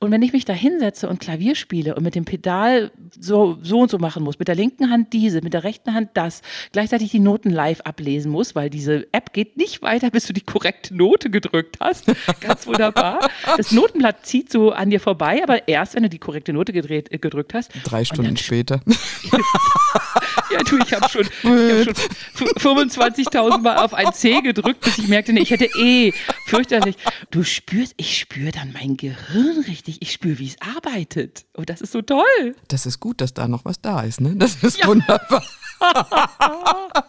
Und 0.00 0.10
wenn 0.10 0.20
ich 0.20 0.32
mich 0.32 0.44
da 0.44 0.52
hinsetze 0.52 1.08
und 1.08 1.20
Klavier 1.20 1.54
spiele 1.54 1.94
und 1.94 2.02
mit 2.02 2.16
dem 2.16 2.24
Pedal 2.24 2.90
so, 3.16 3.56
so 3.62 3.78
und 3.78 3.92
so 3.92 3.98
machen 3.98 4.24
muss, 4.24 4.40
mit 4.40 4.48
der 4.48 4.56
linken 4.56 4.90
Hand 4.90 5.12
diese, 5.12 5.42
mit 5.42 5.54
der 5.54 5.62
rechten 5.62 5.94
Hand 5.94 6.10
das, 6.14 6.42
gleichzeitig 6.72 7.12
die 7.12 7.20
Noten 7.20 7.50
live 7.50 7.82
ablesen 7.82 8.32
muss, 8.32 8.56
weil 8.56 8.68
diese 8.68 9.06
App 9.12 9.32
geht 9.32 9.56
nicht 9.56 9.80
weiter, 9.80 10.10
bis 10.10 10.26
du 10.26 10.32
die 10.32 10.40
korrekte 10.40 10.92
Note 10.96 11.30
gedrückt 11.30 11.76
hast. 11.78 12.06
Ganz 12.40 12.66
wunderbar. 12.66 13.30
Das 13.56 13.70
Notenblatt 13.70 14.26
zieht 14.26 14.50
so 14.50 14.72
an 14.72 14.90
dir 14.90 14.98
vorbei, 14.98 15.40
aber 15.40 15.68
erst, 15.68 15.94
wenn 15.94 16.02
du 16.02 16.08
die 16.08 16.18
korrekte 16.18 16.52
Note 16.52 16.72
gedreht, 16.72 17.12
äh, 17.12 17.18
gedrückt 17.18 17.54
hast. 17.54 17.70
Drei 17.84 18.00
Und 18.00 18.06
Stunden 18.06 18.36
später. 18.36 18.80
ja, 20.50 20.62
du, 20.68 20.78
ich 20.78 20.92
habe 20.92 21.08
schon, 21.08 21.22
ich 21.22 21.44
hab 21.44 21.84
schon 21.84 21.94
f- 21.94 22.56
25.000 22.56 23.58
Mal 23.60 23.83
auf 23.84 23.94
ein 23.94 24.12
C 24.12 24.40
gedrückt, 24.40 24.80
bis 24.80 24.98
ich 24.98 25.08
merkte, 25.08 25.32
nee, 25.32 25.40
ich 25.40 25.50
hätte 25.50 25.68
E. 25.78 26.12
Fürchterlich. 26.46 26.96
Du 27.30 27.44
spürst, 27.44 27.94
ich 27.96 28.18
spüre 28.18 28.50
dann 28.50 28.72
mein 28.72 28.96
Gehirn 28.96 29.64
richtig. 29.66 30.02
Ich 30.02 30.12
spüre, 30.12 30.38
wie 30.38 30.48
es 30.48 30.56
arbeitet. 30.60 31.46
Und 31.52 31.70
das 31.70 31.80
ist 31.80 31.92
so 31.92 32.02
toll. 32.02 32.56
Das 32.68 32.86
ist 32.86 33.00
gut, 33.00 33.20
dass 33.20 33.34
da 33.34 33.48
noch 33.48 33.64
was 33.64 33.80
da 33.80 34.02
ist, 34.02 34.20
ne? 34.20 34.34
Das 34.36 34.56
ist 34.62 34.86
wunderbar. 34.86 35.42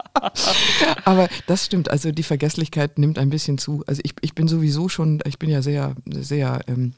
Aber 1.06 1.30
das 1.48 1.66
stimmt, 1.66 1.90
also 1.90 2.12
die 2.12 2.24
Vergesslichkeit 2.24 2.98
nimmt 2.98 3.18
ein 3.18 3.30
bisschen 3.30 3.58
zu. 3.58 3.84
Also 3.88 4.02
ich, 4.04 4.14
ich 4.22 4.36
bin 4.36 4.48
sowieso 4.48 4.90
schon, 4.90 5.22
ich 5.26 5.40
bin 5.40 5.50
ja 5.50 5.62
sehr, 5.62 5.96
sehr, 6.06 6.62
ähm, 6.68 6.94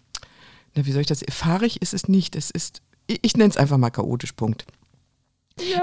na, 0.76 0.86
wie 0.86 0.92
soll 0.92 1.02
ich 1.02 1.08
das, 1.08 1.24
fahrig 1.30 1.82
ist 1.82 1.94
es 1.94 2.08
nicht. 2.08 2.36
Es 2.36 2.52
ist, 2.52 2.82
ich, 3.08 3.20
ich 3.22 3.38
nenne 3.38 3.50
es 3.50 3.58
einfach 3.58 3.78
mal 3.78 3.90
chaotisch, 3.90 4.34
Punkt. 4.34 4.66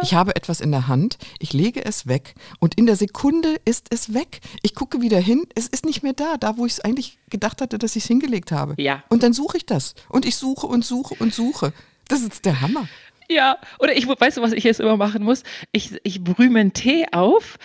Ich 0.02 0.14
habe 0.14 0.36
etwas 0.36 0.60
in 0.60 0.70
der 0.70 0.88
Hand, 0.88 1.18
ich 1.38 1.52
lege 1.52 1.84
es 1.84 2.06
weg 2.06 2.34
und 2.60 2.76
in 2.76 2.86
der 2.86 2.96
Sekunde 2.96 3.56
ist 3.64 3.88
es 3.90 4.14
weg. 4.14 4.40
Ich 4.62 4.74
gucke 4.74 5.00
wieder 5.00 5.18
hin, 5.18 5.44
es 5.54 5.66
ist 5.66 5.84
nicht 5.84 6.02
mehr 6.02 6.12
da, 6.12 6.36
da 6.36 6.56
wo 6.56 6.66
ich 6.66 6.72
es 6.72 6.80
eigentlich 6.80 7.18
gedacht 7.30 7.60
hatte, 7.60 7.78
dass 7.78 7.96
ich 7.96 8.04
es 8.04 8.08
hingelegt 8.08 8.52
habe. 8.52 8.74
Ja. 8.78 9.02
Und 9.08 9.22
dann 9.22 9.32
suche 9.32 9.56
ich 9.56 9.66
das. 9.66 9.94
Und 10.08 10.26
ich 10.26 10.36
suche 10.36 10.66
und 10.66 10.84
suche 10.84 11.14
und 11.18 11.34
suche. 11.34 11.72
Das 12.08 12.20
ist 12.20 12.44
der 12.44 12.60
Hammer. 12.60 12.88
Ja, 13.28 13.56
oder 13.78 13.96
ich, 13.96 14.06
weißt 14.06 14.36
du, 14.36 14.42
was 14.42 14.52
ich 14.52 14.64
jetzt 14.64 14.80
immer 14.80 14.96
machen 14.96 15.22
muss? 15.22 15.42
Ich, 15.72 15.92
ich 16.02 16.22
brühe 16.22 16.50
mir 16.50 16.60
einen 16.60 16.74
Tee 16.74 17.06
auf 17.12 17.58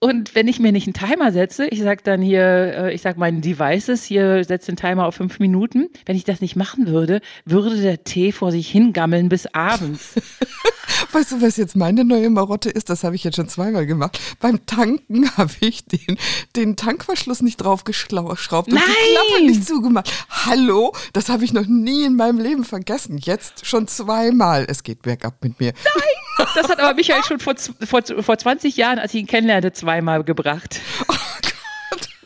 und 0.00 0.36
wenn 0.36 0.46
ich 0.46 0.60
mir 0.60 0.70
nicht 0.70 0.86
einen 0.86 0.94
Timer 0.94 1.32
setze, 1.32 1.66
ich 1.66 1.80
sage 1.80 2.02
dann 2.04 2.22
hier, 2.22 2.42
äh, 2.42 2.94
ich 2.94 3.02
sage 3.02 3.18
meinen 3.18 3.40
Devices, 3.40 4.04
hier 4.04 4.44
setze 4.44 4.70
den 4.70 4.76
Timer 4.76 5.06
auf 5.06 5.16
fünf 5.16 5.40
Minuten. 5.40 5.88
Wenn 6.06 6.14
ich 6.14 6.24
das 6.24 6.40
nicht 6.40 6.54
machen 6.54 6.86
würde, 6.86 7.20
würde 7.44 7.80
der 7.80 8.04
Tee 8.04 8.30
vor 8.30 8.52
sich 8.52 8.70
hingammeln 8.70 9.28
bis 9.28 9.46
abends. 9.46 10.14
Weißt 11.12 11.32
du, 11.32 11.42
was 11.42 11.56
jetzt 11.56 11.76
meine 11.76 12.04
neue 12.04 12.30
Marotte 12.30 12.70
ist? 12.70 12.90
Das 12.90 13.04
habe 13.04 13.16
ich 13.16 13.24
jetzt 13.24 13.36
schon 13.36 13.48
zweimal 13.48 13.86
gemacht. 13.86 14.18
Beim 14.40 14.64
Tanken 14.66 15.30
habe 15.36 15.52
ich 15.60 15.84
den, 15.84 16.18
den 16.56 16.76
Tankverschluss 16.76 17.42
nicht 17.42 17.58
draufgeschraubt 17.58 18.68
und 18.68 18.74
Nein! 18.74 18.84
die 18.84 19.12
Klappe 19.12 19.44
nicht 19.46 19.66
zugemacht. 19.66 20.10
Hallo? 20.28 20.94
Das 21.12 21.28
habe 21.28 21.44
ich 21.44 21.52
noch 21.52 21.66
nie 21.66 22.04
in 22.04 22.16
meinem 22.16 22.38
Leben 22.38 22.64
vergessen. 22.64 23.18
Jetzt 23.18 23.66
schon 23.66 23.88
zweimal. 23.88 24.66
Es 24.68 24.82
geht 24.82 25.02
bergab 25.02 25.42
mit 25.42 25.60
mir. 25.60 25.72
Das 26.54 26.68
hat 26.68 26.78
aber 26.78 26.94
Michael 26.94 27.24
schon 27.24 27.40
vor, 27.40 27.54
vor, 27.56 28.02
vor 28.22 28.38
20 28.38 28.76
Jahren, 28.76 28.98
als 28.98 29.12
ich 29.14 29.20
ihn 29.20 29.26
kennenlernte, 29.26 29.72
zweimal 29.72 30.24
gebracht. 30.24 30.80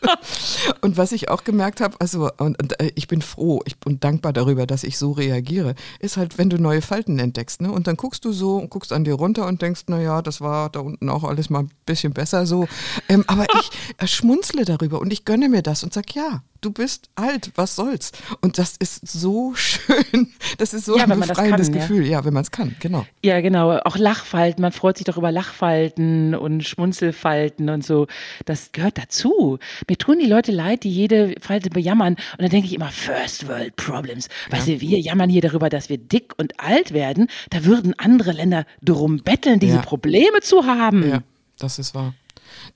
Und 0.80 0.96
was 0.96 1.12
ich 1.12 1.28
auch 1.28 1.44
gemerkt 1.44 1.80
habe, 1.80 1.96
also 2.00 2.30
und, 2.38 2.60
und 2.60 2.80
äh, 2.80 2.92
ich 2.94 3.08
bin 3.08 3.22
froh 3.22 3.62
ich 3.66 3.78
bin 3.78 4.00
dankbar 4.00 4.32
darüber, 4.32 4.66
dass 4.66 4.84
ich 4.84 4.98
so 4.98 5.12
reagiere, 5.12 5.74
ist 6.00 6.16
halt, 6.16 6.38
wenn 6.38 6.50
du 6.50 6.58
neue 6.58 6.82
Falten 6.82 7.18
entdeckst, 7.18 7.60
ne? 7.60 7.70
Und 7.70 7.86
dann 7.86 7.96
guckst 7.96 8.24
du 8.24 8.32
so 8.32 8.56
und 8.56 8.70
guckst 8.70 8.92
an 8.92 9.04
dir 9.04 9.14
runter 9.14 9.46
und 9.46 9.62
denkst, 9.62 9.82
naja, 9.88 10.22
das 10.22 10.40
war 10.40 10.70
da 10.70 10.80
unten 10.80 11.08
auch 11.08 11.24
alles 11.24 11.50
mal 11.50 11.60
ein 11.60 11.70
bisschen 11.86 12.12
besser 12.12 12.46
so. 12.46 12.66
Ähm, 13.08 13.24
aber 13.26 13.46
ich 13.60 13.70
äh, 13.98 14.06
schmunzle 14.06 14.64
darüber 14.64 15.00
und 15.00 15.12
ich 15.12 15.24
gönne 15.24 15.48
mir 15.48 15.62
das 15.62 15.82
und 15.82 15.92
sag, 15.92 16.14
ja, 16.14 16.42
du 16.62 16.70
bist 16.72 17.10
alt, 17.16 17.50
was 17.56 17.76
soll's? 17.76 18.12
Und 18.40 18.56
das 18.56 18.76
ist 18.78 19.06
so 19.06 19.52
schön. 19.56 20.32
Das 20.58 20.72
ist 20.72 20.86
so 20.86 20.96
Ja, 20.96 21.04
ein 21.04 21.20
befreiendes 21.20 21.66
kann, 21.68 21.74
ja. 21.76 21.80
Gefühl. 21.82 22.06
Ja, 22.06 22.24
wenn 22.24 22.32
man 22.32 22.42
es 22.42 22.50
kann, 22.50 22.74
genau. 22.80 23.04
Ja, 23.22 23.40
genau. 23.42 23.76
Auch 23.80 23.98
Lachfalten. 23.98 24.62
Man 24.62 24.72
freut 24.72 24.96
sich 24.96 25.04
doch 25.06 25.18
über 25.18 25.30
Lachfalten 25.30 26.34
und 26.34 26.62
Schmunzelfalten 26.64 27.68
und 27.68 27.84
so. 27.84 28.06
Das 28.46 28.72
gehört 28.72 28.96
dazu. 28.98 29.58
Mir 29.88 29.98
tun 29.98 30.18
die 30.18 30.26
Leute 30.26 30.52
leid, 30.52 30.84
die 30.84 30.90
jede 30.90 31.34
Falte 31.40 31.68
bejammern. 31.70 32.14
Und 32.14 32.40
dann 32.42 32.50
denke 32.50 32.66
ich 32.68 32.74
immer, 32.74 32.88
First 32.90 33.48
World 33.48 33.76
Problems. 33.76 34.28
Weißt 34.50 34.68
du, 34.68 34.80
wir 34.80 34.98
jammern 35.00 35.28
hier 35.28 35.42
darüber, 35.42 35.68
dass 35.68 35.88
wir 35.88 35.98
dick 35.98 36.32
und 36.38 36.58
alt 36.60 36.92
werden. 36.92 37.26
Da 37.50 37.64
würden 37.64 37.94
andere 37.98 38.32
Länder 38.32 38.64
drum 38.82 39.18
betteln, 39.18 39.60
diese 39.60 39.76
Ja. 39.76 39.82
Probleme 39.82 40.40
zu 40.40 40.64
haben. 40.64 41.08
Ja, 41.08 41.22
das 41.58 41.78
ist 41.78 41.94
wahr. 41.94 42.14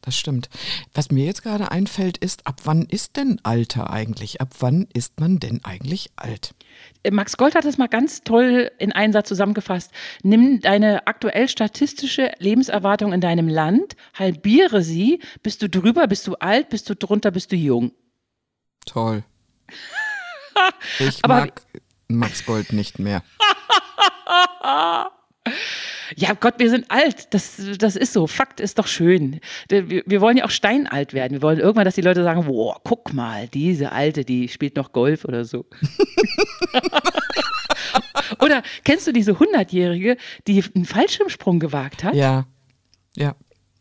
Das 0.03 0.17
stimmt. 0.19 0.49
Was 0.95 1.11
mir 1.11 1.25
jetzt 1.25 1.43
gerade 1.43 1.71
einfällt, 1.71 2.19
ist, 2.19 2.47
ab 2.47 2.61
wann 2.65 2.83
ist 2.87 3.17
denn 3.17 3.41
Alter 3.43 3.91
eigentlich? 3.91 4.41
Ab 4.41 4.51
wann 4.61 4.87
ist 4.93 5.19
man 5.21 5.39
denn 5.39 5.61
eigentlich 5.65 6.11
alt? 6.17 6.55
Äh, 7.03 7.11
Max 7.11 7.37
Gold 7.37 7.55
hat 7.55 7.65
das 7.65 7.79
mal 7.79 7.89
ganz 7.89 8.23
toll 8.23 8.71
in 8.79 8.93
einen 8.93 9.13
Satz 9.13 9.29
zusammengefasst. 9.29 9.91
Nimm 10.23 10.61
deine 10.61 11.07
aktuell 11.07 11.49
statistische 11.49 12.33
Lebenserwartung 12.39 13.13
in 13.13 13.21
deinem 13.21 13.49
Land, 13.49 13.97
halbiere 14.15 14.83
sie, 14.83 15.21
bist 15.43 15.63
du 15.63 15.69
drüber, 15.69 16.07
bist 16.07 16.27
du 16.27 16.35
alt, 16.35 16.69
bist 16.69 16.89
du 16.91 16.95
drunter, 16.95 17.31
bist 17.31 17.53
du 17.53 17.57
jung. 17.57 17.93
Toll. 18.85 19.25
Ich 20.99 21.23
Aber- 21.23 21.41
mag 21.41 21.63
Max 22.09 22.47
Gold 22.47 22.73
nicht 22.73 22.99
mehr. 22.99 23.23
Ja, 26.15 26.35
Gott, 26.39 26.55
wir 26.59 26.71
sind 26.71 26.91
alt. 26.91 27.35
Das, 27.35 27.61
das 27.79 27.97
ist 27.97 28.13
so. 28.13 28.27
Fakt 28.27 28.61
ist 28.61 28.79
doch 28.79 28.87
schön. 28.87 29.41
Wir, 29.69 29.89
wir 29.89 30.21
wollen 30.21 30.37
ja 30.37 30.45
auch 30.45 30.51
steinalt 30.51 31.13
werden. 31.15 31.35
Wir 31.35 31.43
wollen 31.43 31.59
irgendwann, 31.59 31.85
dass 31.85 31.95
die 31.97 32.03
Leute 32.03 32.23
sagen, 32.23 32.45
boah, 32.45 32.81
guck 32.85 33.13
mal, 33.13 33.49
diese 33.49 33.93
Alte, 33.93 34.25
die 34.25 34.49
spielt 34.49 34.77
noch 34.77 34.93
Golf 34.93 35.25
oder 35.25 35.45
so. 35.45 35.67
oder 38.41 38.63
kennst 38.85 39.07
du 39.07 39.13
diese 39.13 39.39
Hundertjährige, 39.39 40.17
die 40.47 40.63
einen 40.75 40.85
Fallschirmsprung 40.85 41.59
gewagt 41.59 42.05
hat? 42.05 42.15
Ja. 42.15 42.47
Ja. 43.17 43.35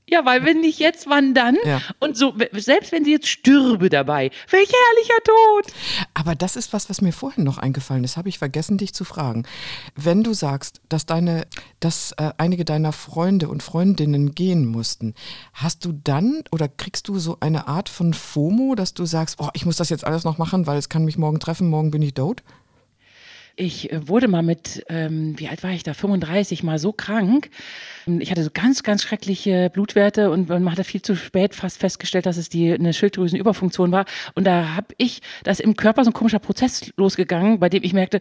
Ja, 0.08 0.24
weil 0.24 0.46
wenn 0.46 0.62
nicht 0.62 0.78
jetzt, 0.78 1.08
wann 1.10 1.34
dann? 1.34 1.58
Ja. 1.66 1.82
Und 2.00 2.16
so, 2.16 2.36
selbst 2.54 2.92
wenn 2.92 3.04
sie 3.04 3.12
jetzt 3.12 3.28
stürbe 3.28 3.90
dabei, 3.90 4.30
welch 4.52 4.72
herrlicher 4.72 5.24
Tod. 5.24 5.74
Aber 6.14 6.36
das 6.36 6.56
ist 6.56 6.74
was, 6.74 6.90
was 6.90 7.02
mir 7.02 7.12
vorhin 7.12 7.44
noch 7.44 7.58
eingefallen 7.58 8.04
ist. 8.04 8.16
Habe 8.16 8.30
ich 8.30 8.38
vergessen, 8.38 8.78
dich 8.78 8.94
zu 8.94 9.04
fragen. 9.04 9.48
Wenn 9.96 10.24
du 10.24 10.34
sagst, 10.34 10.82
dass 10.90 11.08
deine, 11.08 11.48
dass 11.80 12.12
äh, 12.18 12.32
einige 12.38 12.66
deiner 12.66 12.92
Freunde 12.92 13.50
und 13.50 13.64
Freundinnen 13.64 14.36
gehen 14.36 14.68
mussten, 14.68 15.16
hast 15.54 15.86
du 15.86 15.94
dann 16.04 16.44
oder 16.52 16.68
kriegst 16.68 17.08
du 17.08 17.18
so 17.18 17.38
eine 17.40 17.68
Art 17.68 17.90
von 17.90 18.14
FOMO, 18.14 18.76
dass 18.76 18.94
du 18.94 19.06
sagst, 19.06 19.38
oh, 19.40 19.50
ich 19.54 19.66
muss 19.66 19.78
das 19.78 19.90
jetzt 19.90 20.06
alles 20.06 20.24
noch 20.24 20.38
machen, 20.38 20.68
weil 20.68 20.78
es 20.78 20.90
kann 20.90 21.06
mich 21.06 21.18
morgen 21.18 21.40
treffen, 21.40 21.68
morgen 21.68 21.90
bin 21.90 22.04
ich 22.04 22.14
tot? 22.14 22.44
Ich 23.58 23.92
äh, 23.92 24.08
wurde 24.08 24.28
mal 24.28 24.44
mit, 24.44 24.84
ähm, 24.90 25.34
wie 25.40 25.48
alt 25.48 25.64
war 25.64 25.72
ich 25.72 25.84
da, 25.84 25.94
35 25.94 26.64
mal 26.64 26.78
so 26.80 26.92
krank. 26.92 27.50
Ich 28.20 28.30
hatte 28.30 28.44
so 28.44 28.50
ganz, 28.54 28.84
ganz 28.84 29.02
schreckliche 29.02 29.72
Blutwerte 29.74 30.30
und 30.30 30.48
man 30.50 30.70
hatte 30.72 30.84
viel 30.84 31.02
zu 31.02 31.16
spät 31.16 31.56
fast 31.56 31.80
festgestellt, 31.80 32.26
dass 32.28 32.38
es 32.38 32.50
die 32.50 32.72
eine 32.72 32.94
Schilddrüsenüberfunktion 32.94 33.92
war. 33.92 34.06
Und 34.36 34.46
da 34.46 34.76
habe 34.76 34.88
ich, 34.98 35.22
da 35.44 35.52
ist 35.52 35.62
im 35.62 35.76
Körper 35.76 36.04
so 36.04 36.12
ein 36.12 36.14
komischer 36.14 36.40
Prozess 36.40 36.92
losgegangen, 36.98 37.60
bei 37.60 37.70
dem 37.70 37.84
ich 37.84 37.94
merkte, 37.94 38.20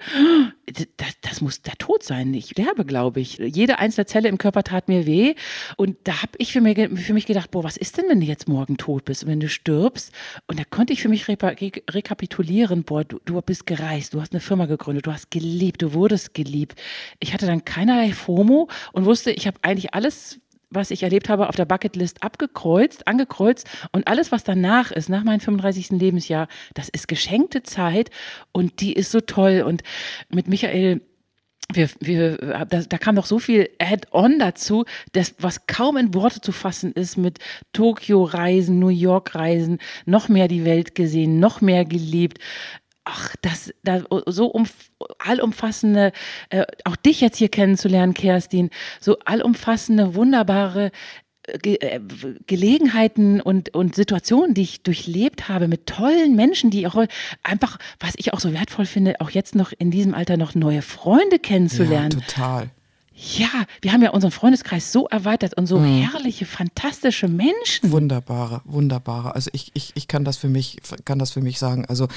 das, 0.97 1.09
das 1.21 1.41
muss 1.43 1.61
der 1.63 1.75
Tod 1.75 2.03
sein. 2.03 2.33
Ich 2.33 2.51
sterbe, 2.51 2.85
glaube 2.87 3.21
ich. 3.21 3.37
Jede 3.39 3.79
einzelne 3.79 4.07
Zelle 4.07 4.29
im 4.29 4.39
Körper 4.39 4.63
tat 4.63 4.89
mir 4.89 5.05
weh. 5.05 5.35
Und 5.77 5.97
da 6.05 6.23
habe 6.23 6.33
ich 6.39 6.53
für, 6.53 6.63
ge- 6.63 6.97
für 6.97 7.13
mich 7.13 7.27
gedacht, 7.27 7.51
boah, 7.51 7.65
was 7.65 7.77
ist 7.77 7.99
denn, 7.99 8.07
wenn 8.09 8.21
du 8.21 8.27
jetzt 8.27 8.49
morgen 8.49 8.79
tot 8.79 9.05
bist, 9.05 9.27
wenn 9.27 9.41
du 9.41 9.49
stirbst? 9.51 10.13
Und 10.47 10.59
da 10.59 10.65
konnte 10.65 10.93
ich 10.95 11.03
für 11.03 11.09
mich 11.11 11.29
re 11.29 11.37
rekapitulieren, 11.91 12.85
boah, 12.85 13.05
du, 13.05 13.21
du 13.25 13.41
bist 13.43 13.67
gereist, 13.67 14.15
du 14.15 14.21
hast 14.23 14.33
eine 14.33 14.41
Firma 14.41 14.65
gegründet, 14.67 15.07
du 15.07 15.13
hast 15.13 15.24
geliebt, 15.31 15.83
du 15.83 15.93
wurdest 15.93 16.35
geliebt. 16.35 16.81
Ich 17.21 17.33
hatte 17.33 17.47
dann 17.47 17.65
keinerlei 17.65 18.13
FOMO 18.13 18.69
und 18.93 19.05
wusste, 19.05 19.31
ich 19.31 19.47
habe 19.47 19.59
eigentlich 19.63 19.95
alles 19.95 20.41
was 20.71 20.91
ich 20.91 21.05
erlebt 21.05 21.29
habe, 21.29 21.49
auf 21.49 21.55
der 21.55 21.67
Bucketlist 21.67 22.23
abgekreuzt, 22.25 23.07
angekreuzt 23.07 23.69
und 23.93 24.09
alles, 24.09 24.33
was 24.33 24.43
danach 24.43 24.91
ist, 24.91 25.09
nach 25.09 25.23
meinem 25.23 25.39
35. 25.39 25.91
Lebensjahr, 25.91 26.49
das 26.75 26.89
ist 26.89 27.07
geschenkte 27.07 27.63
Zeit 27.63 28.11
und 28.51 28.81
die 28.81 28.93
ist 28.93 29.13
so 29.13 29.21
toll 29.21 29.63
und 29.65 29.83
mit 30.31 30.49
Michael 30.49 31.01
wir, 31.73 31.89
wir, 32.01 32.37
da, 32.69 32.83
da 32.83 32.99
kam 32.99 33.15
noch 33.15 33.25
so 33.25 33.39
viel 33.39 33.71
Add-on 33.79 34.39
dazu, 34.39 34.85
das, 35.13 35.35
was 35.39 35.67
kaum 35.67 35.97
in 35.97 36.13
Worte 36.13 36.43
zu 36.43 36.53
fassen 36.53 36.93
ist, 36.93 37.17
mit 37.17 37.39
Tokio-Reisen, 37.73 38.79
New 38.79 38.89
York-Reisen, 38.89 39.79
noch 40.05 40.29
mehr 40.29 40.47
die 40.47 40.67
Welt 40.67 40.95
gesehen, 40.95 41.41
noch 41.41 41.63
mehr 41.63 41.87
geliebt. 41.87 42.39
Ach, 43.05 43.35
das, 43.43 43.73
das 43.83 44.03
so 44.27 44.47
um, 44.47 44.67
allumfassende, 45.19 46.13
äh, 46.49 46.65
auch 46.85 46.97
dich 46.97 47.21
jetzt 47.21 47.37
hier 47.37 47.49
kennenzulernen, 47.51 48.15
Kerstin, 48.15 48.71
so 49.01 49.19
allumfassende, 49.25 50.15
wunderbare 50.15 50.91
äh, 51.47 51.59
Ge 51.59 51.77
äh, 51.81 52.01
Gelegenheiten 52.47 53.43
und, 53.43 53.75
und 53.75 53.95
Situationen, 53.95 54.55
die 54.55 54.63
ich 54.63 54.83
durchlebt 54.83 55.49
habe 55.51 55.69
mit 55.69 55.87
tollen 55.87 56.35
Menschen, 56.35 56.71
die 56.71 56.87
auch 56.87 57.05
einfach, 57.43 57.79
was 58.01 58.15
ich 58.17 58.33
auch 58.33 58.41
so 58.41 58.55
wertvoll 58.55 58.87
finde, 58.87 59.21
auch 59.21 59.31
jetzt 59.31 59.55
noch 59.55 59.73
in 59.79 59.91
diesem 59.91 60.15
Alter 60.15 60.39
noch 60.39 60.55
neue 60.55 60.81
Freunde 60.81 61.37
Ja, 61.37 61.39
kennenzulernen. 61.39 62.11
total. 62.11 62.71
Ja, 63.17 63.47
wir 63.81 63.93
haben 63.93 64.03
ja 64.03 64.11
unseren 64.11 64.33
Freundeskreis 64.33 64.91
so 64.91 65.07
erweitert 65.07 65.55
und 65.57 65.67
so 65.69 65.81
herrliche, 65.81 66.47
fantastische 66.47 67.29
Menschen. 67.29 67.93
Wunderbare, 67.93 68.61
wunderbare. 68.65 69.37
Also 69.37 69.51
ich, 69.53 69.71
ich, 69.75 69.93
ich 69.95 70.09
kann 70.09 70.25
das 70.25 70.37
für 70.37 70.49
mich, 70.49 70.79
kann 71.05 71.21
das 71.21 71.31
für 71.31 71.41
mich 71.41 71.61
sagen. 71.61 71.85
Also 71.87 72.09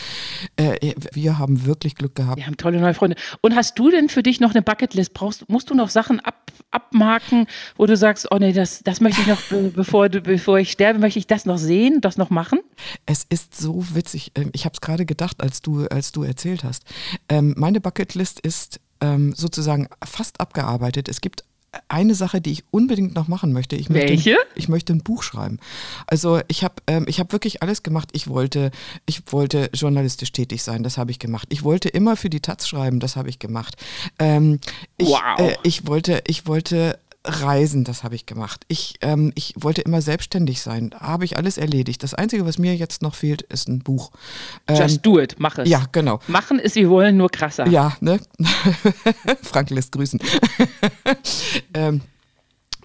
äh, 0.55 0.93
wir 1.13 1.37
haben 1.37 1.65
wirklich 1.67 1.93
Glück 1.93 2.15
gehabt. 2.15 2.37
Wir 2.37 2.47
haben 2.47 2.57
tolle 2.57 2.79
neue 2.79 2.95
Freunde. 2.95 3.15
Und 3.41 3.55
hast 3.55 3.77
du 3.77 3.91
denn 3.91 4.09
für 4.09 4.23
dich 4.23 4.39
noch 4.39 4.51
eine 4.55 4.63
Bucketlist? 4.63 5.13
Brauchst, 5.13 5.47
musst 5.49 5.69
du 5.69 5.75
noch 5.75 5.89
Sachen 5.89 6.19
ab, 6.19 6.51
abmarken, 6.71 7.45
wo 7.75 7.85
du 7.85 7.95
sagst, 7.95 8.27
oh 8.31 8.37
nee, 8.39 8.51
das, 8.51 8.81
das 8.83 8.99
möchte 8.99 9.21
ich 9.21 9.27
noch, 9.27 9.41
be- 9.43 9.71
bevor, 9.75 10.09
du, 10.09 10.21
bevor 10.21 10.57
ich 10.57 10.71
sterbe, 10.71 10.97
möchte 10.97 11.19
ich 11.19 11.27
das 11.27 11.45
noch 11.45 11.59
sehen, 11.59 12.01
das 12.01 12.17
noch 12.17 12.31
machen? 12.31 12.59
Es 13.05 13.23
ist 13.29 13.55
so 13.55 13.85
witzig. 13.93 14.31
Ähm, 14.33 14.49
Ich 14.53 14.65
habe 14.65 14.73
es 14.73 14.81
gerade 14.81 15.05
gedacht, 15.05 15.41
als 15.41 15.61
du, 15.61 15.85
als 15.85 16.11
du 16.11 16.23
erzählt 16.23 16.63
hast. 16.63 16.85
Ähm, 17.29 17.53
meine 17.55 17.81
Bucketlist 17.81 18.39
ist 18.39 18.79
ähm, 19.01 19.33
sozusagen 19.33 19.87
fast 20.05 20.39
abgearbeitet. 20.39 21.09
Es 21.09 21.21
gibt 21.21 21.43
eine 21.89 22.15
Sache, 22.15 22.41
die 22.41 22.51
ich 22.53 22.63
unbedingt 22.71 23.13
noch 23.13 23.27
machen 23.27 23.53
möchte. 23.53 23.75
Ich 23.75 23.89
möchte 23.89 24.09
Welche? 24.09 24.37
ich 24.55 24.67
möchte 24.69 24.93
ein 24.93 25.03
Buch 25.03 25.21
schreiben. 25.21 25.59
Also 26.07 26.39
ich 26.47 26.63
habe 26.63 26.75
ähm, 26.87 27.05
ich 27.07 27.19
habe 27.19 27.33
wirklich 27.33 27.61
alles 27.61 27.83
gemacht. 27.83 28.09
Ich 28.13 28.27
wollte 28.27 28.71
ich 29.05 29.21
wollte 29.31 29.69
journalistisch 29.73 30.31
tätig 30.31 30.63
sein. 30.63 30.81
Das 30.81 30.97
habe 30.97 31.11
ich 31.11 31.19
gemacht. 31.19 31.47
Ich 31.51 31.63
wollte 31.63 31.89
immer 31.89 32.15
für 32.15 32.29
die 32.29 32.39
Taz 32.39 32.67
schreiben. 32.67 32.99
Das 32.99 33.15
habe 33.15 33.29
ich 33.29 33.37
gemacht. 33.37 33.75
Ähm, 34.17 34.59
ich, 34.97 35.09
Wow. 35.09 35.39
äh, 35.39 35.55
ich 35.63 35.85
wollte 35.87 36.23
ich 36.25 36.47
wollte 36.47 36.97
Reisen, 37.27 37.83
das 37.83 38.03
habe 38.03 38.15
ich 38.15 38.25
gemacht. 38.25 38.63
Ich, 38.67 38.95
ähm, 39.01 39.31
ich 39.35 39.53
wollte 39.57 39.81
immer 39.81 40.01
selbstständig 40.01 40.61
sein. 40.61 40.91
Habe 40.97 41.25
ich 41.25 41.37
alles 41.37 41.57
erledigt. 41.57 42.01
Das 42.03 42.13
Einzige, 42.13 42.45
was 42.45 42.57
mir 42.57 42.75
jetzt 42.75 43.01
noch 43.01 43.15
fehlt, 43.15 43.41
ist 43.43 43.67
ein 43.67 43.79
Buch. 43.79 44.11
Ähm, 44.67 44.77
Just 44.77 45.05
do 45.05 45.19
it, 45.19 45.35
mach 45.37 45.57
es. 45.57 45.69
ja, 45.69 45.83
genau. 45.91 46.19
Machen 46.27 46.59
ist, 46.59 46.75
wir 46.75 46.89
wollen, 46.89 47.17
nur 47.17 47.29
krasser. 47.29 47.67
Ja, 47.67 47.95
ne? 47.99 48.19
Frank 49.43 49.69
lässt 49.69 49.91
grüßen. 49.91 50.19
ähm, 51.73 52.01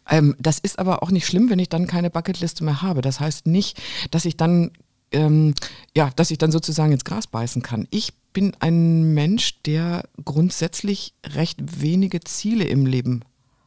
ähm, 0.08 0.34
das 0.38 0.58
ist 0.58 0.78
aber 0.78 1.02
auch 1.02 1.10
nicht 1.10 1.26
schlimm, 1.26 1.48
wenn 1.48 1.58
ich 1.58 1.68
dann 1.68 1.86
keine 1.86 2.10
Bucketliste 2.10 2.64
mehr 2.64 2.82
habe. 2.82 3.00
Das 3.00 3.20
heißt 3.20 3.46
nicht, 3.46 3.80
dass 4.10 4.24
ich 4.24 4.36
dann, 4.36 4.72
ähm, 5.12 5.54
ja, 5.96 6.10
dass 6.16 6.30
ich 6.30 6.38
dann 6.38 6.52
sozusagen 6.52 6.92
ins 6.92 7.04
Gras 7.04 7.26
beißen 7.26 7.62
kann. 7.62 7.86
Ich 7.90 8.12
bin 8.32 8.56
ein 8.60 9.14
Mensch, 9.14 9.62
der 9.62 10.08
grundsätzlich 10.24 11.14
recht 11.24 11.80
wenige 11.80 12.20
Ziele 12.20 12.64
im 12.64 12.86
Leben 12.86 13.22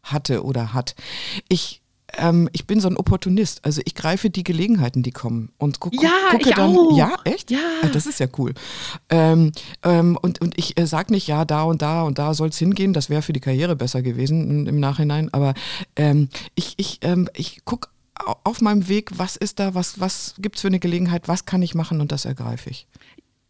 hatte 0.06 0.44
oder 0.44 0.74
hat. 0.74 0.96
Ich 1.50 1.82
ähm, 2.18 2.48
ich 2.54 2.66
bin 2.66 2.80
so 2.80 2.88
ein 2.88 2.96
Opportunist. 2.96 3.66
Also 3.66 3.82
ich 3.84 3.94
greife 3.94 4.30
die 4.30 4.44
Gelegenheiten, 4.44 5.04
die 5.04 5.12
kommen 5.12 5.52
und 5.58 5.80
gu 5.82 5.90
gu- 5.90 6.02
Ja, 6.02 6.12
gucke 6.32 6.52
dann. 6.52 6.78
auch. 6.78 6.96
Ja, 6.96 7.18
echt? 7.26 7.52
Ja. 7.52 7.58
Ah, 7.84 7.88
das 7.90 8.06
ist 8.06 8.20
ja 8.22 8.28
cool. 8.38 8.54
Ähm, 9.10 9.52
ähm, 9.84 10.18
und, 10.22 10.40
und 10.40 10.58
ich 10.58 10.80
äh, 10.80 10.86
sage 10.88 11.12
nicht, 11.12 11.28
ja, 11.28 11.44
da 11.44 11.64
und 11.64 11.82
da 11.82 12.04
und 12.04 12.18
da 12.18 12.34
soll 12.34 12.50
es 12.50 12.58
hingehen. 12.58 12.94
Das 12.94 13.10
wäre 13.10 13.22
für 13.22 13.34
die 13.34 13.42
Karriere 13.42 13.76
besser 13.76 14.02
gewesen 14.02 14.50
im, 14.50 14.68
im 14.68 14.80
Nachhinein. 14.80 15.34
Aber 15.34 15.56
ähm, 15.98 16.30
ich, 16.54 16.76
ich, 16.78 17.00
ähm, 17.02 17.28
ich 17.34 17.66
gucke 17.66 17.90
auf 18.46 18.62
meinem 18.62 18.88
Weg, 18.88 19.12
was 19.18 19.36
ist 19.36 19.60
da, 19.60 19.74
was, 19.76 20.00
was 20.00 20.36
gibt 20.38 20.56
es 20.56 20.62
für 20.62 20.68
eine 20.70 20.80
Gelegenheit, 20.80 21.28
was 21.28 21.44
kann 21.46 21.62
ich 21.62 21.76
machen 21.76 22.00
und 22.00 22.14
das 22.14 22.24
ergreife 22.24 22.70
ich. 22.70 22.88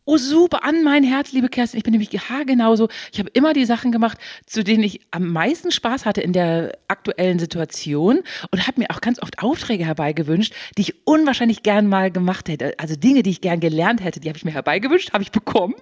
Oh, 0.08 0.18
super, 0.18 0.64
an 0.64 0.84
mein 0.84 1.04
Herz, 1.04 1.32
liebe 1.32 1.50
Kerstin. 1.50 1.80
Ich 1.80 1.84
bin 1.84 1.92
nämlich 1.92 2.12
genauso. 2.46 2.90
Ich 3.12 3.18
habe 3.18 3.32
immer 3.34 3.54
die 3.54 3.66
Sachen 3.66 3.92
gemacht, 3.92 4.20
zu 4.46 4.64
denen 4.64 4.84
ich 4.84 5.02
am 5.10 5.30
meisten 5.30 5.72
Spaß 5.72 6.06
hatte 6.06 6.22
in 6.22 6.32
der 6.32 6.78
aktuellen 6.88 7.40
Situation 7.40 8.20
und 8.52 8.68
habe 8.68 8.82
mir 8.82 8.92
auch 8.92 9.02
ganz 9.02 9.20
oft 9.20 9.42
Aufträge 9.42 9.84
herbeigewünscht, 9.84 10.54
die 10.78 10.84
ich 10.84 11.08
unwahrscheinlich 11.08 11.64
gern 11.64 11.88
mal 11.88 12.12
gemacht 12.12 12.50
hätte. 12.50 12.76
Also 12.78 12.96
Dinge, 12.96 13.24
die 13.24 13.32
ich 13.32 13.42
gern 13.42 13.60
gelernt 13.60 14.04
hätte, 14.04 14.20
die 14.20 14.30
habe 14.30 14.38
ich 14.38 14.46
mir 14.46 14.52
herbeigewünscht, 14.52 15.12
habe 15.12 15.24
ich 15.24 15.32
bekommen. 15.32 15.74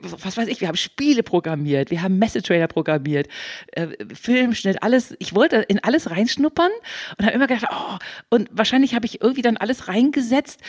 Was 0.00 0.38
weiß 0.38 0.48
ich, 0.48 0.62
wir 0.62 0.68
haben 0.68 0.78
Spiele 0.78 1.22
programmiert, 1.22 1.90
wir 1.90 2.00
haben 2.00 2.18
Messetrailer 2.18 2.66
programmiert, 2.66 3.28
äh, 3.72 3.88
Filmschnitt, 4.14 4.82
alles. 4.82 5.14
Ich 5.18 5.34
wollte 5.34 5.56
in 5.56 5.84
alles 5.84 6.10
reinschnuppern 6.10 6.70
und 7.18 7.26
habe 7.26 7.34
immer 7.34 7.46
gedacht, 7.46 7.66
oh, 7.70 7.98
und 8.30 8.48
wahrscheinlich 8.52 8.94
habe 8.94 9.04
ich 9.04 9.20
irgendwie 9.20 9.42
dann 9.42 9.58
alles 9.58 9.86
reingesetzt, 9.86 10.60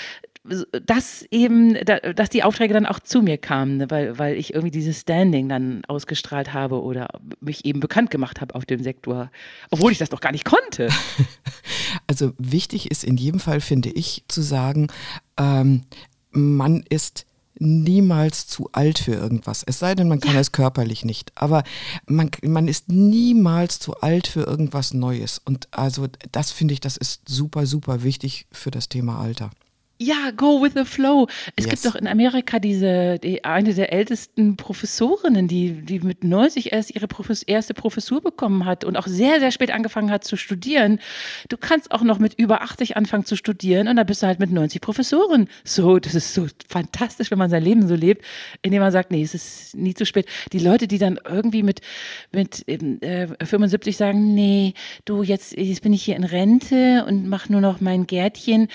dass 0.43 1.23
eben, 1.29 1.77
dass 1.85 2.29
die 2.29 2.43
Aufträge 2.43 2.73
dann 2.73 2.80
auch 2.85 2.99
zu 2.99 3.21
mir 3.21 3.37
kamen, 3.37 3.77
ne, 3.77 3.89
weil, 3.89 4.17
weil 4.17 4.35
ich 4.35 4.53
irgendwie 4.53 4.71
dieses 4.71 5.01
Standing 5.01 5.49
dann 5.49 5.83
ausgestrahlt 5.85 6.53
habe 6.53 6.81
oder 6.81 7.07
mich 7.39 7.65
eben 7.65 7.79
bekannt 7.79 8.11
gemacht 8.11 8.41
habe 8.41 8.55
auf 8.55 8.65
dem 8.65 8.83
Sektor, 8.83 9.31
obwohl 9.69 9.91
ich 9.91 9.97
das 9.97 10.09
doch 10.09 10.21
gar 10.21 10.31
nicht 10.31 10.45
konnte. 10.45 10.89
Also 12.07 12.33
wichtig 12.37 12.89
ist 12.91 13.03
in 13.03 13.17
jedem 13.17 13.39
Fall, 13.39 13.61
finde 13.61 13.89
ich, 13.89 14.23
zu 14.27 14.41
sagen, 14.41 14.87
ähm, 15.37 15.83
man 16.31 16.83
ist 16.89 17.25
niemals 17.61 18.47
zu 18.47 18.69
alt 18.71 18.99
für 18.99 19.13
irgendwas. 19.13 19.63
Es 19.63 19.79
sei 19.79 19.93
denn, 19.93 20.07
man 20.07 20.19
kann 20.19 20.33
ja. 20.33 20.39
es 20.39 20.51
körperlich 20.51 21.05
nicht. 21.05 21.31
Aber 21.35 21.63
man, 22.07 22.31
man 22.43 22.67
ist 22.67 22.89
niemals 22.89 23.79
zu 23.79 23.95
alt 24.01 24.27
für 24.27 24.41
irgendwas 24.41 24.93
Neues. 24.93 25.39
Und 25.43 25.67
also 25.71 26.07
das 26.31 26.51
finde 26.51 26.73
ich, 26.73 26.79
das 26.79 26.97
ist 26.97 27.29
super, 27.29 27.65
super 27.65 28.03
wichtig 28.03 28.47
für 28.51 28.71
das 28.71 28.89
Thema 28.89 29.19
Alter. 29.19 29.51
Ja, 30.03 30.31
go 30.35 30.63
with 30.63 30.71
the 30.73 30.83
flow. 30.83 31.27
Es 31.55 31.65
yes. 31.65 31.69
gibt 31.69 31.85
doch 31.85 31.93
in 31.93 32.07
Amerika 32.07 32.57
diese, 32.57 33.19
die, 33.19 33.43
eine 33.43 33.75
der 33.75 33.93
ältesten 33.93 34.57
Professorinnen, 34.57 35.47
die, 35.47 35.73
die 35.73 35.99
mit 35.99 36.23
90 36.23 36.71
erst 36.71 36.95
ihre 36.95 37.07
Profes 37.07 37.43
erste 37.43 37.75
Professur 37.75 38.19
bekommen 38.19 38.65
hat 38.65 38.83
und 38.83 38.97
auch 38.97 39.05
sehr, 39.05 39.39
sehr 39.39 39.51
spät 39.51 39.69
angefangen 39.69 40.09
hat 40.09 40.23
zu 40.23 40.37
studieren. 40.37 40.99
Du 41.49 41.57
kannst 41.57 41.91
auch 41.91 42.01
noch 42.01 42.17
mit 42.17 42.33
über 42.33 42.63
80 42.63 42.97
anfangen 42.97 43.25
zu 43.25 43.35
studieren 43.35 43.87
und 43.87 43.95
dann 43.95 44.07
bist 44.07 44.23
du 44.23 44.27
halt 44.27 44.39
mit 44.39 44.51
90 44.51 44.81
Professoren. 44.81 45.47
So, 45.63 45.99
das 45.99 46.15
ist 46.15 46.33
so 46.33 46.47
fantastisch, 46.67 47.29
wenn 47.29 47.37
man 47.37 47.51
sein 47.51 47.61
Leben 47.61 47.87
so 47.87 47.93
lebt, 47.93 48.25
indem 48.63 48.81
man 48.81 48.91
sagt, 48.91 49.11
nee, 49.11 49.21
es 49.21 49.35
ist 49.35 49.75
nie 49.75 49.93
zu 49.93 50.07
spät. 50.07 50.25
Die 50.51 50.57
Leute, 50.57 50.87
die 50.87 50.97
dann 50.97 51.19
irgendwie 51.29 51.61
mit, 51.61 51.81
mit 52.31 52.67
äh, 52.67 53.27
75 53.45 53.97
sagen, 53.97 54.33
nee, 54.33 54.73
du, 55.05 55.21
jetzt, 55.21 55.55
jetzt 55.55 55.83
bin 55.83 55.93
ich 55.93 56.01
hier 56.01 56.15
in 56.15 56.23
Rente 56.23 57.05
und 57.07 57.29
mache 57.29 57.51
nur 57.51 57.61
noch 57.61 57.81
mein 57.81 58.07
Gärtchen 58.07 58.67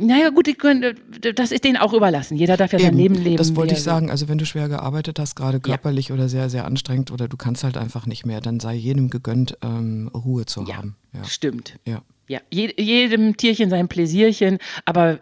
naja, 0.00 0.30
gut, 0.30 0.58
können, 0.58 0.96
das 1.36 1.52
ist 1.52 1.64
denen 1.64 1.76
auch 1.76 1.92
überlassen. 1.92 2.36
Jeder 2.36 2.56
darf 2.56 2.72
ja 2.72 2.78
Eben, 2.78 2.88
sein 2.88 2.96
Leben 2.96 3.14
leben. 3.14 3.36
Das 3.36 3.54
wollte 3.54 3.74
ich 3.74 3.82
sagen. 3.82 4.10
Also, 4.10 4.28
wenn 4.28 4.38
du 4.38 4.46
schwer 4.46 4.68
gearbeitet 4.68 5.18
hast, 5.18 5.36
gerade 5.36 5.60
körperlich 5.60 6.08
ja. 6.08 6.14
oder 6.14 6.28
sehr, 6.28 6.48
sehr 6.50 6.64
anstrengend 6.64 7.10
oder 7.10 7.28
du 7.28 7.36
kannst 7.36 7.64
halt 7.64 7.76
einfach 7.76 8.06
nicht 8.06 8.26
mehr, 8.26 8.40
dann 8.40 8.60
sei 8.60 8.74
jedem 8.74 9.10
gegönnt, 9.10 9.56
ähm, 9.62 10.10
Ruhe 10.14 10.46
zu 10.46 10.64
ja, 10.64 10.76
haben. 10.76 10.96
Ja, 11.12 11.24
stimmt. 11.24 11.78
Ja. 11.84 12.02
Ja, 12.28 12.38
jedem 12.48 13.36
Tierchen 13.36 13.70
sein 13.70 13.88
Pläsierchen, 13.88 14.58
aber 14.84 15.18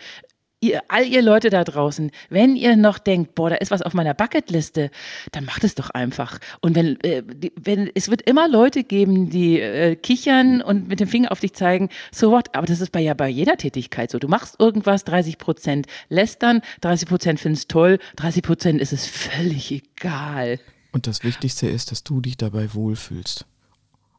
ihr, 0.60 0.82
all 0.88 1.06
ihr 1.06 1.22
Leute 1.22 1.50
da 1.50 1.64
draußen, 1.64 2.10
wenn 2.30 2.56
ihr 2.56 2.76
noch 2.76 2.98
denkt, 2.98 3.34
boah, 3.34 3.50
da 3.50 3.56
ist 3.56 3.70
was 3.70 3.82
auf 3.82 3.94
meiner 3.94 4.14
Bucketliste, 4.14 4.90
dann 5.32 5.44
macht 5.44 5.64
es 5.64 5.74
doch 5.74 5.90
einfach. 5.90 6.38
Und 6.60 6.74
wenn, 6.74 7.00
äh, 7.00 7.22
die, 7.22 7.52
wenn 7.60 7.90
es 7.94 8.10
wird 8.10 8.22
immer 8.22 8.48
Leute 8.48 8.84
geben, 8.84 9.30
die 9.30 9.60
äh, 9.60 9.96
kichern 9.96 10.60
und 10.60 10.88
mit 10.88 11.00
dem 11.00 11.08
Finger 11.08 11.32
auf 11.32 11.40
dich 11.40 11.54
zeigen, 11.54 11.88
so 12.12 12.30
what, 12.30 12.54
aber 12.54 12.66
das 12.66 12.80
ist 12.80 12.92
bei 12.92 13.00
ja 13.00 13.14
bei 13.14 13.28
jeder 13.28 13.56
Tätigkeit 13.56 14.10
so. 14.10 14.18
Du 14.18 14.28
machst 14.28 14.56
irgendwas, 14.58 15.04
30 15.04 15.38
Prozent 15.38 15.86
lästern, 16.08 16.62
30 16.80 17.08
Prozent 17.08 17.40
findest 17.40 17.70
toll, 17.70 17.98
30 18.16 18.42
Prozent 18.42 18.80
ist 18.80 18.92
es 18.92 19.06
völlig 19.06 19.70
egal. 19.70 20.58
Und 20.90 21.06
das 21.06 21.22
Wichtigste 21.22 21.68
ist, 21.68 21.92
dass 21.92 22.02
du 22.02 22.20
dich 22.20 22.36
dabei 22.36 22.74
wohlfühlst. 22.74 23.46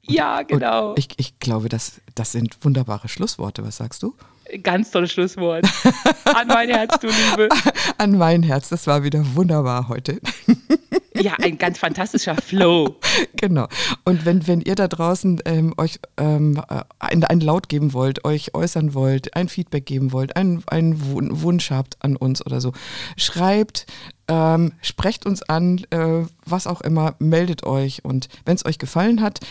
Und, 0.08 0.14
ja, 0.14 0.44
genau. 0.44 0.96
Ich, 0.98 1.10
ich 1.18 1.40
glaube, 1.40 1.68
das, 1.68 2.02
das 2.16 2.32
sind 2.32 2.64
wunderbare 2.64 3.10
Schlussworte. 3.10 3.64
Was 3.64 3.78
sagst 3.78 4.04
du? 4.04 4.16
Ganz 4.64 4.92
tolles 4.92 5.12
Schlusswort. 5.12 5.66
An 6.26 6.48
mein 6.48 6.70
Herz, 6.70 7.00
du 7.00 7.08
Liebe. 7.08 7.50
An 7.98 8.18
mein 8.18 8.44
Herz, 8.44 8.70
das 8.70 8.88
war 8.88 9.04
wieder 9.04 9.24
wunderbar 9.36 9.88
heute. 9.90 10.20
Ja, 11.22 11.34
ein 11.42 11.58
ganz 11.58 11.78
fantastischer 11.78 12.36
Flow. 12.36 12.96
Genau. 13.36 13.68
Und 14.06 14.26
wenn, 14.26 14.48
wenn 14.48 14.62
ihr 14.62 14.76
da 14.76 14.88
draußen 14.88 15.42
ähm, 15.44 15.74
euch 15.78 16.00
ähm, 16.16 16.62
einen, 17.00 17.24
einen 17.26 17.42
Laut 17.42 17.68
geben 17.68 17.92
wollt, 17.92 18.24
euch 18.24 18.56
äußern 18.56 18.94
wollt, 18.94 19.36
ein 19.36 19.50
Feedback 19.50 19.86
geben 19.86 20.14
wollt, 20.14 20.38
einen, 20.38 20.64
einen 20.68 20.96
Wunsch 21.42 21.72
habt 21.72 21.98
an 22.00 22.16
uns 22.16 22.46
oder 22.46 22.62
so, 22.62 22.72
schreibt, 23.18 23.86
ähm, 24.30 24.72
sprecht 24.82 25.26
uns 25.26 25.44
an, 25.44 25.84
äh, 25.90 26.26
was 26.46 26.68
auch 26.68 26.80
immer, 26.80 27.16
meldet 27.20 27.66
euch. 27.66 28.06
Und 28.06 28.30
wenn 28.46 28.56
es 28.56 28.66
euch 28.66 28.78
gefallen 28.78 29.22
hat, 29.22 29.42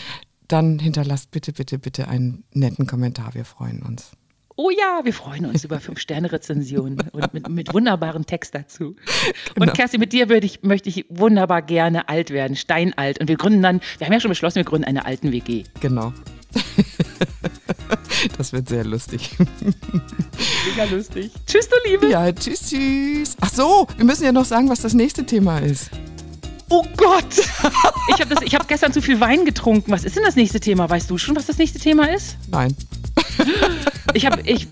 dann 0.47 0.79
hinterlasst 0.79 1.31
bitte, 1.31 1.53
bitte, 1.53 1.79
bitte 1.79 2.09
einen 2.09 2.45
netten 2.55 2.87
Kommentar. 2.87 3.35
Wir 3.35 3.45
freuen 3.45 3.83
uns. 3.83 4.13
Oh 4.61 4.71
ja, 4.71 5.05
wir 5.05 5.15
freuen 5.15 5.47
uns 5.47 5.63
über 5.63 5.79
Fünf-Sterne-Rezensionen 5.79 6.99
und 7.13 7.33
mit, 7.33 7.49
mit 7.49 7.73
wunderbaren 7.73 8.27
Text 8.27 8.57
dazu. 8.57 8.97
Genau. 9.55 9.67
Und 9.67 9.73
Kerstin, 9.73 10.01
mit 10.01 10.13
dir 10.13 10.29
würde 10.29 10.47
ich, 10.47 10.65
möchte 10.65 10.89
ich 10.89 11.07
wunderbar 11.09 11.63
gerne 11.63 12.09
alt 12.09 12.31
werden, 12.31 12.57
steinalt. 12.57 13.21
Und 13.21 13.29
wir 13.29 13.37
gründen 13.37 13.63
dann, 13.63 13.81
wir 13.99 14.07
haben 14.09 14.13
ja 14.13 14.19
schon 14.19 14.31
beschlossen, 14.31 14.57
wir 14.57 14.65
gründen 14.65 14.87
eine 14.87 15.07
alten 15.07 15.31
WG. 15.31 15.63
Genau. 15.81 16.13
Das 18.37 18.53
wird 18.53 18.69
sehr 18.69 18.85
lustig. 18.85 19.31
Mega 19.39 20.85
lustig. 20.91 21.31
Tschüss, 21.47 21.69
du 21.69 21.77
Liebe. 21.89 22.09
Ja, 22.09 22.33
tschüss, 22.33 22.69
tschüss. 22.69 23.37
Ach 23.41 23.51
so, 23.51 23.87
wir 23.97 24.05
müssen 24.05 24.25
ja 24.25 24.33
noch 24.33 24.45
sagen, 24.45 24.69
was 24.69 24.81
das 24.81 24.93
nächste 24.93 25.25
Thema 25.25 25.59
ist. 25.59 25.91
Oh 26.69 26.85
Gott! 26.97 27.39
Ich 28.09 28.21
habe 28.21 28.35
hab 28.35 28.67
gestern 28.67 28.93
zu 28.93 29.01
viel 29.01 29.21
Wein 29.21 29.45
getrunken. 29.45 29.93
Was 29.93 30.03
ist 30.03 30.17
denn 30.17 30.25
das 30.25 30.35
nächste 30.35 30.59
Thema? 30.59 30.91
Weißt 30.91 31.09
du 31.09 31.17
schon, 31.17 31.37
was 31.37 31.47
das 31.47 31.59
nächste 31.59 31.79
Thema 31.79 32.13
ist? 32.13 32.37
Nein. 32.51 32.75
Ich 34.15 34.27
habe 34.27 34.41
ich, 34.43 34.69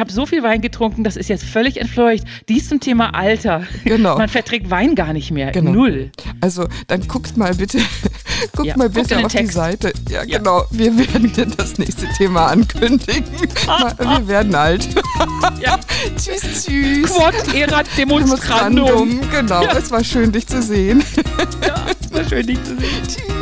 hab 0.00 0.10
so 0.10 0.26
viel 0.26 0.42
Wein 0.42 0.60
getrunken, 0.60 1.04
das 1.04 1.16
ist 1.16 1.28
jetzt 1.28 1.44
völlig 1.44 1.80
entfleucht. 1.80 2.24
Dies 2.48 2.68
zum 2.68 2.80
Thema 2.80 3.14
Alter. 3.14 3.66
Genau. 3.84 4.18
Man 4.18 4.28
verträgt 4.28 4.70
Wein 4.70 4.94
gar 4.94 5.12
nicht 5.12 5.30
mehr. 5.30 5.52
Genau. 5.52 5.72
Null. 5.72 6.10
Also 6.40 6.66
dann 6.88 7.06
guckt 7.06 7.36
mal 7.36 7.54
bitte, 7.54 7.78
guckt 8.56 8.66
ja, 8.66 8.76
mal 8.76 8.90
bitte 8.90 9.24
auf 9.24 9.32
Text. 9.32 9.52
die 9.52 9.54
Seite. 9.54 9.92
Ja, 10.08 10.24
ja, 10.24 10.38
genau. 10.38 10.64
Wir 10.70 10.96
werden 10.96 11.32
dir 11.32 11.46
das 11.46 11.78
nächste 11.78 12.06
Thema 12.16 12.46
ankündigen. 12.46 13.24
Wir 13.98 14.28
werden 14.28 14.54
alt. 14.54 14.88
Ja. 15.60 15.78
tschüss, 16.16 16.64
tschüss. 16.64 17.12
Quod 17.12 17.54
erat 17.54 17.86
demonstrandum. 17.96 19.20
Genau, 19.30 19.62
ja. 19.62 19.76
es 19.76 19.90
war 19.90 20.02
schön, 20.02 20.32
dich 20.32 20.46
zu 20.46 20.62
sehen. 20.62 21.02
Ja, 21.66 21.86
es 22.00 22.12
war 22.12 22.24
schön, 22.24 22.46
dich 22.46 22.62
zu 22.62 22.76
sehen. 22.76 23.02
Tschüss. 23.06 23.39